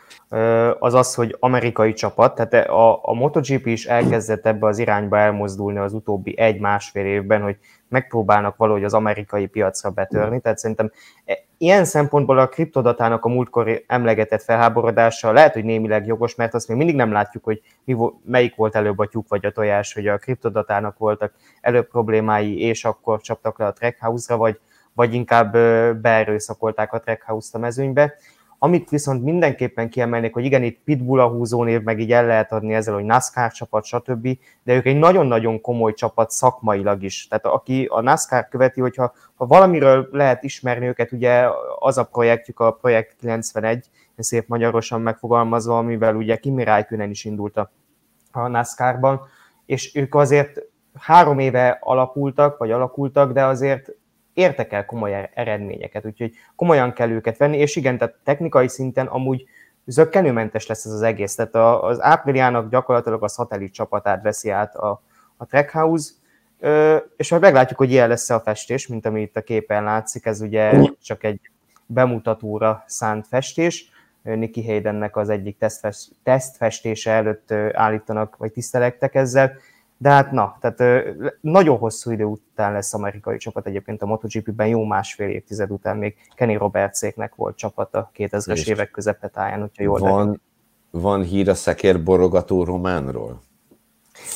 az 0.78 0.94
az, 0.94 1.14
hogy 1.14 1.36
amerikai 1.40 1.92
csapat, 1.92 2.34
tehát 2.34 2.68
a, 2.68 3.08
a 3.08 3.12
MotoGP 3.12 3.66
is 3.66 3.86
elkezdett 3.86 4.46
ebbe 4.46 4.66
az 4.66 4.78
irányba 4.78 5.18
elmozdulni 5.18 5.78
az 5.78 5.92
utóbbi 5.92 6.38
egy-másfél 6.38 7.04
évben, 7.04 7.42
hogy 7.42 7.56
megpróbálnak 7.88 8.56
valahogy 8.56 8.84
az 8.84 8.94
amerikai 8.94 9.46
piacra 9.46 9.90
betörni, 9.90 10.40
tehát 10.40 10.58
szerintem 10.58 10.90
e, 11.24 11.38
ilyen 11.58 11.84
szempontból 11.84 12.38
a 12.38 12.48
kriptodatának 12.48 13.24
a 13.24 13.28
múltkor 13.28 13.82
emlegetett 13.86 14.42
felháborodása 14.42 15.32
lehet, 15.32 15.52
hogy 15.52 15.64
némileg 15.64 16.06
jogos, 16.06 16.34
mert 16.34 16.54
azt 16.54 16.68
még 16.68 16.76
mindig 16.76 16.96
nem 16.96 17.12
látjuk, 17.12 17.44
hogy 17.44 17.62
mi, 17.84 17.96
melyik 18.24 18.54
volt 18.54 18.74
előbb 18.74 18.98
a 18.98 19.06
tyúk 19.06 19.28
vagy 19.28 19.46
a 19.46 19.50
tojás, 19.50 19.94
hogy 19.94 20.06
a 20.06 20.18
kriptodatának 20.18 20.98
voltak 20.98 21.32
előbb 21.60 21.88
problémái, 21.88 22.60
és 22.60 22.84
akkor 22.84 23.20
csaptak 23.20 23.58
le 23.58 23.66
a 23.66 23.72
Trackhouse-ra, 23.72 24.36
vagy, 24.38 24.60
vagy 24.92 25.14
inkább 25.14 25.52
beerőszakolták 26.00 26.92
a 26.92 27.00
Trackhouse-t 27.00 27.54
a 27.54 27.58
mezőnybe. 27.58 28.14
Amit 28.64 28.90
viszont 28.90 29.22
mindenképpen 29.22 29.88
kiemelnék, 29.88 30.32
hogy 30.32 30.44
igen, 30.44 30.62
itt 30.62 30.80
Pitbull 30.84 31.20
a 31.20 31.28
húzónév, 31.28 31.82
meg 31.82 32.00
így 32.00 32.12
el 32.12 32.26
lehet 32.26 32.52
adni 32.52 32.74
ezzel, 32.74 32.94
hogy 32.94 33.04
NASCAR 33.04 33.52
csapat, 33.52 33.84
stb., 33.84 34.38
de 34.62 34.74
ők 34.74 34.86
egy 34.86 34.98
nagyon-nagyon 34.98 35.60
komoly 35.60 35.94
csapat 35.94 36.30
szakmailag 36.30 37.02
is. 37.02 37.28
Tehát 37.28 37.46
aki 37.46 37.84
a 37.90 38.00
NASCAR 38.00 38.48
követi, 38.48 38.80
hogyha 38.80 39.12
ha 39.34 39.46
valamiről 39.46 40.08
lehet 40.10 40.42
ismerni 40.42 40.86
őket, 40.86 41.12
ugye 41.12 41.46
az 41.78 41.98
a 41.98 42.04
projektjük, 42.04 42.60
a 42.60 42.70
Projekt 42.70 43.16
91, 43.18 43.86
szép 44.16 44.48
magyarosan 44.48 45.00
megfogalmazva, 45.00 45.78
amivel 45.78 46.16
ugye 46.16 46.36
Kimi 46.36 46.64
Räikkönen 46.64 47.10
is 47.10 47.24
indult 47.24 47.56
a, 47.56 47.70
NASCAR-ban, 48.48 49.20
és 49.66 49.94
ők 49.94 50.14
azért 50.14 50.62
három 50.94 51.38
éve 51.38 51.78
alapultak, 51.80 52.58
vagy 52.58 52.70
alakultak, 52.70 53.32
de 53.32 53.44
azért 53.44 53.94
értek 54.34 54.72
el 54.72 54.84
komoly 54.84 55.30
eredményeket, 55.34 56.06
úgyhogy 56.06 56.32
komolyan 56.56 56.92
kell 56.92 57.10
őket 57.10 57.36
venni, 57.36 57.56
és 57.56 57.76
igen, 57.76 57.98
tehát 57.98 58.14
technikai 58.24 58.68
szinten 58.68 59.06
amúgy 59.06 59.44
zöggenőmentes 59.84 60.66
lesz 60.66 60.84
ez 60.84 60.92
az 60.92 61.02
egész, 61.02 61.34
tehát 61.34 61.82
az 61.82 62.02
ápriliának 62.02 62.70
gyakorlatilag 62.70 63.22
a 63.22 63.28
szatellit 63.28 63.72
csapatát 63.72 64.22
veszi 64.22 64.50
át 64.50 64.74
a, 64.74 65.02
a 65.36 65.46
Trackhouse, 65.46 66.10
és 67.16 67.30
majd 67.30 67.42
meglátjuk, 67.42 67.78
hogy 67.78 67.90
ilyen 67.90 68.08
lesz 68.08 68.30
a 68.30 68.40
festés, 68.40 68.86
mint 68.86 69.06
ami 69.06 69.20
itt 69.20 69.36
a 69.36 69.42
képen 69.42 69.84
látszik, 69.84 70.26
ez 70.26 70.40
ugye 70.40 70.72
csak 71.02 71.24
egy 71.24 71.40
bemutatóra 71.86 72.84
szánt 72.86 73.26
festés, 73.26 73.90
Nicky 74.22 74.66
Haydennek 74.66 75.16
az 75.16 75.28
egyik 75.28 75.64
tesztfestése 76.22 77.10
előtt 77.10 77.52
állítanak, 77.72 78.36
vagy 78.36 78.52
tisztelektek 78.52 79.14
ezzel, 79.14 79.52
de 80.02 80.08
hát 80.08 80.30
na, 80.30 80.56
tehát 80.60 81.04
nagyon 81.40 81.78
hosszú 81.78 82.10
idő 82.10 82.24
után 82.24 82.72
lesz 82.72 82.94
amerikai 82.94 83.36
csapat. 83.36 83.66
Egyébként 83.66 84.02
a 84.02 84.06
MotoGP-ben, 84.06 84.66
jó 84.66 84.84
másfél 84.84 85.28
évtized 85.28 85.70
után 85.70 85.96
még 85.96 86.14
Kenny 86.34 86.56
Robertséknek 86.56 87.34
volt 87.34 87.56
csapata 87.56 88.10
2000-es 88.16 88.68
évek 88.68 88.90
közepetáján, 88.90 89.60
hogyha 89.60 89.82
jól 89.82 89.98
van, 89.98 90.40
van 90.90 91.22
hír 91.22 91.48
a 91.48 91.54
szekér 91.54 92.02
borogató 92.02 92.64
románról? 92.64 93.42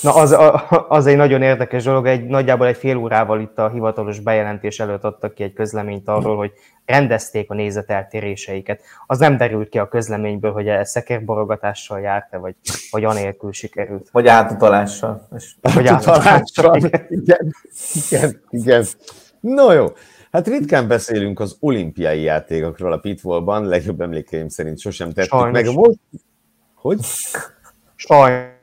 Na, 0.03 0.15
az, 0.15 0.37
az 0.89 1.07
egy 1.07 1.17
nagyon 1.17 1.43
érdekes 1.43 1.85
dolog, 1.85 2.07
egy, 2.07 2.27
nagyjából 2.27 2.67
egy 2.67 2.77
fél 2.77 2.97
órával 2.97 3.41
itt 3.41 3.59
a 3.59 3.71
hivatalos 3.71 4.21
bejelentés 4.21 4.81
előtt 4.81 5.05
adtak 5.05 5.35
ki 5.35 5.43
egy 5.43 5.53
közleményt 5.53 6.09
arról, 6.09 6.37
hogy 6.37 6.53
rendezték 6.85 7.51
a 7.51 7.55
nézeteltéréseiket. 7.55 8.83
Az 9.07 9.19
nem 9.19 9.37
derült 9.37 9.69
ki 9.69 9.79
a 9.79 9.89
közleményből, 9.89 10.53
hogy 10.53 10.69
ez 10.69 10.91
szekérborogatással 10.91 12.01
járt-e, 12.01 12.37
vagy, 12.37 12.55
vagy 12.91 13.05
anélkül 13.05 13.53
sikerült. 13.53 14.09
Vagy 14.13 14.27
átutalással. 14.27 15.29
Vagy 15.61 15.87
átutalással. 15.87 16.77
igen, 17.09 17.55
igen, 18.11 18.43
igen. 18.51 18.85
No 19.41 19.73
jó, 19.73 19.87
hát 20.31 20.47
ritkán 20.47 20.89
beszélünk 20.89 21.41
az 21.41 21.57
olimpiai 21.61 22.23
játékokról 22.23 22.93
a 22.93 22.99
pitfallban, 22.99 23.65
legjobb 23.65 24.01
emlékeim 24.01 24.49
szerint 24.49 24.79
sosem 24.79 25.13
tettük 25.13 25.31
Sajnos. 25.31 25.63
meg. 25.63 25.75
Most... 25.75 25.99
Hogy? 26.75 27.01
Sajnos. 27.95 28.55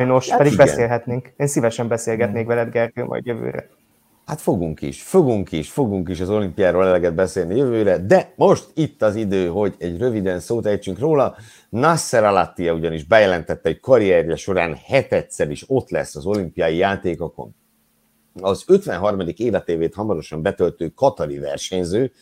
Sajnos, 0.00 0.28
hát 0.28 0.38
pedig 0.38 0.52
igen. 0.52 0.66
beszélhetnénk. 0.66 1.32
Én 1.36 1.46
szívesen 1.46 1.88
beszélgetnék 1.88 2.46
veled, 2.46 2.70
Gergő, 2.70 3.04
majd 3.04 3.26
jövőre. 3.26 3.68
Hát 4.26 4.40
fogunk 4.40 4.82
is, 4.82 5.02
fogunk 5.02 5.52
is, 5.52 5.70
fogunk 5.70 6.08
is 6.08 6.20
az 6.20 6.30
olimpiáról 6.30 6.86
eleget 6.86 7.14
beszélni 7.14 7.56
jövőre, 7.56 7.98
de 7.98 8.32
most 8.36 8.70
itt 8.74 9.02
az 9.02 9.14
idő, 9.14 9.48
hogy 9.48 9.74
egy 9.78 9.98
röviden 9.98 10.40
szót 10.40 10.66
ejtsünk 10.66 10.98
róla. 10.98 11.36
Nasser 11.68 12.24
Alattia 12.24 12.72
ugyanis 12.72 13.04
bejelentette, 13.04 13.68
hogy 13.68 13.80
karrierje 13.80 14.36
során 14.36 14.76
hetedszer 14.86 15.50
is 15.50 15.64
ott 15.66 15.90
lesz 15.90 16.16
az 16.16 16.26
olimpiai 16.26 16.76
játékokon. 16.76 17.54
Az 18.40 18.64
53. 18.66 19.20
életévét 19.36 19.94
hamarosan 19.94 20.42
betöltő 20.42 20.88
katari 20.88 21.38
versenyző, 21.38 22.12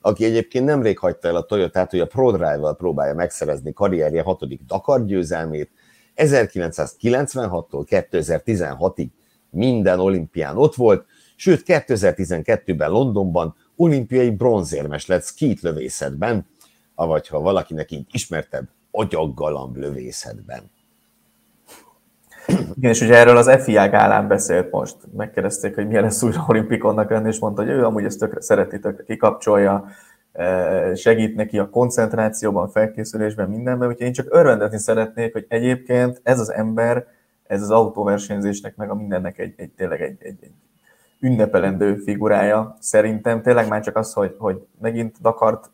aki 0.00 0.24
egyébként 0.24 0.64
nemrég 0.64 0.98
hagyta 0.98 1.28
el 1.28 1.36
a 1.36 1.44
Toyotát, 1.44 1.90
hogy 1.90 2.00
a 2.00 2.06
ProDrive-val 2.06 2.76
próbálja 2.76 3.14
megszerezni 3.14 3.72
karrierje 3.72 4.22
hatodik 4.22 4.60
Dakar 4.66 5.04
győzelmét, 5.04 5.70
1996-tól 6.18 7.86
2016-ig 8.10 9.08
minden 9.50 10.00
olimpián 10.00 10.56
ott 10.56 10.74
volt, 10.74 11.06
sőt 11.36 11.62
2012-ben 11.66 12.90
Londonban 12.90 13.54
olimpiai 13.76 14.30
bronzérmes 14.30 15.06
lett 15.06 15.24
skit 15.24 15.60
lövészetben, 15.60 16.46
avagy 16.94 17.28
ha 17.28 17.40
valakinek 17.40 17.90
így 17.90 18.06
ismertebb, 18.10 18.68
agyaggalamb 18.90 19.76
lövészetben. 19.76 20.70
Igen, 22.48 22.90
és 22.90 23.00
ugye 23.00 23.16
erről 23.16 23.36
az 23.36 23.62
FIA 23.62 23.88
gálán 23.88 24.28
beszélt 24.28 24.70
most. 24.70 24.96
Megkérdezték, 25.16 25.74
hogy 25.74 25.86
milyen 25.86 26.02
lesz 26.02 26.22
újra 26.22 26.44
olimpikonnak 26.48 27.10
lenni, 27.10 27.28
és 27.28 27.38
mondta, 27.38 27.62
hogy 27.62 27.70
ő 27.70 27.84
amúgy 27.84 28.04
ezt 28.04 28.18
tökre 28.18 28.40
szereti, 28.40 28.78
tökre 28.78 29.04
kikapcsolja, 29.04 29.88
segít 30.94 31.34
neki 31.34 31.58
a 31.58 31.70
koncentrációban, 31.70 32.68
felkészülésben, 32.68 33.48
mindenben, 33.48 33.88
úgyhogy 33.88 34.06
én 34.06 34.12
csak 34.12 34.26
örvendezni 34.30 34.78
szeretnék, 34.78 35.32
hogy 35.32 35.46
egyébként 35.48 36.20
ez 36.22 36.40
az 36.40 36.52
ember, 36.52 37.06
ez 37.46 37.62
az 37.62 37.70
autóversenyzésnek, 37.70 38.76
meg 38.76 38.90
a 38.90 38.94
mindennek 38.94 39.38
egy, 39.38 39.54
egy 39.56 39.70
tényleg 39.70 40.00
egy, 40.00 40.16
egy, 40.18 40.36
egy 40.40 40.52
ünnepelendő 41.20 41.96
figurája. 41.96 42.76
Szerintem 42.80 43.42
tényleg 43.42 43.68
már 43.68 43.82
csak 43.82 43.96
az, 43.96 44.12
hogy, 44.12 44.34
hogy 44.38 44.66
megint 44.80 45.20
Dakart, 45.20 45.70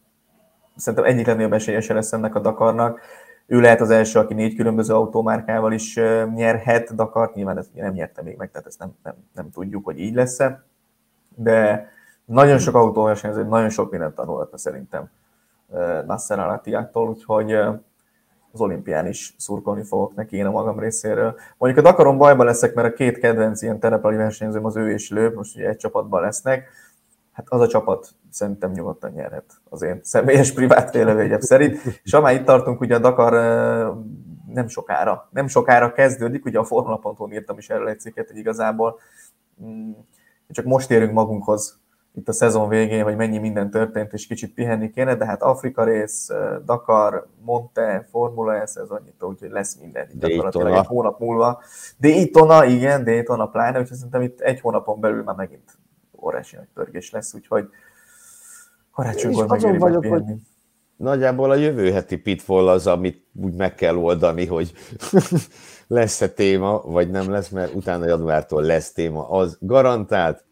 szerintem 0.77 1.11
egyik 1.11 1.27
legnagyobb 1.27 1.53
esélyese 1.53 1.95
lesz 1.95 2.13
ennek 2.13 2.35
a 2.35 2.41
Dakarnak. 2.41 3.01
Ő 3.47 3.61
lehet 3.61 3.81
az 3.81 3.91
első, 3.91 4.19
aki 4.19 4.35
négy 4.35 4.55
különböző 4.55 4.95
autómárkával 4.95 5.73
is 5.73 6.01
nyerhet 6.35 6.95
Dakart, 6.95 7.35
nyilván 7.35 7.59
ezt 7.59 7.75
nem 7.75 7.93
nyerte 7.93 8.23
még 8.23 8.37
meg, 8.37 8.51
tehát 8.51 8.67
ezt 8.67 8.79
nem, 8.79 8.95
nem, 9.03 9.15
nem 9.35 9.51
tudjuk, 9.51 9.85
hogy 9.85 9.99
így 9.99 10.15
lesz-e. 10.15 10.65
De, 11.35 11.89
nagyon 12.25 12.59
sok 12.59 12.75
autóversenyző, 12.75 13.45
nagyon 13.45 13.71
sok 13.71 13.91
mindent 13.91 14.15
tanulhatna 14.15 14.59
szerintem 14.59 15.11
Nasser 16.07 16.39
Alatiától, 16.39 17.09
úgyhogy 17.09 17.53
az 18.53 18.61
olimpián 18.61 19.07
is 19.07 19.35
szurkolni 19.39 19.83
fogok 19.83 20.15
neki 20.15 20.37
én 20.37 20.47
a 20.47 20.51
magam 20.51 20.79
részéről. 20.79 21.35
Mondjuk 21.59 21.87
a 21.87 21.89
Dakaron 21.89 22.19
bajban 22.19 22.47
leszek, 22.47 22.75
mert 22.75 22.89
a 22.89 22.93
két 22.93 23.19
kedvenc 23.19 23.63
ilyen 23.63 23.81
terepeli 23.81 24.17
versenyzőm 24.17 24.65
az 24.65 24.77
ő 24.77 24.91
és 24.91 25.11
Lőp, 25.11 25.35
most 25.35 25.57
ugye 25.57 25.69
egy 25.69 25.77
csapatban 25.77 26.21
lesznek. 26.21 26.69
Hát 27.33 27.47
az 27.49 27.61
a 27.61 27.67
csapat 27.67 28.09
szerintem 28.31 28.71
nyugodtan 28.71 29.11
nyerhet 29.11 29.45
az 29.69 29.83
én 29.83 30.01
személyes 30.03 30.53
privát 30.53 30.93
véleményem 30.93 31.41
szerint. 31.41 31.81
És 32.03 32.13
ha 32.13 32.33
itt 32.33 32.45
tartunk, 32.45 32.81
ugye 32.81 32.95
a 32.95 32.99
Dakar 32.99 33.33
nem 34.47 34.69
sokára, 34.69 35.29
nem 35.31 35.47
sokára 35.47 35.93
kezdődik, 35.93 36.45
ugye 36.45 36.59
a 36.59 36.65
Formula.hu 36.65 37.33
írtam 37.33 37.59
is 37.59 37.71
erről 37.71 37.89
egy 37.89 38.01
cikket, 38.01 38.29
hogy 38.29 38.37
igazából 38.37 38.99
mm, 39.65 39.91
csak 40.49 40.65
most 40.65 40.91
érünk 40.91 41.13
magunkhoz 41.13 41.84
itt 42.17 42.29
a 42.29 42.33
szezon 42.33 42.69
végén, 42.69 43.03
hogy 43.03 43.17
mennyi 43.17 43.39
minden 43.39 43.71
történt, 43.71 44.13
és 44.13 44.27
kicsit 44.27 44.55
pihenni 44.55 44.91
kéne, 44.91 45.15
de 45.15 45.25
hát 45.25 45.43
Afrika 45.43 45.85
rész, 45.85 46.31
Dakar, 46.65 47.27
Monte, 47.45 48.07
Formula 48.11 48.55
ez, 48.55 48.77
ez 48.77 48.89
annyit, 48.89 49.23
úgyhogy 49.23 49.51
lesz 49.51 49.75
minden 49.81 50.07
gyakorlatilag 50.13 50.77
egy 50.77 50.87
hónap 50.87 51.21
múlva. 51.21 51.63
Daytona, 52.01 52.65
igen, 52.65 53.05
Daytona 53.05 53.47
pláne, 53.47 53.81
úgyhogy 53.81 53.97
szerintem 53.97 54.23
itt 54.23 54.41
egy 54.41 54.61
hónapon 54.61 55.01
belül 55.01 55.23
már 55.23 55.37
megint 55.37 55.79
óriási 56.23 56.57
nagy 56.57 56.69
pörgés 56.75 57.11
lesz, 57.11 57.35
úgyhogy 57.35 57.69
karácsonykor 58.93 59.45
azon 59.49 59.79
vagyok, 59.79 60.07
hogy, 60.07 60.23
nagyjából 60.97 61.51
a 61.51 61.55
jövő 61.55 61.93
heti 61.93 62.17
pitfall 62.17 62.69
az, 62.69 62.87
amit 62.87 63.27
úgy 63.43 63.55
meg 63.55 63.75
kell 63.75 63.97
oldani, 63.97 64.47
hogy 64.47 64.73
lesz-e 65.87 66.29
téma, 66.29 66.83
vagy 66.85 67.11
nem 67.11 67.31
lesz, 67.31 67.49
mert 67.49 67.75
utána 67.75 68.07
januártól 68.07 68.63
lesz 68.63 68.93
téma, 68.93 69.29
az 69.31 69.59
garantált. 69.61 70.45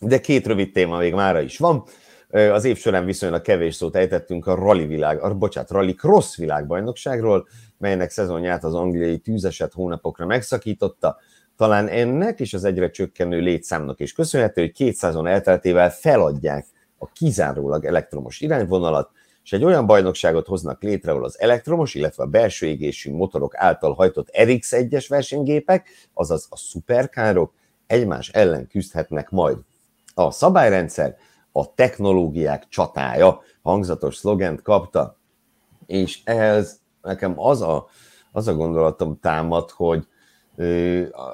De 0.00 0.20
két 0.20 0.46
rövid 0.46 0.72
téma 0.72 0.98
még 0.98 1.14
mára 1.14 1.40
is 1.40 1.58
van. 1.58 1.84
Az 2.30 2.64
év 2.64 2.78
során 2.78 3.04
viszonylag 3.04 3.42
kevés 3.42 3.74
szót 3.74 3.96
ejtettünk 3.96 4.46
a 4.46 4.54
rally 4.54 4.86
világ, 4.86 5.22
a, 5.22 5.34
bocsánat, 5.34 5.70
rally 5.70 5.94
cross 5.94 6.36
világbajnokságról, 6.36 7.48
melynek 7.78 8.10
szezonját 8.10 8.64
az 8.64 8.74
angliai 8.74 9.18
tűzeset 9.18 9.72
hónapokra 9.72 10.26
megszakította. 10.26 11.16
Talán 11.56 11.88
ennek 11.88 12.40
és 12.40 12.54
az 12.54 12.64
egyre 12.64 12.90
csökkenő 12.90 13.40
létszámnak 13.40 14.00
is 14.00 14.12
köszönhető, 14.12 14.60
hogy 14.60 14.72
két 14.72 14.94
szezon 14.94 15.26
elteltével 15.26 15.90
feladják 15.90 16.66
a 16.98 17.06
kizárólag 17.12 17.84
elektromos 17.84 18.40
irányvonalat, 18.40 19.10
és 19.44 19.52
egy 19.52 19.64
olyan 19.64 19.86
bajnokságot 19.86 20.46
hoznak 20.46 20.82
létre, 20.82 21.10
ahol 21.10 21.24
az 21.24 21.40
elektromos, 21.40 21.94
illetve 21.94 22.22
a 22.22 22.26
belső 22.26 22.66
égésű 22.66 23.12
motorok 23.12 23.56
által 23.56 23.92
hajtott 23.92 24.28
RX1-es 24.32 25.04
versenygépek, 25.08 25.88
azaz 26.14 26.46
a 26.50 26.56
szuperkárok 26.56 27.52
egymás 27.86 28.28
ellen 28.28 28.66
küzdhetnek 28.66 29.30
majd. 29.30 29.56
A 30.18 30.30
szabályrendszer 30.30 31.16
a 31.52 31.74
technológiák 31.74 32.68
csatája 32.68 33.40
hangzatos 33.62 34.16
szlogent 34.16 34.62
kapta, 34.62 35.18
és 35.86 36.20
ehhez 36.24 36.80
nekem 37.02 37.40
az 37.40 37.62
a, 37.62 37.86
az 38.32 38.48
a 38.48 38.54
gondolatom 38.54 39.18
támad, 39.20 39.70
hogy 39.70 40.06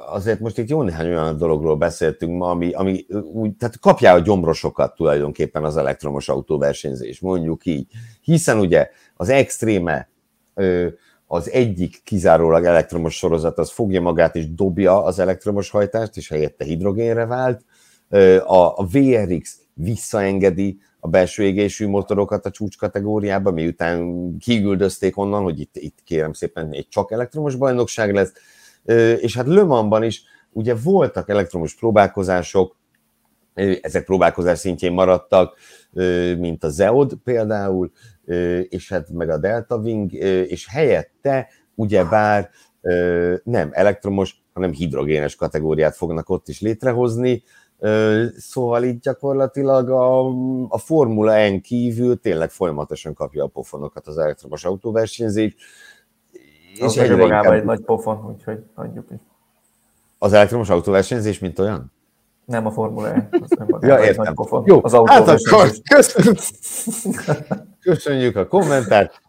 azért 0.06 0.40
most 0.40 0.58
itt 0.58 0.68
jó 0.68 0.82
néhány 0.82 1.06
olyan 1.06 1.36
dologról 1.36 1.76
beszéltünk 1.76 2.38
ma, 2.38 2.50
ami, 2.50 2.72
ami 2.72 3.06
úgy, 3.32 3.56
tehát 3.56 3.78
kapja 3.78 4.12
a 4.12 4.18
gyomrosokat 4.18 4.94
tulajdonképpen 4.94 5.64
az 5.64 5.76
elektromos 5.76 6.28
autóversenyzés, 6.28 7.20
mondjuk 7.20 7.66
így. 7.66 7.86
Hiszen 8.22 8.58
ugye 8.58 8.90
az 9.16 9.28
extréme 9.28 10.08
az 11.26 11.50
egyik 11.50 12.00
kizárólag 12.04 12.64
elektromos 12.64 13.16
sorozat, 13.16 13.58
az 13.58 13.70
fogja 13.70 14.00
magát 14.00 14.36
és 14.36 14.54
dobja 14.54 15.04
az 15.04 15.18
elektromos 15.18 15.70
hajtást, 15.70 16.16
és 16.16 16.28
helyette 16.28 16.64
hidrogénre 16.64 17.26
vált. 17.26 17.64
A, 18.44 18.86
VRX 18.86 19.58
visszaengedi 19.74 20.78
a 21.00 21.08
belső 21.08 21.42
égésű 21.42 21.86
motorokat 21.86 22.46
a 22.46 22.50
csúcs 22.50 22.76
kategóriába, 22.76 23.50
miután 23.50 24.36
kiüldözték 24.38 25.16
onnan, 25.16 25.42
hogy 25.42 25.60
itt, 25.60 25.76
itt 25.76 25.98
kérem 26.04 26.32
szépen 26.32 26.72
egy 26.72 26.88
csak 26.88 27.12
elektromos 27.12 27.54
bajnokság 27.54 28.14
lesz, 28.14 28.32
és 29.20 29.36
hát 29.36 29.46
Le 29.46 29.62
Mansban 29.62 30.02
is 30.02 30.22
ugye 30.52 30.74
voltak 30.74 31.28
elektromos 31.28 31.74
próbálkozások, 31.74 32.76
ezek 33.80 34.04
próbálkozás 34.04 34.58
szintjén 34.58 34.92
maradtak, 34.92 35.56
mint 36.38 36.64
a 36.64 36.68
Zeod 36.68 37.14
például, 37.24 37.92
és 38.68 38.88
hát 38.88 39.10
meg 39.10 39.30
a 39.30 39.38
Delta 39.38 39.76
Wing, 39.76 40.12
és 40.12 40.66
helyette 40.68 41.48
ugyebár 41.74 42.50
nem 43.44 43.70
elektromos, 43.72 44.42
hanem 44.52 44.72
hidrogénes 44.72 45.34
kategóriát 45.34 45.96
fognak 45.96 46.28
ott 46.28 46.48
is 46.48 46.60
létrehozni, 46.60 47.42
Szóval 48.36 48.82
itt 48.82 49.02
gyakorlatilag 49.02 49.90
a, 49.90 50.28
a 50.68 50.78
Formula 50.78 51.48
N 51.48 51.60
kívül 51.60 52.20
tényleg 52.20 52.50
folyamatosan 52.50 53.14
kapja 53.14 53.44
a 53.44 53.46
pofonokat 53.46 54.06
az 54.06 54.18
elektromos 54.18 54.64
autóversenyzés. 54.64 55.54
És 56.74 56.96
egy 56.96 57.18
inkább... 57.18 57.52
egy 57.52 57.64
nagy 57.64 57.80
pofon, 57.80 58.26
úgyhogy 58.26 58.58
adjuk 58.74 59.10
is. 59.10 59.18
Az 60.18 60.32
elektromos 60.32 60.70
autóversenyzés, 60.70 61.38
mint 61.38 61.58
olyan? 61.58 61.92
Nem 62.44 62.66
a 62.66 62.70
Formula 62.70 63.08
E. 63.08 63.28
ja, 63.80 64.04
értem. 64.04 64.34
Jó, 64.64 64.80
az 64.82 64.92
hát 65.04 65.28
akkor 65.28 65.70
köszönjük. 65.94 66.38
köszönjük 67.80 68.36
a 68.36 68.46
kommentárt. 68.46 69.20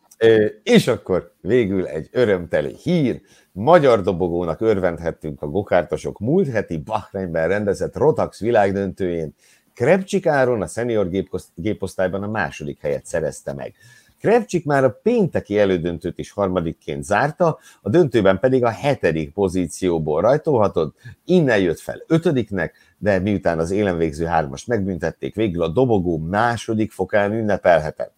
És 0.63 0.87
akkor 0.87 1.33
végül 1.41 1.85
egy 1.85 2.09
örömteli 2.11 2.75
hír. 2.83 3.21
Magyar 3.55 4.01
dobogónak 4.01 4.61
örvendhettünk 4.61 5.41
a 5.41 5.47
gokártosok 5.47 6.19
múlt 6.19 6.47
heti 6.47 6.77
Bahreinben 6.77 7.47
rendezett 7.47 7.95
Rotax 7.95 8.39
világdöntőjén. 8.39 9.35
Krebcsik 9.73 10.25
Áron 10.25 10.61
a 10.61 10.67
senior 10.67 11.09
géposztályban 11.55 12.23
a 12.23 12.27
második 12.27 12.81
helyet 12.81 13.05
szerezte 13.05 13.53
meg. 13.53 13.73
Krebcsik 14.19 14.65
már 14.65 14.83
a 14.83 14.99
pénteki 15.03 15.59
elődöntőt 15.59 16.17
is 16.17 16.31
harmadikként 16.31 17.03
zárta, 17.03 17.59
a 17.81 17.89
döntőben 17.89 18.39
pedig 18.39 18.63
a 18.63 18.69
hetedik 18.69 19.33
pozícióból 19.33 20.21
rajtolhatott, 20.21 20.95
innen 21.25 21.59
jött 21.59 21.79
fel 21.79 22.03
ötödiknek, 22.07 22.75
de 22.97 23.19
miután 23.19 23.59
az 23.59 23.71
élen 23.71 23.97
végző 23.97 24.25
hármast 24.25 24.67
megbüntették, 24.67 25.35
végül 25.35 25.61
a 25.61 25.67
dobogó 25.67 26.17
második 26.17 26.91
fokán 26.91 27.31
ünnepelhetett. 27.31 28.13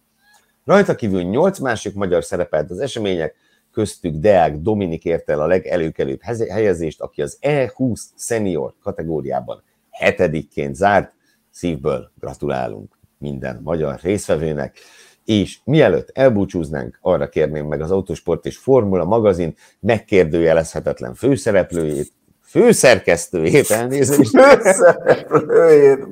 Rajta 0.64 0.94
kívül 0.94 1.22
nyolc 1.22 1.58
másik 1.58 1.94
magyar 1.94 2.24
szerepelt 2.24 2.70
az 2.70 2.78
események, 2.78 3.34
köztük 3.76 4.14
Deák 4.14 4.56
Dominik 4.56 5.04
ért 5.04 5.30
el 5.30 5.40
a 5.40 5.46
legelőkelőbb 5.46 6.20
helyezést, 6.48 7.00
aki 7.00 7.22
az 7.22 7.38
E20 7.40 8.00
senior 8.16 8.74
kategóriában 8.82 9.62
hetedikként 9.90 10.74
zárt. 10.74 11.14
Szívből 11.50 12.10
gratulálunk 12.20 12.98
minden 13.18 13.60
magyar 13.62 14.00
részvevőnek. 14.02 14.78
És 15.24 15.58
mielőtt 15.64 16.10
elbúcsúznánk, 16.14 16.98
arra 17.00 17.28
kérném 17.28 17.66
meg 17.66 17.80
az 17.80 17.90
Autosport 17.90 18.46
és 18.46 18.56
Formula 18.56 19.04
magazin 19.04 19.54
megkérdőjelezhetetlen 19.80 21.14
főszereplőjét, 21.14 22.12
főszerkesztőjét, 22.46 23.70
elnézést. 23.70 24.30
Főszereplőjét, 24.30 26.06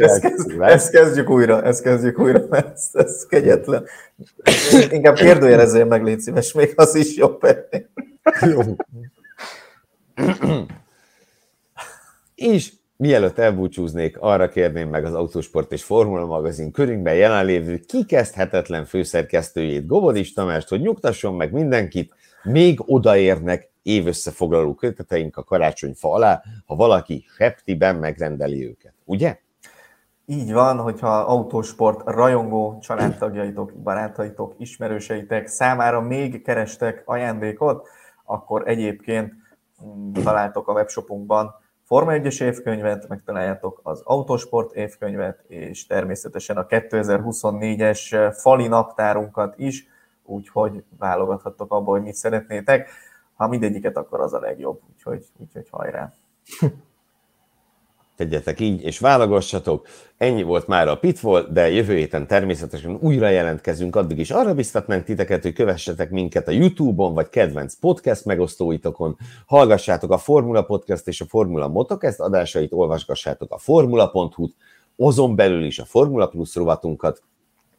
ezt, 0.00 0.20
kezd, 0.20 0.60
ezt 0.60 0.90
kezdjük 0.90 1.30
újra, 1.30 1.62
ezt 1.62 1.82
kezdjük 1.82 2.18
újra, 2.18 2.44
mert 2.48 2.72
ez, 2.72 2.88
ez 2.92 3.26
kegyetlen. 3.26 3.84
Inkább 4.90 5.14
kérdőjelezzél 5.14 5.84
meg, 5.84 6.04
légy 6.04 6.20
szíves, 6.20 6.52
még 6.52 6.72
az 6.76 6.94
is 6.94 7.16
jobb. 7.16 7.40
Jó. 8.40 8.60
És 12.34 12.72
mielőtt 12.96 13.38
elbúcsúznék, 13.38 14.16
arra 14.18 14.48
kérném 14.48 14.88
meg 14.88 15.04
az 15.04 15.14
Autosport 15.14 15.72
és 15.72 15.82
Formula 15.82 16.26
magazin 16.26 16.70
körünkben 16.70 17.14
jelenlévő 17.14 17.80
kikezdhetetlen 17.86 18.84
főszerkesztőjét, 18.84 19.86
Gobodis 19.86 20.32
Tamást, 20.32 20.68
hogy 20.68 20.80
nyugtasson 20.80 21.34
meg 21.34 21.52
mindenkit, 21.52 22.14
még 22.42 22.78
odaérnek 22.86 23.70
évösszefoglaló 23.86 24.74
köteteink 24.74 25.36
a 25.36 25.44
karácsonyfa 25.44 26.12
alá, 26.12 26.42
ha 26.66 26.74
valaki 26.74 27.24
septiben 27.36 27.96
megrendeli 27.96 28.66
őket, 28.66 28.92
ugye? 29.04 29.38
Így 30.26 30.52
van, 30.52 30.78
hogyha 30.78 31.18
autósport 31.18 32.02
rajongó 32.04 32.78
családtagjaitok, 32.78 33.72
barátaitok, 33.72 34.54
ismerőseitek 34.58 35.46
számára 35.46 36.00
még 36.00 36.42
kerestek 36.42 37.02
ajándékot, 37.04 37.88
akkor 38.24 38.68
egyébként 38.68 39.32
mm, 39.84 40.12
találtok 40.12 40.68
a 40.68 40.72
webshopunkban 40.72 41.54
Forma 41.86 42.12
1-es 42.14 42.42
évkönyvet, 42.42 43.08
megtaláljátok 43.08 43.80
az 43.82 44.00
Autosport 44.04 44.74
évkönyvet, 44.74 45.44
és 45.48 45.86
természetesen 45.86 46.56
a 46.56 46.66
2024-es 46.66 48.32
fali 48.38 48.66
naptárunkat 48.66 49.58
is, 49.58 49.86
úgyhogy 50.24 50.84
válogathattok 50.98 51.72
abból, 51.72 51.94
hogy 51.94 52.02
mit 52.02 52.14
szeretnétek. 52.14 52.90
Ha 53.36 53.48
mindegyiket, 53.48 53.96
akkor 53.96 54.20
az 54.20 54.32
a 54.32 54.40
legjobb, 54.40 54.80
úgyhogy, 54.92 55.24
úgyhogy 55.38 55.68
hajrá! 55.70 56.12
tegyetek 58.16 58.60
így, 58.60 58.82
és 58.82 58.98
válogassatok. 58.98 59.86
Ennyi 60.16 60.42
volt 60.42 60.66
már 60.66 60.88
a 60.88 60.98
Pitfall, 60.98 61.48
de 61.52 61.70
jövő 61.70 61.96
héten 61.96 62.26
természetesen 62.26 62.98
újra 63.00 63.28
jelentkezünk, 63.28 63.96
addig 63.96 64.18
is 64.18 64.30
arra 64.30 64.54
biztatnánk 64.54 65.04
titeket, 65.04 65.42
hogy 65.42 65.52
kövessetek 65.52 66.10
minket 66.10 66.48
a 66.48 66.50
YouTube-on, 66.50 67.14
vagy 67.14 67.28
kedvenc 67.28 67.74
podcast 67.74 68.24
megosztóitokon, 68.24 69.16
hallgassátok 69.46 70.10
a 70.10 70.18
Formula 70.18 70.62
Podcast 70.62 71.08
és 71.08 71.20
a 71.20 71.24
Formula 71.24 71.68
Motocast 71.68 72.20
adásait, 72.20 72.72
olvasgassátok 72.72 73.52
a 73.52 73.58
formula.hu-t, 73.58 74.54
azon 74.96 75.36
belül 75.36 75.64
is 75.64 75.78
a 75.78 75.84
Formula 75.84 76.26
Plus 76.26 76.54
rovatunkat, 76.54 77.22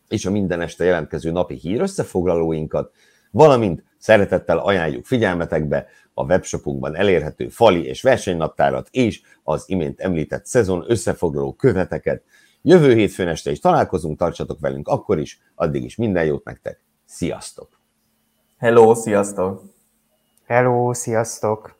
és 0.07 0.25
a 0.25 0.31
minden 0.31 0.61
este 0.61 0.83
jelentkező 0.83 1.31
napi 1.31 1.55
hír 1.55 1.81
összefoglalóinkat, 1.81 2.91
valamint 3.37 3.83
szeretettel 3.97 4.57
ajánljuk 4.57 5.05
figyelmetekbe 5.05 5.87
a 6.13 6.23
webshopunkban 6.23 6.95
elérhető 6.95 7.49
fali 7.49 7.85
és 7.85 8.01
versenynaptárat 8.01 8.87
és 8.91 9.21
az 9.43 9.63
imént 9.67 9.99
említett 9.99 10.45
szezon 10.45 10.83
összefoglaló 10.87 11.53
követeket. 11.53 12.23
Jövő 12.61 12.93
hétfőn 12.93 13.27
este 13.27 13.51
is 13.51 13.59
találkozunk, 13.59 14.17
tartsatok 14.17 14.59
velünk 14.59 14.87
akkor 14.87 15.19
is, 15.19 15.41
addig 15.55 15.83
is 15.83 15.95
minden 15.95 16.25
jót 16.25 16.45
nektek. 16.45 16.83
Sziasztok! 17.05 17.79
Hello, 18.57 18.95
sziasztok! 18.95 19.63
Hello, 20.45 20.93
sziasztok! 20.93 21.76